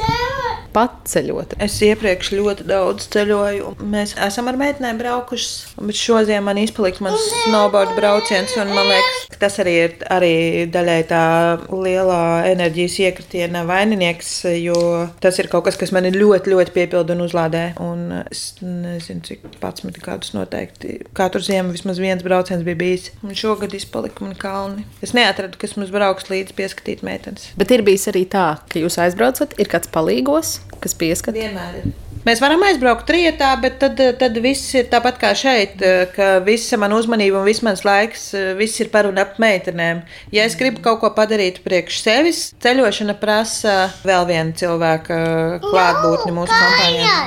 paceļot? 0.73 1.57
Es 1.63 1.77
iepriekš 1.85 2.33
ļoti 2.37 2.67
daudz 2.69 3.07
ceļoju. 3.13 3.75
Mēs 3.93 4.15
esam 4.27 4.49
ar 4.51 4.59
meitenēm 4.59 4.99
braukušas, 5.01 5.75
bet 5.79 5.99
šodien 5.99 6.43
man 6.45 6.59
izpalika 6.61 7.05
mans 7.05 7.23
snowboard 7.43 7.95
brauciens. 7.97 8.55
Man 8.59 8.71
liekas, 8.73 9.21
ka 9.33 9.41
tas 9.45 9.59
arī 9.63 9.75
ir 9.85 9.95
arī 10.13 10.33
daļai 10.73 10.99
tā 11.09 11.23
lielā 11.71 12.21
enerģijas 12.51 12.99
iekritiena 13.07 13.63
vaininieks, 13.69 14.31
jo 14.61 14.77
tas 15.23 15.39
ir 15.41 15.49
kaut 15.51 15.67
kas, 15.67 15.77
kas 15.79 15.93
man 15.95 16.07
ļoti, 16.13 16.53
ļoti 16.53 16.75
piepilda 16.75 17.15
un 17.15 17.25
uzlādē. 17.25 17.63
Un 17.83 18.05
es 18.23 18.45
nezinu, 18.61 19.23
cik 19.27 19.47
pats 19.61 19.85
man 19.85 19.95
kādus 20.03 20.33
noteikti. 20.35 20.99
Katru 21.17 21.41
ziemu 21.43 21.73
vismaz 21.75 22.01
viens 22.01 22.23
brauciens 22.25 22.65
bija 22.65 22.79
bijis. 22.79 23.09
Un 23.23 23.37
šogad 23.37 23.73
izpalika 23.77 24.25
man 24.25 24.37
kalni. 24.39 24.87
Es 25.05 25.15
neatradu, 25.15 25.59
kas 25.61 25.77
mums 25.77 25.93
brauks 25.93 26.29
līdzi 26.31 26.55
pieskatīt 26.57 27.03
meitenes. 27.05 27.51
Bet 27.59 27.71
ir 27.73 27.85
bijis 27.85 28.07
arī 28.11 28.25
tā, 28.29 28.47
ka 28.71 28.81
jūs 28.81 28.99
aizbraucat, 29.01 29.55
ir 29.61 29.69
kāds 29.71 29.91
palīgos, 29.93 30.57
kas 30.83 30.97
pieskat? 30.99 31.37
Vienmēr 31.37 31.81
ir. 31.81 31.91
Mēs 32.23 32.39
varam 32.39 32.61
aizbraukt 32.63 33.03
trietā, 33.09 33.49
bet 33.59 33.79
tad, 33.81 33.99
tad 34.19 34.37
viss 34.43 34.71
ir 34.77 34.87
tāpat 34.91 35.17
kā 35.19 35.33
šeit, 35.35 35.81
ka 36.15 36.37
visa 36.45 36.79
mana 36.79 36.95
uzmanība 36.95 37.41
un 37.41 37.47
viss 37.49 37.63
mans 37.65 37.83
laiks 37.83 38.29
viss 38.59 38.79
ir 38.79 38.91
par 38.93 39.09
un 39.09 39.19
ap 39.19 39.35
meitenēm. 39.43 40.03
Ja 40.31 40.45
es 40.47 40.55
gribu 40.59 40.79
kaut 40.85 41.01
ko 41.01 41.11
padarīt 41.15 41.59
priekš 41.65 41.99
sevis, 42.05 42.43
ceļošana 42.63 43.17
prasa 43.19 43.89
vēl 44.07 44.27
vienu 44.29 44.55
cilvēku 44.61 45.19
klātbūtni 45.67 46.35
mūsu 46.37 46.55
kompānijā. 46.55 47.17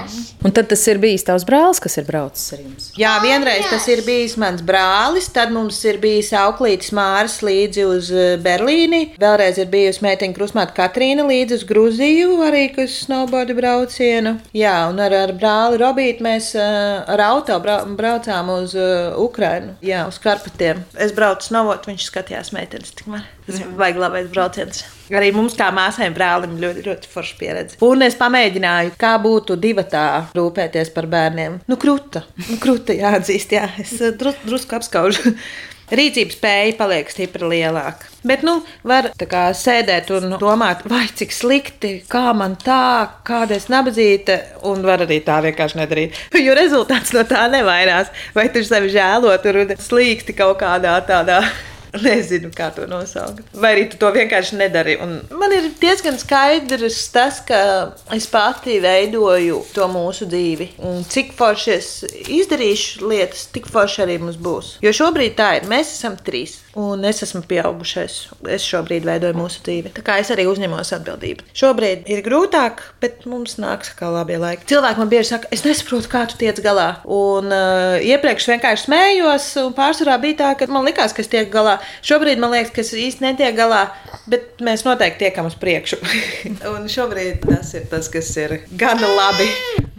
Un 0.47 0.55
tad 0.55 0.69
tas 0.71 0.83
ir 0.87 1.01
bijis 1.03 1.25
tavs 1.27 1.45
brālis, 1.45 1.81
kas 1.83 1.97
ir 1.99 2.07
braucis 2.07 2.53
ar 2.55 2.61
jums? 2.63 2.89
Jā, 2.97 3.17
vienreiz 3.25 3.67
tas 3.67 3.85
ir 3.91 4.05
bijis 4.07 4.37
mans 4.39 4.63
brālis, 4.65 5.27
tad 5.35 5.51
mums 5.53 5.81
ir 5.89 5.99
bijis 6.03 6.31
auklītis 6.39 6.93
Māris 6.95 7.41
līdzi 7.45 7.87
uz 7.89 8.11
Berlīni, 8.45 9.17
vēlreiz 9.21 9.59
ir 9.59 9.69
bijusi 9.73 10.05
meitiņa 10.07 10.37
krusmāta 10.37 10.77
Katrīna 10.77 11.27
līdzi 11.27 11.59
uz 11.59 11.67
Gruziju, 11.67 12.37
arī 12.47 12.69
kas 12.77 12.95
snowboard 13.07 13.51
braucienu. 13.59 14.37
Jā, 14.55 14.86
un 14.91 15.01
ar, 15.03 15.15
ar 15.27 15.33
brāli 15.37 15.81
Robītu 15.83 16.25
mēs 16.27 16.53
ar 16.57 17.23
auto 17.29 17.59
braucām 17.63 18.53
uz 18.57 18.75
Ukrajinu, 19.23 19.77
jā, 19.85 20.05
uz 20.09 20.19
Karpatiem. 20.23 20.85
Es 20.99 21.15
braucu 21.17 21.51
snovot, 21.51 21.89
viņš 21.89 22.11
skatījās 22.11 22.53
meitenes. 22.57 22.95
Tikmēr. 22.97 23.27
Tas 23.47 23.61
bija 23.61 23.77
baigi 23.79 24.03
labais 24.03 24.27
brauciens. 24.33 24.83
Arī 25.15 25.31
mums, 25.35 25.55
kā 25.59 25.69
māsai, 25.75 26.09
brālim, 26.15 26.57
ļoti, 26.59 26.83
ļoti 26.89 27.11
forša 27.13 27.39
pieredze. 27.39 27.79
Un 27.87 28.03
es 28.03 28.19
pamēģināju, 28.19 28.97
kā 28.99 29.13
būtu 29.23 29.55
divi 29.63 29.85
tā 29.87 30.07
rūpēties 30.35 30.91
par 30.97 31.07
bērniem. 31.13 31.61
Nu, 31.71 31.79
krūta, 31.79 32.25
nu, 32.49 32.59
krūta 32.63 32.97
jāatzīst, 32.97 33.55
jā, 33.55 33.69
es 33.83 33.95
drus, 34.19 34.43
drusku 34.49 34.81
apskaužu. 34.81 35.37
Rīcības 35.87 36.35
spēja 36.35 36.73
paliek 36.81 37.11
stipri 37.13 37.47
lielāka. 37.47 38.09
Bet, 38.27 38.43
nu, 38.47 38.57
var 38.87 39.13
kā, 39.31 39.45
sēdēt 39.55 40.11
un 40.17 40.35
domāt, 40.41 40.83
vai 40.91 41.05
cik 41.15 41.35
slikti, 41.35 41.93
kā 42.11 42.33
man 42.35 42.57
tā, 42.59 43.07
kāda 43.27 43.55
es 43.55 43.69
nabadzīta, 43.71 44.41
un 44.67 44.83
var 44.87 45.05
arī 45.07 45.21
tā 45.27 45.39
vienkārši 45.47 45.83
nedarīt. 45.83 46.19
Jo 46.47 46.55
rezultāts 46.59 47.15
no 47.15 47.23
tā 47.27 47.47
nevainās. 47.51 48.11
Vai 48.35 48.49
tu 48.55 48.63
sevi 48.67 48.91
žēlot, 48.95 49.47
un 49.47 49.73
slīksti 49.83 50.35
kaut 50.37 50.61
kādā 50.61 50.99
tādā 51.07 51.41
Nezinu, 52.07 52.51
kā 52.55 52.71
to 52.75 52.87
nosaukt. 52.91 53.43
Vai 53.57 53.73
arī 53.77 53.87
tu 53.93 54.01
to 54.01 54.11
vienkārši 54.15 54.59
nedari. 54.61 54.97
Un 55.03 55.19
man 55.39 55.55
ir 55.55 55.71
diezgan 55.81 56.19
skaidrs 56.21 57.01
tas, 57.15 57.41
ka 57.47 57.61
es 58.15 58.29
pati 58.31 58.79
veidoju 58.83 59.63
to 59.75 59.89
mūsu 59.93 60.29
dzīvi. 60.31 60.73
Un 60.87 61.05
cik 61.09 61.35
forši 61.39 61.75
es 61.77 61.91
izdarīšu 62.27 63.07
lietas, 63.09 63.47
tik 63.55 63.71
forši 63.73 64.05
arī 64.07 64.21
mums 64.23 64.39
būs. 64.41 64.77
Jo 64.85 64.95
šobrīd 64.97 65.37
tā 65.39 65.57
ir. 65.61 65.69
Mēs 65.71 65.95
esam 65.97 66.19
trīs. 66.27 66.61
Un 66.77 67.07
es 67.09 67.23
esmu 67.25 67.41
pieaugušais. 67.49 68.15
Es 68.53 68.65
šobrīd 68.69 69.07
veidoju 69.09 69.37
mūsu 69.39 69.63
dzīvi. 69.65 69.95
Tā 69.97 70.03
kā 70.05 70.19
es 70.21 70.29
arī 70.35 70.45
uzņemos 70.51 70.93
atbildību. 70.99 71.47
Šobrīd 71.57 72.05
ir 72.13 72.21
grūtāk, 72.27 72.83
bet 73.01 73.25
mums 73.25 73.57
nāks 73.63 73.95
kā 73.97 74.11
labie 74.13 74.37
laiki. 74.43 74.67
Cilvēki 74.69 75.01
man 75.01 75.13
bieži 75.13 75.31
saka, 75.31 75.49
es 75.57 75.65
nesaprotu, 75.65 76.11
kā 76.13 76.27
tu 76.29 76.37
tiec 76.43 76.61
galā. 76.65 76.99
Un 77.09 77.49
uh, 77.49 77.97
iepriekš 78.05 78.51
vienkārši 78.53 78.91
smējos, 78.91 79.49
un 79.65 79.73
pārsvarā 79.79 80.19
bija 80.21 80.43
tā, 80.43 80.51
ka 80.61 80.69
man 80.69 80.85
likās, 80.85 81.17
ka 81.17 81.25
es 81.25 81.33
tiek 81.33 81.49
galā. 81.53 81.79
Šobrīd 82.07 82.43
man 82.43 82.55
liekas, 82.55 82.73
ka 82.75 82.85
es 82.85 82.93
īsti 82.97 83.25
netiek 83.25 83.57
galā, 83.57 83.87
bet 84.31 84.63
mēs 84.65 84.87
noteikti 84.87 85.27
tiekam 85.27 85.51
uz 85.51 85.59
priekšu. 85.61 86.01
un 86.75 86.89
šobrīd 86.91 87.47
tas 87.47 87.75
ir 87.79 87.89
tas, 87.91 88.11
kas 88.13 88.33
ir 88.41 88.61
gana 88.79 89.11
labi. 89.17 89.51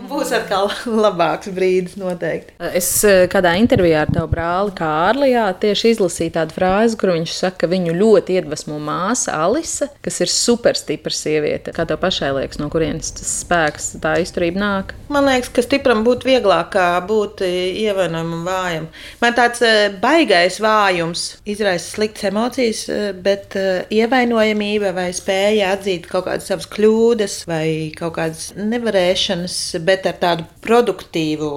Būs 0.08 0.30
atkal 0.32 0.70
labāks 0.88 1.50
brīdis, 1.52 1.98
noteikti. 2.00 2.54
Es 2.78 2.90
kādā 3.32 3.56
intervijā 3.60 4.06
ar 4.06 4.12
tavu 4.14 4.30
brāli 4.32 4.72
Kārlijā 4.78 5.48
tieši 5.60 5.92
izlasīju 5.96 6.34
tādu 6.38 6.56
frāzi, 6.56 6.96
kur 7.00 7.12
viņš 7.16 7.34
saka, 7.36 7.64
ka 7.64 7.72
viņu 7.72 7.96
ļoti 7.98 8.38
iedvesmo 8.38 8.78
māsa 8.80 9.36
Alise, 9.44 9.90
kas 10.06 10.22
ir 10.24 10.32
superstipra 10.32 11.12
sieviete. 11.14 11.74
Kā 11.76 11.84
tev 11.90 12.00
pašai 12.04 12.30
liekas, 12.38 12.62
no 12.62 12.70
kurienes 12.72 13.12
tas 13.18 13.34
spēks, 13.42 13.90
tā 14.04 14.16
izturība 14.24 14.62
nāk? 14.62 14.94
Man 15.12 15.28
liekas, 15.28 15.52
ka 15.52 15.66
stipram 15.66 16.06
būtu 16.08 16.30
vieglāk 16.30 16.72
kā 16.78 16.88
būt 17.08 17.44
ievainojumam 17.48 18.48
vājam. 18.48 18.88
Man 19.24 19.36
tāds 19.36 19.66
baigais 20.04 20.62
vājums 20.64 21.28
izraisa 21.68 21.96
sliktas 21.96 22.24
emocijas, 22.30 22.82
bet 23.24 23.56
ievainojamība 23.92 24.94
vai 24.96 25.10
spēja 25.16 25.74
atzīt 25.76 26.08
kaut 26.08 26.28
kādas 26.28 26.48
savas 26.48 26.68
kļūdas 26.72 27.36
vai 27.50 27.92
kaut 27.98 28.16
kādas 28.16 28.54
nevarēšanas, 28.56 29.58
bet 29.84 30.08
ar 30.08 30.16
tādu 30.22 30.48
produktīvu 30.64 31.52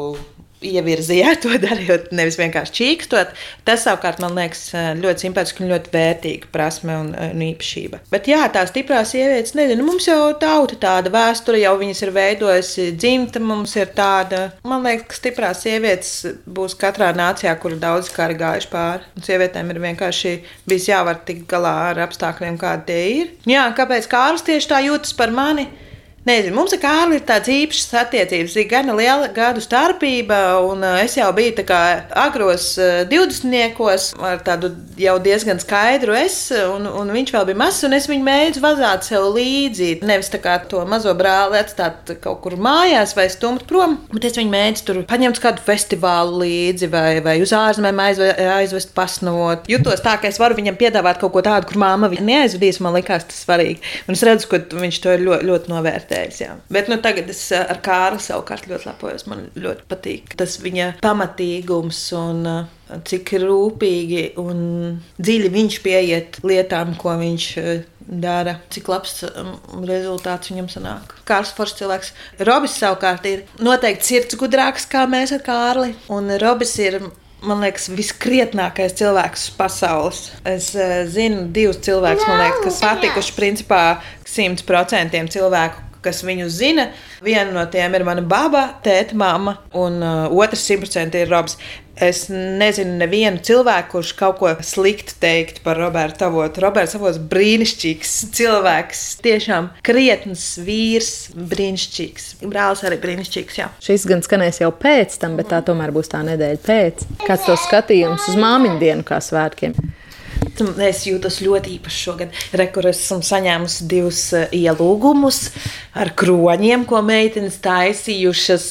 ievirzījāt 0.65 1.43
to 1.45 1.57
darot, 1.63 2.11
nevis 2.15 2.39
vienkārši 2.41 2.75
čīkstot. 2.77 3.33
Tas 3.67 3.85
savukārt 3.87 4.21
man 4.23 4.37
liekas 4.37 4.71
ļoti 5.01 5.27
simpātiski 5.27 5.65
un 5.65 5.73
ļoti 5.73 5.93
vērtīga 5.95 6.51
prasme 6.53 6.97
un, 7.01 7.11
un 7.15 7.45
īpašība. 7.51 8.03
Bet 8.13 8.29
jā, 8.31 8.43
tā 8.53 8.65
stiprā 8.69 9.03
sievietes, 9.09 9.55
nezinu, 9.59 9.87
mums 9.87 10.09
jau 10.09 10.31
tauta 10.41 10.79
tāda 10.81 11.13
vēsture, 11.15 11.61
jau 11.63 11.75
viņas 11.81 12.05
ir 12.07 12.15
veidojusi 12.17 12.89
dzimta, 12.97 13.43
mums 13.43 13.75
ir 13.81 13.93
tāda. 13.97 14.47
Man 14.67 14.85
liekas, 14.87 15.09
ka 15.11 15.21
stiprās 15.21 15.65
sievietes 15.65 16.15
būs 16.45 16.77
katrā 16.81 17.11
nācijā, 17.17 17.55
kur 17.61 17.77
daudz 17.81 18.13
kari 18.15 18.39
gājuši 18.41 18.73
pāri. 18.73 19.07
Un 19.17 19.27
sievietēm 19.27 19.73
ir 19.73 19.85
vienkārši 19.89 20.37
bijis 20.69 20.91
jāvar 20.93 21.23
tikt 21.27 21.47
galā 21.51 21.77
ar 21.91 22.05
apstākļiem, 22.07 22.61
kādi 22.61 22.91
tie 22.91 23.05
ir. 23.21 23.37
Jā, 23.49 23.69
kāpēc 23.77 24.09
Kārlis 24.11 24.45
tieši 24.47 24.71
tā 24.71 24.83
jūtas 24.85 25.17
par 25.17 25.33
mani? 25.35 25.69
Nezinu, 26.31 26.55
mums 26.55 26.75
ar 26.77 26.79
Kārli 26.79 27.17
ir 27.19 27.23
tādas 27.27 27.51
īpašas 27.51 27.95
attiecības, 28.05 28.53
ir 28.61 28.67
gana 28.71 28.95
liela 28.95 29.27
gadu 29.35 29.63
starpība, 29.65 30.37
un 30.63 30.85
es 31.01 31.17
jau 31.19 31.27
biju 31.35 31.57
tā 31.59 31.65
kā 31.67 31.79
agros 32.23 32.67
20. 33.11 34.13
ar 34.29 34.43
tādu 34.47 34.71
jau 35.01 35.17
diezgan 35.25 35.59
skaidru 35.63 36.15
es, 36.15 36.37
un, 36.55 36.87
un 36.87 37.11
viņš 37.11 37.33
vēl 37.35 37.49
bija 37.49 37.59
mazs, 37.59 37.83
un 37.89 37.97
es 37.97 38.07
viņu 38.11 38.27
mēģināju 38.29 38.63
vazāt 38.63 39.09
sev 39.09 39.27
līdzi. 39.35 39.89
Nevis 40.07 40.31
tā 40.31 40.39
kā 40.45 40.55
to 40.71 40.85
mazo 40.87 41.15
brāli 41.19 41.59
atstāt 41.59 42.13
kaut 42.23 42.43
kur 42.45 42.55
mājās 42.63 43.17
vai 43.19 43.27
stumt 43.33 43.67
prom, 43.71 43.99
bet 44.15 44.29
es 44.31 44.39
viņu 44.39 44.55
mēģināju 44.55 44.87
tur 44.87 45.03
paņemt 45.11 45.43
kādu 45.43 45.67
festivālu 45.67 46.45
līdzi 46.45 46.91
vai, 46.95 47.19
vai 47.27 47.37
uz 47.43 47.57
ārzemēm 47.57 48.05
aizve, 48.07 48.31
aizvest 48.61 48.95
pasnot. 48.95 49.67
Jutos 49.73 50.05
tā, 50.05 50.15
ka 50.21 50.31
es 50.31 50.39
varu 50.39 50.61
viņam 50.61 50.79
piedāvāt 50.79 51.19
kaut 51.25 51.35
ko 51.35 51.43
tādu, 51.49 51.73
kur 51.73 51.83
māma 51.83 52.13
viņu 52.13 52.29
neaizvedīs, 52.31 52.83
man 52.85 52.95
likās 53.01 53.27
tas 53.27 53.43
svarīgi. 53.49 53.81
Un 54.07 54.15
es 54.15 54.27
redzu, 54.27 54.53
ka 54.53 54.63
viņš 54.79 55.03
to 55.03 55.17
ir 55.17 55.27
ļoti, 55.27 55.51
ļoti 55.51 55.75
novērtējis. 55.75 56.20
Nedēļas. 56.21 56.41
Jā. 56.41 56.57
Bet 56.73 56.91
nu, 56.91 56.99
tagad 57.03 57.31
es 57.33 57.43
eh, 57.53 57.65
ar 57.65 57.81
Kārlu 57.85 58.21
savukārt 58.23 58.69
ļoti 58.71 58.89
lepojos. 58.91 59.27
Man 59.31 59.49
ļoti 59.57 59.87
patīk 59.91 60.35
tas 60.39 60.59
viņa 60.63 60.93
pamatīgums 61.05 62.01
un 62.19 62.43
uh, 62.49 62.99
cik 63.07 63.35
rūpīgi 63.43 64.25
un 64.41 65.01
dziļi 65.21 65.55
viņš 65.55 65.79
pieiet 65.85 66.41
lietām, 66.45 66.95
ko 67.01 67.17
viņš 67.21 67.47
uh, 67.61 67.73
dara, 68.11 68.59
cik 68.73 68.91
labs 68.91 69.23
um, 69.29 69.55
rezultāts 69.87 70.51
viņam 70.51 70.71
sanāk. 70.73 71.17
Kārls 71.29 71.55
Foršs 71.57 71.79
cilvēks. 71.81 72.13
Robis 72.49 72.77
savukārt 72.81 73.27
ir 73.31 73.45
noteikti 73.63 74.15
sirds 74.15 74.39
gudrāks 74.41 74.89
kā 74.91 75.07
mēs 75.11 75.35
ar 75.37 75.45
Kārli. 75.47 75.95
Un 76.13 76.33
Robis 76.43 76.77
ir 76.83 77.03
man 77.41 77.63
liekas, 77.65 77.87
viskrietnākais 77.97 78.93
cilvēks 78.99 79.47
pasaules. 79.57 80.27
Es 80.45 80.73
uh, 80.77 81.03
zinu 81.09 81.47
divus 81.55 81.81
cilvēkus, 81.87 82.27
man 82.29 82.43
liekas, 82.45 82.65
kas 82.67 82.83
patikuši 82.85 83.37
principā 83.39 83.85
simt 84.29 84.67
procentiem 84.69 85.31
cilvēku. 85.31 85.90
Kas 86.05 86.23
viņu 86.25 86.49
zina. 86.53 86.89
Viena 87.25 87.51
no 87.53 87.67
tiem 87.71 87.95
ir 87.99 88.07
mana 88.09 88.25
baba, 88.25 88.67
tēta, 88.85 89.17
mama, 89.19 89.59
un 89.77 90.01
uh, 90.01 90.33
otrs 90.33 90.65
simtprocentīgi 90.69 91.27
ir 91.27 91.33
Robs. 91.33 91.59
Es 92.01 92.23
nezinu, 92.33 92.95
nevienu 93.03 93.43
cilvēku, 93.45 93.91
kurš 93.93 94.15
kaut 94.17 94.39
ko 94.39 94.53
sliktu 94.65 95.19
teikt 95.21 95.59
par 95.67 95.77
Robertu 95.77 96.25
Avotu. 96.25 96.63
Roberts 96.65 96.97
Avots 96.97 97.19
ir 97.21 97.27
brīnišķīgs 97.29 98.15
cilvēks. 98.39 99.03
Tiešām 99.27 99.69
krietns 99.85 100.47
vīrs, 100.65 101.13
brīnišķīgs. 101.37 102.31
Brālis 102.49 102.87
arī 102.89 103.03
brīnišķīgs. 103.05 103.61
Jā. 103.61 103.69
Šis 103.85 104.09
gan 104.09 104.25
skanēs 104.25 104.63
jau 104.63 104.73
pēc 104.73 105.21
tam, 105.21 105.37
bet 105.37 105.53
tā 105.53 105.61
tomēr 105.67 105.93
būs 105.93 106.09
tā 106.15 106.25
nedēļa 106.25 106.65
pēc. 106.65 107.09
Kāds 107.27 107.49
to 107.51 107.61
skatījums 107.69 108.33
uz 108.33 108.41
māmiņu 108.41 108.81
dienu 108.81 109.05
kā 109.05 109.21
svētkiem? 109.21 109.77
Es 110.87 111.05
jūtos 111.09 111.41
ļoti 111.45 111.77
īpaši 111.79 112.03
šogad. 112.07 112.41
Rekur 112.57 112.91
esmu 112.91 113.21
saņēmusi 113.27 113.89
divus 113.91 114.23
uh, 114.37 114.47
ielūgumus 114.53 115.43
ar 115.97 116.13
kroņiem, 116.19 116.87
ko 116.91 117.03
meitenes 117.07 117.61
taisījušas. 117.65 118.71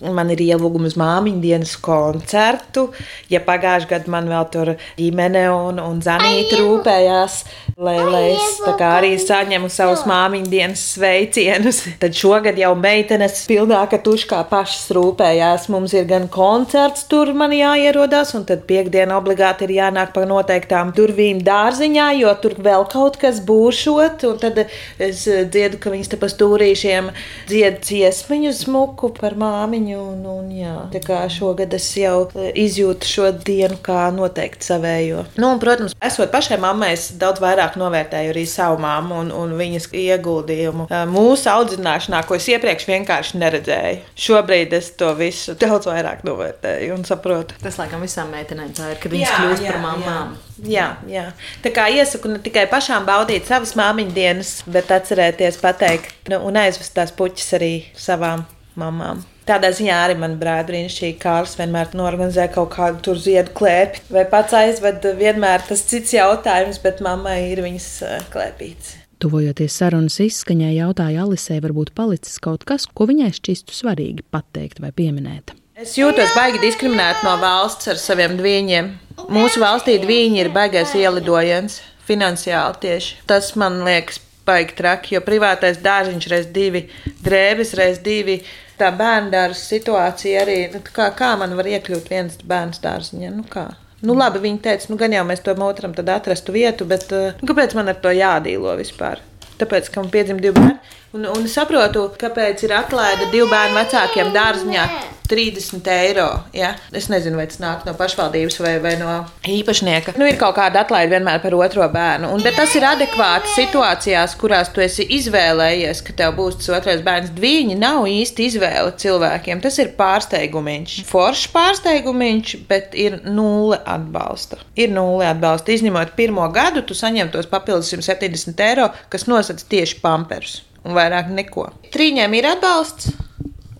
Man 0.00 0.30
ir 0.32 0.40
ielūgums 0.40 0.94
māmiņu 0.96 1.42
dienas 1.42 1.74
koncertu. 1.84 2.86
Ja 3.28 3.42
pagājušajā 3.44 3.90
gadā 3.90 4.12
man 4.14 4.30
vēl 4.30 4.46
tur 4.52 4.70
ģimene 4.96 5.42
un, 5.52 5.80
un 5.82 5.98
zanīta 6.00 6.56
rūpējās, 6.56 7.34
lai, 7.76 7.98
lai 8.00 8.22
es 8.32 8.56
arī 8.80 9.10
saņemu 9.20 9.68
savus 9.72 10.06
māmiņu 10.08 10.48
dienas 10.48 10.84
sveicienus, 10.94 11.82
tad 12.02 12.16
šogad 12.16 12.56
jau 12.60 12.72
meitenes 12.80 13.42
pilnāka 13.50 13.98
tuškā 14.00 14.40
pašas 14.48 14.88
rūpējās. 14.96 15.68
Mums 15.74 15.92
ir 15.98 16.08
gan 16.08 16.30
koncerts, 16.32 17.04
tur 17.10 17.34
man 17.36 17.52
jāierodās, 17.52 18.32
un 18.38 18.48
tad 18.48 18.64
piekdiena 18.70 19.18
obligāti 19.20 19.68
ir 19.68 19.76
jānāk 19.82 20.14
pa 20.16 20.24
noteiktām 20.24 20.94
durvīm 20.96 21.44
dārziņā, 21.44 22.08
jo 22.22 22.32
tur 22.40 22.56
vēl 22.56 22.88
kaut 22.88 23.20
kas 23.20 23.42
būšot, 23.44 24.24
un 24.30 24.40
tad 24.40 24.64
es 24.64 25.26
dziedu, 25.28 25.76
ka 25.76 25.92
viņas 25.92 26.14
te 26.14 26.20
pa 26.20 26.32
stūrīšiem 26.32 27.12
dzied 27.52 27.84
ciesmiņu 27.84 28.56
smuku 28.64 29.12
par 29.20 29.36
māmiņu 29.36 29.89
viņu. 29.90 30.00
Un, 30.10 30.24
un, 30.26 30.50
jā. 30.54 30.74
tā 30.92 31.00
kā 31.02 31.20
šogad 31.30 31.72
es 31.74 31.88
jau 31.96 32.28
e, 32.34 32.50
izjūtu 32.64 33.06
šo 33.06 33.30
dienu 33.32 33.78
kā 33.82 34.08
noteikti 34.14 34.66
savējo. 34.66 35.24
Nu, 35.38 35.52
un, 35.52 35.60
protams, 35.62 35.94
esot 36.00 36.30
pašai 36.32 36.58
mammai, 36.60 36.92
es 36.94 37.10
daudz 37.18 37.40
vairāk 37.42 37.78
novērtēju 37.80 38.32
arī 38.34 38.44
savu 38.48 38.80
mammu 38.82 39.20
un, 39.24 39.32
un 39.34 39.54
viņas 39.58 39.90
ieguldījumu 39.92 40.88
e, 40.88 41.02
mūsu 41.10 41.50
audzināšanā, 41.52 42.22
ko 42.26 42.38
es 42.38 42.48
iepriekš 42.50 42.88
vienkārši 42.90 43.40
neredzēju. 43.40 44.02
Šobrīd 44.20 44.76
es 44.78 44.92
to 45.00 45.12
visu 45.18 45.56
daudz 45.60 45.90
vairāk 45.90 46.24
novērtēju 46.26 46.94
un 46.98 47.06
saprotu. 47.08 47.58
Tas, 47.62 47.80
laikam, 47.80 48.04
visām 48.04 48.32
meitenēm 48.34 48.72
tā 48.76 48.94
ir, 48.94 49.02
kad 49.02 49.14
viņas 49.14 49.28
jā, 49.28 49.40
kļūst 49.40 49.66
jā, 49.66 49.74
par 49.74 49.84
mamām. 49.86 50.36
Jā. 50.36 50.46
Jā, 50.60 50.86
jā. 51.08 51.22
Tā 51.64 51.70
kā 51.72 51.86
iesaku 51.88 52.34
ne 52.34 52.40
tikai 52.44 52.66
pašām 52.68 53.06
baudīt 53.08 53.48
savas 53.48 53.72
māmiņu 53.80 54.12
dienas, 54.12 54.58
bet 54.68 54.92
atcerēties 54.92 55.56
pateikt 55.62 56.28
nu, 56.28 56.42
un 56.50 56.60
aizvest 56.60 56.92
tās 56.98 57.14
puķis 57.16 57.54
arī 57.56 57.74
savām 57.96 58.44
mamām. 58.76 59.24
Tādā 59.48 59.70
ziņā 59.74 59.96
arī 60.04 60.16
man 60.20 60.36
brāļa 60.40 60.66
brīnišķīgi 60.68 61.18
Kārls 61.22 61.56
vienmēr 61.58 61.94
norganizē 61.96 62.46
kaut 62.54 62.72
kādu 62.74 63.00
tur 63.06 63.20
ziedu 63.20 63.54
klēpi, 63.56 64.04
vai 64.12 64.26
pats 64.30 64.56
aizved 64.56 65.06
vienmēr 65.18 65.64
tas 65.68 65.84
cits 65.90 66.14
jautājums, 66.14 66.80
bet 66.82 67.00
mammai 67.04 67.38
ir 67.50 67.62
viņas 67.64 67.88
eh, 68.06 68.26
klēpīts. 68.32 68.96
Tuvojoties 69.20 69.74
sarunas 69.76 70.16
izskaņai, 70.24 70.70
jautāja 70.78 71.26
Alisē, 71.26 71.58
varbūt 71.60 71.92
palicis 71.96 72.38
kaut 72.40 72.64
kas, 72.68 72.86
ko 72.88 73.04
viņai 73.10 73.32
šķistu 73.36 73.76
svarīgi 73.76 74.24
pateikt 74.32 74.80
vai 74.80 74.94
pieminēt. 74.96 75.52
Es 75.80 75.92
jūtos 75.96 76.32
baigi 76.36 76.60
diskriminēta 76.60 77.24
no 77.24 77.34
valsts 77.40 77.88
ar 77.88 78.00
saviem 78.00 78.36
dviņiem. 78.36 78.88
Mūsu 79.32 79.60
valstī 79.62 79.98
dviņi 80.00 80.40
ir 80.42 80.50
baigais 80.52 80.92
ielidojiens 80.96 81.78
finansiāli 82.08 82.80
tieši. 82.82 83.20
Tas 83.28 83.52
man 83.60 83.78
liekas 83.86 84.20
baigi 84.50 84.74
traki, 84.78 85.14
jo 85.16 85.22
privātais 85.24 85.78
dārziņš 85.84 86.28
reiz 86.34 86.50
divi, 86.54 86.88
drēbes 87.24 87.76
reiz 87.78 88.02
divi 88.04 88.40
tā 88.80 88.90
bērnu 88.96 89.32
dārza 89.32 89.60
situācija 89.60 90.42
arī, 90.44 90.58
nu, 90.72 90.80
kā, 90.84 91.10
kā 91.16 91.34
man 91.40 91.54
var 91.58 91.68
iekļūt 91.68 92.10
viens 92.12 92.40
bērns 92.48 92.82
dārziņā, 92.84 93.32
nu 93.36 93.44
kā. 93.50 93.68
Nu, 94.00 94.14
labi, 94.16 94.40
viņi 94.40 94.62
teica, 94.64 94.88
nu, 94.88 94.96
gan 95.00 95.12
jau 95.12 95.26
mēs 95.28 95.42
tam 95.44 95.60
otram 95.66 95.92
atrastu 95.92 96.54
vietu, 96.56 96.86
bet 96.88 97.10
uh, 97.12 97.42
kāpēc 97.44 97.76
man 97.76 97.92
ar 97.92 97.98
to 98.00 98.12
jādīlo 98.16 98.72
vispār? 98.78 99.20
Tāpēc, 99.60 99.90
ka 99.92 100.00
man 100.00 100.08
piedzima 100.12 100.40
divi 100.40 100.56
bērni. 100.56 100.96
Un, 101.10 101.24
un 101.26 101.46
saprotu, 101.50 102.04
kāpēc 102.20 102.60
ir 102.66 102.76
atlaide 102.76 103.30
divu 103.32 103.48
bērnu 103.50 103.80
vecākiem 103.80 104.30
dārziņā 104.34 104.84
30 105.30 105.88
eiro. 105.90 106.28
Ja? 106.54 106.72
Es 106.94 107.08
nezinu, 107.10 107.38
vai 107.38 107.46
tas 107.50 107.60
nāk 107.62 107.82
no 107.86 107.94
pašvaldības 107.98 108.58
vai, 108.62 108.72
vai 108.82 108.92
no 108.98 109.12
īpašnieka. 109.46 110.16
Nu, 110.18 110.26
ir 110.26 110.38
kaut 110.38 110.56
kāda 110.58 110.84
atlaide 110.84 111.14
vienmēr 111.14 111.42
par 111.42 111.54
otro 111.58 111.86
bērnu. 111.90 112.30
Un, 112.34 112.42
bet 112.46 112.54
tas 112.58 112.74
ir 112.78 112.86
adekvāti 112.86 113.50
situācijās, 113.54 114.36
kurās 114.38 114.70
tu 114.74 114.82
esi 114.82 115.06
izvēlējies, 115.18 116.02
ka 116.06 116.14
tev 116.18 116.34
būs 116.38 116.60
tas 116.60 116.72
otrais 116.78 117.02
bērns. 117.06 117.34
Viņi 117.42 117.78
nav 117.78 118.06
īsti 118.10 118.46
izvēle 118.50 118.94
cilvēkiem. 119.02 119.62
Tas 119.66 119.78
ir 119.82 119.92
pārsteigumiņš. 119.98 120.96
Foršs 121.10 121.50
pārsteigumiņš, 121.54 122.56
bet 122.70 122.94
ir 122.98 123.20
nulle 123.26 123.78
atbalsta. 123.82 124.62
Ir 124.78 124.90
nulle 124.94 125.30
atbalsta. 125.30 125.74
Izņemot 125.74 126.14
pirmo 126.18 126.46
gadu, 126.54 126.86
tu 126.86 126.98
saņem 126.98 127.30
tos 127.34 127.50
papildus 127.50 127.90
170 127.94 128.66
eiro, 128.66 128.90
kas 129.10 129.26
nosacīts 129.30 129.70
tieši 129.70 130.02
pamperus. 130.02 130.60
Un 130.84 130.96
vairāk 130.96 131.28
neko. 131.34 131.66
Trīņiem 131.92 132.38
ir 132.38 132.46
atbalsts, 132.54 133.10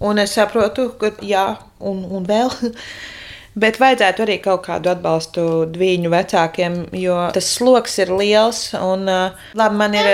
Un 0.01 0.17
es 0.19 0.33
saprotu, 0.33 0.95
ka 0.97 1.13
jā, 1.21 1.47
un, 1.85 2.05
un 2.09 2.29
vēl. 2.29 2.53
Bet 3.61 3.81
vajadzētu 3.83 4.23
arī 4.23 4.37
kaut 4.41 4.63
kādu 4.69 4.93
atbalstu 4.93 5.43
viņu 5.75 6.13
vecākiem, 6.13 6.77
jo 6.97 7.17
tas 7.35 7.49
sloks 7.57 7.99
ir 7.99 8.13
liels. 8.15 8.61
Un, 8.79 9.11
labi, 9.59 9.77
man 9.77 9.97
ir 9.99 10.09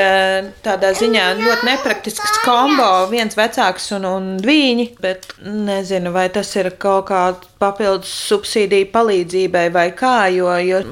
tādā 0.64 0.94
ziņā 0.96 1.26
ļoti 1.42 1.68
nepraktisks 1.68 2.40
kombo, 2.46 2.88
viens 3.12 3.36
vecāks 3.38 3.90
un, 3.94 4.08
un 4.08 4.30
viņi, 4.42 4.88
bet 5.04 5.28
nezinu, 5.44 6.14
vai 6.16 6.26
tas 6.32 6.50
ir 6.56 6.72
kaut 6.80 7.10
kāds 7.12 7.52
papildus 7.62 8.12
subsīdiju 8.28 8.90
palīdzībai 8.92 9.66
vai 9.74 9.86
kā, 9.96 10.28
jo, 10.34 10.50
jo 10.60 10.82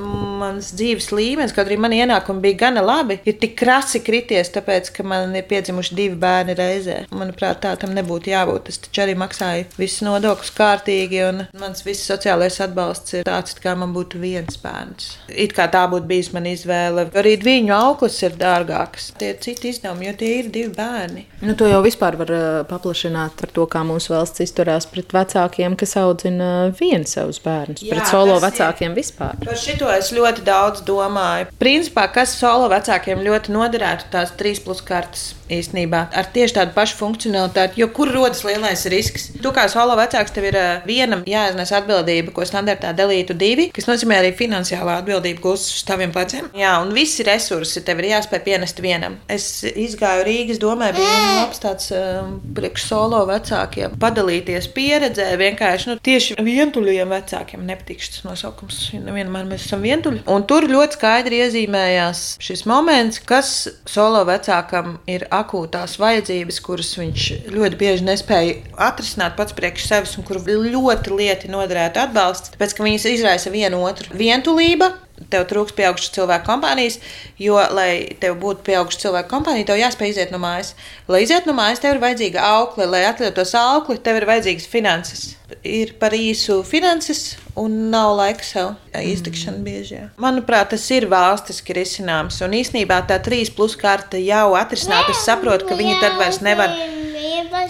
mans 0.40 0.70
dzīves 0.76 1.10
līmenis, 1.14 1.52
kaut 1.54 1.68
arī 1.68 1.78
man 1.80 1.94
ienākumi 1.96 2.42
bija 2.44 2.60
gana 2.66 2.84
labi, 2.84 3.18
ir 3.28 3.36
tik 3.40 3.56
krasi 3.58 4.00
krities, 4.04 4.50
tāpēc, 4.54 4.90
ka 4.96 5.06
man 5.06 5.34
ir 5.36 5.46
piedzimuši 5.48 5.96
divi 5.98 6.18
bērni 6.20 6.56
reizē. 6.58 6.98
Manuprāt, 7.14 7.60
tā 7.64 7.74
tam 7.80 7.94
nebūtu 7.96 8.32
jābūt. 8.32 8.70
Es 8.72 8.80
taču 8.86 9.04
arī 9.04 9.16
maksāju 9.20 9.66
visus 9.78 10.04
nodokļus 10.06 10.54
kārtīgi, 10.56 11.20
un 11.28 11.44
mans 11.60 11.84
viss 11.86 12.08
sociālais 12.10 12.60
atbalsts 12.64 13.20
ir 13.20 13.28
tāds, 13.28 13.56
kā 13.60 13.76
man 13.78 13.94
būtu 13.96 14.20
viens 14.22 14.58
bērns. 14.60 15.12
It 15.28 15.54
kā 15.56 15.68
tā 15.72 15.84
būtu 15.90 16.08
bijusi 16.10 16.34
mana 16.36 16.54
izvēle. 16.54 17.06
Arī 17.14 17.36
viņu 17.44 17.74
auklis 17.76 18.20
ir 18.24 18.38
dārgāks. 18.40 19.12
Tie 19.20 19.32
ir 19.34 19.40
citi 19.44 19.72
izdevumi, 19.72 20.08
jo 20.08 20.16
tie 20.20 20.32
ir 20.40 20.50
divi 20.54 20.72
bērni. 20.74 21.26
Nu, 21.44 21.56
to 21.58 21.68
jau 21.68 21.82
vispār 21.84 22.16
var 22.20 22.32
uh, 22.32 22.42
paplašināt 22.68 23.36
par 23.40 23.52
to, 23.54 23.66
kā 23.70 23.84
mūsu 23.86 24.14
valsts 24.14 24.44
izturās 24.44 24.88
pret 24.90 25.12
vecākiem, 25.14 25.76
kas 25.80 25.96
audzina 26.00 26.53
vienu 26.78 27.08
savus 27.08 27.40
bērnus, 27.44 27.84
Jā, 27.84 27.94
pret 27.94 28.10
solo 28.10 28.38
vecākiem 28.42 28.92
ir, 28.92 28.98
vispār. 29.00 29.38
Par 29.44 29.60
šito 29.60 29.90
es 29.94 30.10
ļoti 30.14 30.44
daudz 30.46 30.84
domāju. 30.86 31.50
Principā, 31.60 32.06
kas 32.12 32.36
solo 32.38 32.68
vecākiem 32.72 33.24
ļoti 33.24 33.54
noderētu, 33.54 34.10
tās 34.14 34.34
trīs 34.38 34.62
plus 34.64 34.82
kartes 34.84 35.32
īstenībā 35.52 36.06
ar 36.16 36.28
tieši 36.32 36.56
tādu 36.56 36.72
pašu 36.76 36.96
funkcionalitāti, 37.00 37.80
jo 37.82 37.88
kur 37.92 38.08
rodas 38.12 38.40
lielais 38.46 38.84
risks? 38.92 39.28
Tu 39.42 39.52
kā 39.54 39.66
solo 39.72 39.96
vecāks, 39.98 40.32
tev 40.34 40.48
ir 40.48 40.58
vienam 40.88 41.24
jāiznes 41.28 41.72
atbildība, 41.76 42.32
ko 42.34 42.46
standartā 42.48 42.94
dalītu 42.96 43.36
divi, 43.36 43.68
kas 43.74 43.88
nozīmē 43.90 44.20
arī 44.22 44.32
finansiālā 44.36 44.98
atbildība 45.02 45.44
gūst 45.44 45.74
uz 45.76 45.84
taviem 45.88 46.14
pleciem. 46.14 46.48
Jā, 46.56 46.76
un 46.82 46.94
visi 46.96 47.26
resursi 47.26 47.84
tev 47.84 48.00
ir 48.00 48.12
jāspēj 48.14 48.44
pienest 48.46 48.80
vienam. 48.84 49.18
Es 49.28 49.48
izgāju 49.68 50.24
Rīgas 50.28 50.62
domē, 50.62 50.92
bija 50.96 51.20
labs 51.42 51.60
tāds 51.62 51.92
um, 51.94 52.38
priekš 52.56 52.88
solo 52.88 53.24
vecākiem 53.28 53.98
padalīties 54.00 54.68
pieredzē, 54.74 55.28
vienkārši 55.40 55.90
nu, 55.90 55.98
tieši 56.04 56.38
vientuļiem 56.46 57.10
vecākiem 57.14 57.64
nepatīk 57.68 58.02
šis 58.04 58.24
nosaukums. 58.26 58.80
Nevienmēr 59.04 59.48
mēs 59.48 59.66
esam 59.68 59.84
vientuļi. 59.84 60.22
Un 60.30 60.46
tur 60.48 60.66
ļoti 60.70 60.98
skaidri 60.98 61.40
iezīmējās 61.44 62.24
šis 62.44 62.64
moments, 62.70 63.20
kas 63.26 63.52
solo 63.88 64.24
vecākam 64.28 64.98
ir 65.10 65.26
akūtās 65.34 65.98
vajadzības, 66.02 66.60
kuras 66.64 66.92
viņš 67.00 67.28
ļoti 67.54 67.80
bieži 67.80 68.08
nespēja 68.08 68.58
atrisināt 68.88 69.38
pats 69.38 69.56
priekš 69.56 69.88
sevis, 69.90 70.16
un 70.18 70.26
kur 70.28 70.42
ļoti 70.44 71.14
lieti 71.14 71.52
noderētu 71.52 72.04
atbalsts, 72.04 72.54
tāpēc 72.54 72.76
ka 72.76 72.86
viņas 72.86 73.08
izraisa 73.14 73.52
vienu 73.54 73.82
otru. 73.84 74.12
Vientulība, 74.18 74.92
tev 75.30 75.46
trūks 75.50 75.74
pieaugušu 75.76 76.12
cilvēku 76.16 76.48
kompānijas, 76.48 76.98
jo, 77.40 77.58
lai 77.76 78.16
tev 78.20 78.36
būtu 78.42 78.64
pieaugušu 78.66 79.04
cilvēku 79.04 79.30
kompānija, 79.30 79.68
tev 79.70 79.80
jāspēj 79.80 80.12
iziet 80.14 80.34
no 80.34 80.40
mājas. 80.42 80.74
Lai 81.10 81.22
iziet 81.24 81.48
no 81.48 81.54
mājas, 81.56 81.82
tev 81.82 81.96
ir 81.96 82.02
vajadzīga 82.02 82.44
aukle, 82.58 82.88
lai 82.90 83.04
atļautos 83.10 83.54
aukli, 83.60 84.00
tev 84.02 84.20
ir 84.20 84.28
vajadzīgas 84.30 84.68
finanses. 84.70 85.24
Ir 85.64 85.92
par 86.00 86.14
īsu 86.16 86.62
finanses 86.64 87.34
un 87.60 87.90
nav 87.92 88.14
laika 88.16 88.46
sev 88.46 88.70
iztikšana 88.96 89.60
bieži. 89.64 89.94
Jā. 89.98 90.06
Manuprāt, 90.20 90.72
tas 90.72 90.86
ir 90.94 91.04
valstiski 91.12 91.76
risināms. 91.76 92.40
Un 92.46 92.56
īsnībā 92.56 93.02
tā 93.08 93.20
trīs 93.22 93.52
plus 93.52 93.76
karte 93.76 94.20
jau 94.24 94.54
atrisināta. 94.58 95.12
Es 95.12 95.24
saprotu, 95.28 95.68
ka 95.68 95.76
viņi 95.78 95.98
tad 96.00 96.16
vairs 96.20 96.40
nevar 96.44 96.72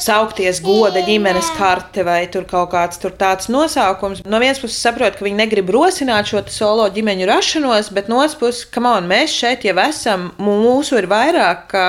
saukties 0.00 0.60
goda 0.64 1.02
ģimenes 1.04 1.50
karte 1.58 2.04
vai 2.06 2.24
tur 2.32 2.46
kaut 2.48 2.70
kāds 2.72 3.00
tur 3.00 3.14
tāds 3.18 3.50
nosaukums. 3.52 4.22
No 4.26 4.40
vienas 4.42 4.60
puses 4.62 4.80
saprotu, 4.80 5.18
ka 5.18 5.26
viņi 5.26 5.40
negrib 5.42 5.70
rosināt 5.74 6.30
šo 6.30 6.44
solo 6.52 6.88
ģimeņu 6.94 7.28
rašanos, 7.30 7.90
bet 7.94 8.10
no 8.10 8.22
otras 8.22 8.38
puses, 8.40 8.64
kam 8.70 8.88
on, 8.90 9.08
mēs 9.10 9.34
šeit 9.34 9.66
jau 9.66 9.76
esam, 9.84 10.30
mūsu 10.40 10.98
ir 11.00 11.10
vairāk 11.10 11.66
kā 11.72 11.88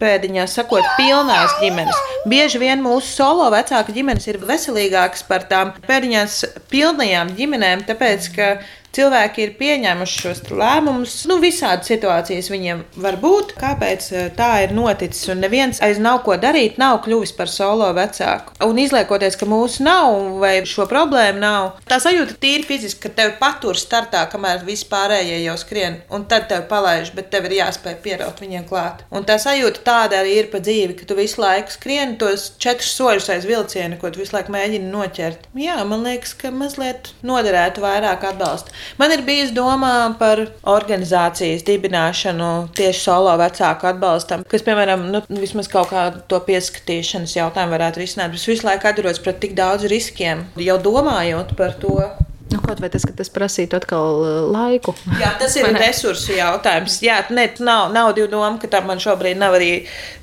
pēdiņās 0.00 0.56
sakot, 0.58 0.84
pilnās 0.98 1.54
ģimenes. 1.62 2.02
Bieži 2.28 2.60
vien 2.62 2.82
mūsu 2.84 3.08
solo 3.08 3.48
vecāka 3.54 3.94
ģimenes 3.94 4.28
ir 4.28 4.40
veselīgākas 4.44 5.24
par 5.28 5.46
tām 5.50 5.72
pēdiņās 5.86 6.40
pilnajām 6.72 7.32
ģimenēm, 7.38 7.86
tāpēc 7.88 8.28
ka 8.34 8.50
cilvēki 8.96 9.44
ir 9.44 9.54
pieņēmuši 9.58 10.20
šos 10.22 10.42
lēmumus. 10.50 11.16
Nu, 11.30 11.38
visādi 11.42 11.88
situācijas 11.88 12.50
viņiem 12.52 12.84
var 13.02 13.18
būt. 13.22 13.54
Kāpēc 13.58 14.08
eh, 14.12 14.28
tā 14.36 14.50
ir 14.64 14.74
noticis? 14.76 15.28
Un 15.32 15.42
neviens 15.44 15.80
aiz 15.84 16.00
nav 16.02 16.22
ko 16.26 16.36
darīt, 16.40 16.78
nav 16.80 17.00
kļuvis 17.04 17.34
par 17.38 17.50
solo 17.52 17.88
vecāku. 17.96 18.56
Un 18.66 18.80
izliekoties, 18.80 19.38
ka 19.38 19.48
mūsu 19.48 19.84
nav 19.86 20.38
vai 20.42 20.54
šo 20.68 20.88
problēmu 20.90 21.42
nav, 21.42 21.68
tā 21.88 22.00
sajūta 22.02 22.38
tīri 22.40 22.66
fiziski, 22.66 23.02
ka 23.06 23.12
tevi 23.20 23.36
patur 23.40 23.78
startā, 23.78 24.24
kamēr 24.32 24.64
vispārējie 24.66 25.42
jau 25.44 25.56
skrien, 25.60 26.00
un 26.14 26.26
tad 26.30 26.48
tevi 26.50 26.66
palaiž, 26.70 27.12
bet 27.16 27.30
tev 27.32 27.48
ir 27.48 27.58
jāspēj 27.60 27.98
pieraut 28.04 28.42
viņiem 28.42 28.66
klāt. 28.68 29.04
Un 29.14 29.26
tā 29.28 29.38
sajūta 29.42 29.84
tāda 29.86 30.22
arī 30.22 30.38
ir 30.42 30.50
pa 30.52 30.62
dzīvi, 30.64 30.96
ka 30.98 31.08
tu 31.08 31.16
visu 31.18 31.42
laiku 31.42 31.74
skrien 31.74 32.16
tos 32.20 32.50
četrus 32.60 32.94
soļus 32.98 33.30
aiz 33.34 33.46
vilciena, 33.48 33.98
ko 34.00 34.10
tu 34.12 34.22
visu 34.22 34.36
laiku 34.36 34.54
mēģini 34.54 34.90
noķert. 34.92 35.48
Jā, 35.58 35.78
man 35.88 36.06
liekas, 36.06 36.34
ka 36.38 36.52
mazliet 36.54 37.12
noderētu 37.26 37.84
vairāk 37.84 38.26
atbalsta. 38.32 38.74
Man 39.00 39.12
ir 39.14 39.24
bijis 39.26 39.52
domā 39.56 39.92
par 40.20 40.44
organizācijas 40.68 41.64
dibināšanu 41.66 42.50
tieši 42.78 43.02
solo 43.02 43.34
vecāku 43.40 43.90
atbalstam, 43.90 44.44
kas, 44.48 44.64
piemēram, 44.66 45.08
nu, 45.12 45.22
vismaz 45.40 45.70
kaut 45.72 45.92
kādu 45.92 46.22
to 46.30 46.40
pieskatīšanas 46.48 47.36
jautājumu 47.38 47.76
varētu 47.76 48.02
risināt. 48.04 48.38
Es 48.38 48.48
visu 48.48 48.66
laiku 48.68 48.90
atduros 48.90 49.20
pret 49.22 49.40
tik 49.42 49.54
daudz 49.58 49.88
riskiem, 49.90 50.46
jau 50.62 50.80
domājot 50.82 51.54
par 51.58 51.76
to. 51.82 51.98
Nu, 52.48 52.62
kaut 52.64 52.80
vai 52.80 52.88
tas, 52.88 53.04
ka 53.04 53.12
tas 53.12 53.28
prasītu 53.28 53.76
atkal 53.76 54.22
uh, 54.22 54.36
laiku. 54.48 54.94
Jā, 55.22 55.34
tas 55.40 55.56
ir 55.60 55.68
resursu 55.76 56.32
jautājums. 56.38 57.02
Jā, 57.04 57.20
ne, 57.34 57.44
nav, 57.60 57.92
nav 57.92 58.14
divu 58.16 58.30
domu, 58.32 58.56
ka 58.62 58.70
tam 58.72 58.88
man 58.88 59.02
šobrīd 59.02 59.36
nav 59.40 59.58
arī 59.58 59.72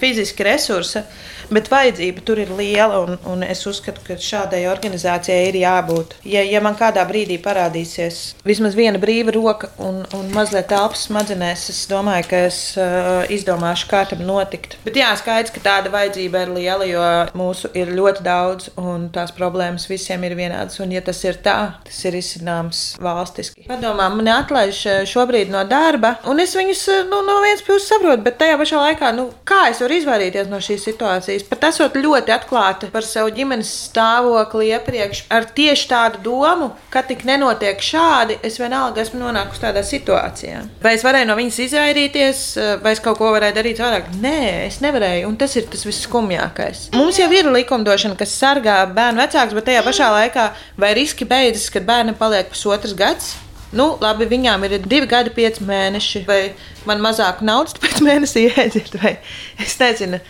fiziski 0.02 0.48
resursi. 0.48 1.06
Bet 1.50 1.70
vajadzība 1.72 2.24
tur 2.26 2.40
ir 2.42 2.52
liela, 2.58 3.00
un, 3.06 3.20
un 3.30 3.44
es 3.46 3.62
uzskatu, 3.70 4.02
ka 4.06 4.18
šādai 4.22 4.66
organizācijai 4.72 5.50
ir 5.50 5.60
jābūt. 5.62 6.18
Ja, 6.28 6.44
ja 6.46 6.62
man 6.64 6.78
kādā 6.80 7.04
brīdī 7.08 7.38
parādīsies 7.44 8.22
vismaz 8.46 8.76
viena 8.78 9.00
brīva 9.02 9.34
roka 9.36 9.70
un, 9.82 10.02
un 10.16 10.32
mazliet 10.34 10.70
telpas 10.72 11.06
smadzenēs, 11.10 11.68
es 11.74 11.84
domāju, 11.90 12.28
ka 12.32 12.42
es 12.48 12.60
uh, 12.80 13.24
izdomāšu, 13.32 13.90
kā 13.92 14.04
tam 14.10 14.24
notikt. 14.28 14.78
Bet 14.86 14.98
jā, 15.00 15.12
skaidrs, 15.20 15.54
ka 15.56 15.64
tāda 15.66 15.92
vajadzība 15.94 16.46
ir 16.46 16.54
liela, 16.56 16.90
jo 16.90 17.06
mūsu 17.38 17.72
ir 17.78 17.94
ļoti 17.96 18.26
daudz, 18.26 18.72
un 18.82 19.10
tās 19.16 19.34
problēmas 19.36 19.88
visiem 19.90 20.26
ir 20.28 20.38
vienādas. 20.38 20.80
Un, 20.84 20.94
ja 20.96 21.04
tas 21.06 21.22
ir 21.26 21.40
tā, 21.46 21.58
tas 21.86 22.02
ir 22.08 22.18
izcināms 22.20 22.84
valstiski. 23.02 23.68
Padomā, 23.70 24.10
man 24.14 24.32
atlaiž 24.40 24.82
uh, 24.90 25.02
šobrīd 25.10 25.54
no 25.54 25.66
darba, 25.70 26.16
un 26.30 26.42
es 26.44 26.56
viņus 26.58 26.86
uh, 26.94 27.04
nu, 27.10 27.22
no 27.28 27.40
vienas 27.46 27.66
puses 27.66 27.90
saprotu, 27.92 28.24
bet 28.26 28.40
tajā 28.42 28.58
pašā 28.62 28.82
laikā, 28.90 29.14
nu, 29.18 29.30
kā 29.48 29.66
es 29.72 29.82
varu 29.84 30.00
izvairīties 30.00 30.50
no 30.52 30.62
šīs 30.64 30.86
situācijas? 30.90 31.35
Diskusijas, 31.36 31.50
pat 31.50 31.64
esot 31.70 31.96
ļoti 31.96 32.34
atklāta 32.34 32.90
par 32.92 33.04
savu 33.06 33.32
ģimenes 33.36 33.70
stāvokli 33.90 34.72
iepriekš, 34.74 35.26
ar 35.30 35.46
tieši 35.56 35.88
tādu 35.90 36.22
domu, 36.24 36.72
ka 36.90 37.04
tik 37.04 37.26
nenotiek 37.26 37.80
šādi, 37.82 38.40
es 38.44 38.60
vienalga 38.60 39.02
esmu 39.02 39.20
nonākusi 39.22 39.62
tādā 39.64 39.84
situācijā. 39.86 40.64
Vai 40.84 40.96
es 40.96 41.06
varēju 41.06 41.30
no 41.30 41.38
viņas 41.38 41.62
izvairīties, 41.68 42.44
vai 42.84 42.96
es 42.96 43.04
kaut 43.04 43.20
ko 43.20 43.32
varēju 43.36 43.58
darīt 43.58 43.82
vairāk? 43.84 44.12
Nē, 44.22 44.68
es 44.68 44.82
nevarēju, 44.84 45.30
un 45.30 45.38
tas 45.38 45.56
ir 45.56 45.68
tas 45.72 45.86
visskumjākais. 45.88 46.90
Mums 46.96 47.20
jau 47.20 47.30
ir 47.34 47.50
likumdošana, 47.52 48.18
kas 48.20 48.36
sargā 48.40 48.82
bērnu 48.96 49.24
vecākus, 49.24 49.58
bet 49.58 49.70
tajā 49.72 49.86
pašā 49.86 50.12
laikā 50.20 50.52
vai 50.82 50.94
riski 50.98 51.28
beidzas, 51.28 51.72
kad 51.74 51.88
bērnam 51.88 52.18
paliek 52.20 52.52
pusotrs 52.52 52.96
gads? 52.98 53.36
Nu, 53.76 53.96
labi, 54.00 54.28
viņām 54.30 54.64
ir 54.68 54.78
divi 54.86 55.08
gadi, 55.10 55.34
pieci 55.36 55.66
mēneši, 55.68 56.22
vai 56.30 56.40
man 56.88 57.02
mazāk 57.04 57.42
naudas 57.44 57.76
pēc 57.82 58.00
mēnesī 58.06 58.48
ieiet, 58.48 58.94
vai 59.02 59.18
es 59.60 59.76
nezinu. 59.82 60.22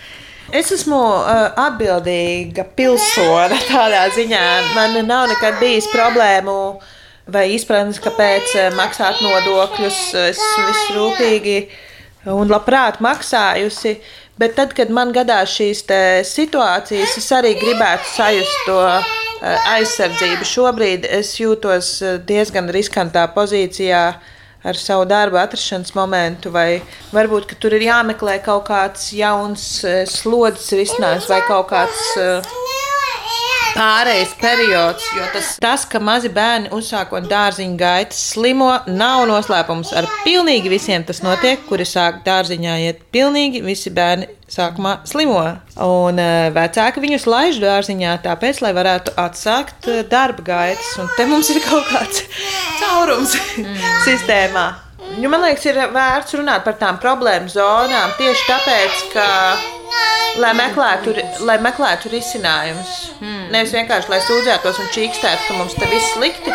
Es 0.53 0.69
esmu 0.69 0.97
uh, 0.99 1.47
atbildīga 1.57 2.67
pilsone 2.77 3.57
tādā 3.71 4.03
ziņā. 4.13 4.43
Man 4.75 4.99
nav 5.07 5.31
nekad 5.31 5.57
bijis 5.61 5.87
problēmu 5.89 6.57
vai 7.33 7.47
izpratnes, 7.55 7.97
kāpēc 8.03 8.53
uh, 8.53 8.67
maksāt 8.77 9.23
nodokļus. 9.25 9.99
Es 10.27 10.37
esmu 10.37 10.67
visrūpīgi 10.69 11.57
un 12.35 12.53
labprāt 12.53 13.01
maksājusi. 13.01 13.97
Bet 14.37 14.57
tad, 14.57 14.75
kad 14.75 14.91
man 14.91 15.13
gadās 15.15 15.53
šīs 15.55 15.85
situācijas, 16.27 17.17
es 17.17 17.31
arī 17.33 17.55
gribētu 17.57 18.09
sajust 18.13 18.63
to 18.67 18.77
uh, 18.83 19.11
aizsardzību. 19.73 20.45
Šobrīd 20.45 21.09
es 21.09 21.33
jūtos 21.39 21.97
diezgan 22.27 22.69
riskantā 22.75 23.25
pozīcijā. 23.33 24.05
Uh, 24.13 24.31
ar 24.65 24.79
savu 24.79 25.05
darbu 25.09 25.39
atrašanās 25.39 25.93
momentu, 25.97 26.51
vai 26.53 26.81
varbūt 27.13 27.55
tur 27.61 27.77
ir 27.77 27.85
jāmeklē 27.87 28.39
kaut 28.45 28.67
kāds 28.69 29.11
jauns 29.15 29.67
eh, 29.85 30.03
slodzes 30.09 30.73
risinājums 30.79 31.29
vai 31.29 31.41
kaut 31.47 31.69
kāds. 31.73 32.05
Uh, 32.19 32.84
pārējais 33.75 34.33
periods, 34.39 35.05
jo 35.15 35.25
tas, 35.33 35.51
tas, 35.61 35.83
ka 35.89 35.99
mazi 36.03 36.31
bērni 36.33 36.71
uzsākot 36.75 37.27
dārziņa 37.29 37.77
gaitas 37.79 38.21
slimo, 38.31 38.71
nav 38.87 39.25
noslēpums. 39.29 39.91
Ar 39.97 40.07
pilnīgi 40.23 40.71
visiem 40.71 41.05
tas 41.07 41.21
notiek, 41.25 41.61
kuri 41.69 41.87
sāk 41.87 42.23
dārziņā 42.25 42.77
iet. 42.85 43.03
Pilnīgi 43.15 43.63
visi 43.65 43.91
bērni 43.93 44.29
sākumā 44.51 44.99
slimo. 45.09 45.41
Un 45.81 46.21
uh, 46.21 46.47
vecāki 46.55 47.03
viņus 47.03 47.27
laiž 47.29 47.59
dārziņā, 47.63 48.15
tāpēc, 48.25 48.63
lai 48.63 48.73
varētu 48.77 49.15
atsākt 49.21 49.91
uh, 49.91 50.01
darba 50.09 50.45
gaitas. 50.47 50.95
Un 51.01 51.11
te 51.17 51.27
mums 51.29 51.51
ir 51.53 51.61
kaut 51.65 51.87
kāds 51.91 52.25
caurums 52.81 53.37
mm. 53.59 53.85
sistēmā. 54.07 54.67
Nu, 55.19 55.29
man 55.29 55.43
liekas, 55.45 55.67
ir 55.69 55.77
vērts 55.93 56.35
runāt 56.39 56.65
par 56.65 56.79
tām 56.79 56.97
problēmu 57.01 57.51
zonām 57.51 58.15
tieši 58.17 58.47
tāpēc, 58.49 59.03
ka 59.13 59.27
lai 60.41 60.51
meklētu, 60.57 61.13
lai 61.47 61.55
meklētu 61.63 62.11
risinājumus. 62.11 62.93
Hmm. 63.19 63.45
Nevis 63.53 63.73
vienkārši 63.75 64.11
lai 64.11 64.19
sūdzētos 64.25 64.81
un 64.81 64.89
čīkstētu, 64.95 65.45
ka 65.47 65.59
mums 65.59 65.75
te 65.77 65.89
viss 65.91 66.15
slikti. 66.15 66.53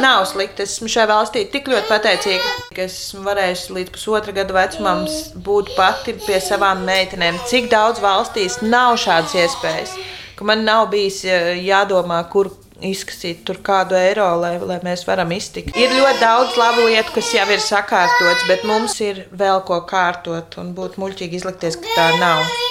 Nav 0.00 0.24
slikti. 0.30 0.64
Es 0.64 0.76
esmu 0.76 0.90
šai 0.92 1.06
valstī 1.10 1.44
tik 1.52 1.68
ļoti 1.70 1.90
pateicīga, 1.90 2.54
ka 2.76 2.86
esmu 2.86 3.24
varējusi 3.26 3.76
līdz 3.76 3.94
pusotra 3.96 4.34
gada 4.36 4.56
vecumam 4.56 5.04
būt 5.44 5.74
pati 5.76 6.16
pie 6.22 6.40
savām 6.44 6.86
meitenēm. 6.88 7.40
Cik 7.50 7.68
daudz 7.72 8.00
valstīs 8.02 8.60
nav 8.64 8.96
šādas 9.02 9.36
iespējas, 9.44 9.94
ka 10.38 10.48
man 10.48 10.64
nav 10.68 10.88
bijis 10.94 11.22
jādomā, 11.26 12.22
kur 12.32 12.52
izkasīt 12.80 13.44
tur 13.44 13.60
kādu 13.64 13.96
eiro, 13.98 14.30
lai, 14.40 14.54
lai 14.56 14.78
mēs 14.84 15.04
varam 15.08 15.34
iztikt. 15.36 15.76
Ir 15.76 15.92
ļoti 15.98 16.22
daudz 16.22 16.56
labu 16.60 16.88
lietu, 16.88 17.12
kas 17.18 17.34
jau 17.36 17.46
ir 17.52 17.60
sakārtotas, 17.60 18.48
bet 18.48 18.64
mums 18.68 18.96
ir 19.04 19.26
vēl 19.36 19.60
ko 19.68 19.82
kārtot 19.90 20.56
un 20.62 20.74
būt 20.76 20.96
muļķīgi 21.02 21.42
izlikties, 21.42 21.80
ka 21.82 21.96
tā 21.98 22.10
nav. 22.22 22.69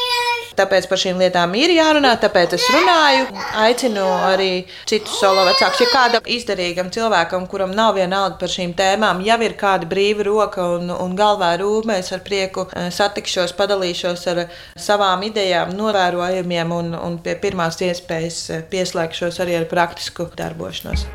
Tāpēc 0.60 0.90
par 0.92 1.00
šīm 1.00 1.22
lietām 1.22 1.54
ir 1.56 1.72
jārunā, 1.72 2.12
tāpēc 2.20 2.58
es 2.58 2.66
runāju. 2.74 3.28
Aicinu 3.64 4.04
arī 4.28 4.50
citus 4.90 5.20
solo 5.22 5.46
vecākus. 5.48 5.84
Ja 5.86 5.88
kādam 5.94 6.28
izdarīgam 6.28 6.90
cilvēkam, 6.92 7.48
kuram 7.52 7.72
nav 7.76 7.96
vienalga 7.96 8.36
par 8.42 8.52
šīm 8.52 8.74
tēmām, 8.80 9.24
jau 9.24 9.40
ir 9.46 9.56
kāda 9.60 9.88
brīva 9.90 10.26
roka 10.28 10.66
un, 10.76 10.92
un 10.92 11.16
galvā 11.20 11.54
rūpē, 11.62 12.02
es 12.04 12.12
ar 12.16 12.24
prieku 12.26 12.68
eh, 12.74 12.90
satikšos, 12.92 13.56
padalīšos 13.60 14.28
ar 14.34 14.44
savām 14.76 15.24
idejām, 15.30 15.72
novērojumiem 15.80 16.76
un, 16.76 16.92
un 17.00 17.18
pie 17.24 17.38
pirmās 17.40 17.80
iespējas 17.86 18.44
eh, 18.50 18.68
pieslēgšos 18.74 19.40
arī 19.46 19.62
ar 19.62 19.70
praktisku 19.72 20.28
darbošanos. 20.36 21.08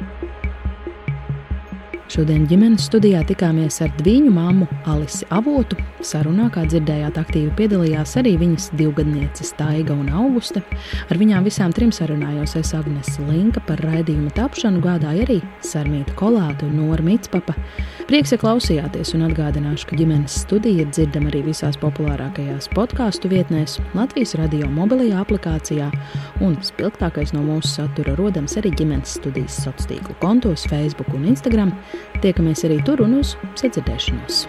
Šodien 2.14 2.44
ģimenes 2.46 2.84
studijā 2.86 3.24
tikāmies 3.26 3.80
ar 3.82 3.90
viņu 4.06 4.30
māmu 4.30 4.68
Alisi 4.86 5.26
Avotu. 5.34 5.74
Sarunā, 6.04 6.44
kā 6.54 6.62
dzirdējāt, 6.68 7.16
aktīvi 7.18 7.48
piedalījās 7.58 8.12
arī 8.20 8.36
viņas 8.38 8.68
divgadnieces 8.78 9.50
Taiga 9.58 9.96
un 9.96 10.12
Auguste. 10.14 10.62
Ar 11.10 11.18
viņām 11.18 11.48
visām 11.48 11.74
trim 11.74 11.90
sarunājos 11.90 12.54
es 12.60 12.70
Agnese 12.76 13.24
Linka 13.26 13.58
par 13.66 13.82
raidījumu 13.82 14.30
tapšanu, 14.36 14.82
gādāja 14.84 15.24
arī 15.26 15.40
Sarmīta 15.66 16.14
Kolāta 16.20 16.68
un 16.68 16.76
Nora 16.84 17.02
Mitspapa. 17.02 17.56
Prieks, 18.06 18.30
ja 18.36 18.38
klausījāties 18.38 19.14
un 19.16 19.26
atgādināšu, 19.26 19.88
ka 19.90 19.98
ģimenes 19.98 20.38
studija 20.44 20.84
ir 20.84 20.94
dzirdama 20.94 21.32
arī 21.32 21.42
visās 21.48 21.80
populārākajās 21.82 22.70
podkāstu 22.76 23.32
vietnēs, 23.32 23.80
Latvijas 23.96 24.36
radio 24.38 24.70
mobilajā 24.70 25.18
aplikācijā 25.24 25.90
un 26.44 26.54
spilgtākais 26.62 27.34
no 27.34 27.42
mūsu 27.48 27.74
satura 27.80 28.14
rodams 28.20 28.54
arī 28.60 28.70
ģimenes 28.76 29.18
studijas 29.18 29.58
sociālo 29.64 29.90
tīklu 29.96 30.20
kontos 30.22 30.68
Facebook 30.70 31.10
un 31.16 31.26
Instagram. 31.32 31.72
Tiekamies 32.22 32.66
arī 32.68 32.78
tur 32.86 33.02
un 33.06 33.18
uz 33.22 33.34
sadzirdēšanos! 33.58 34.44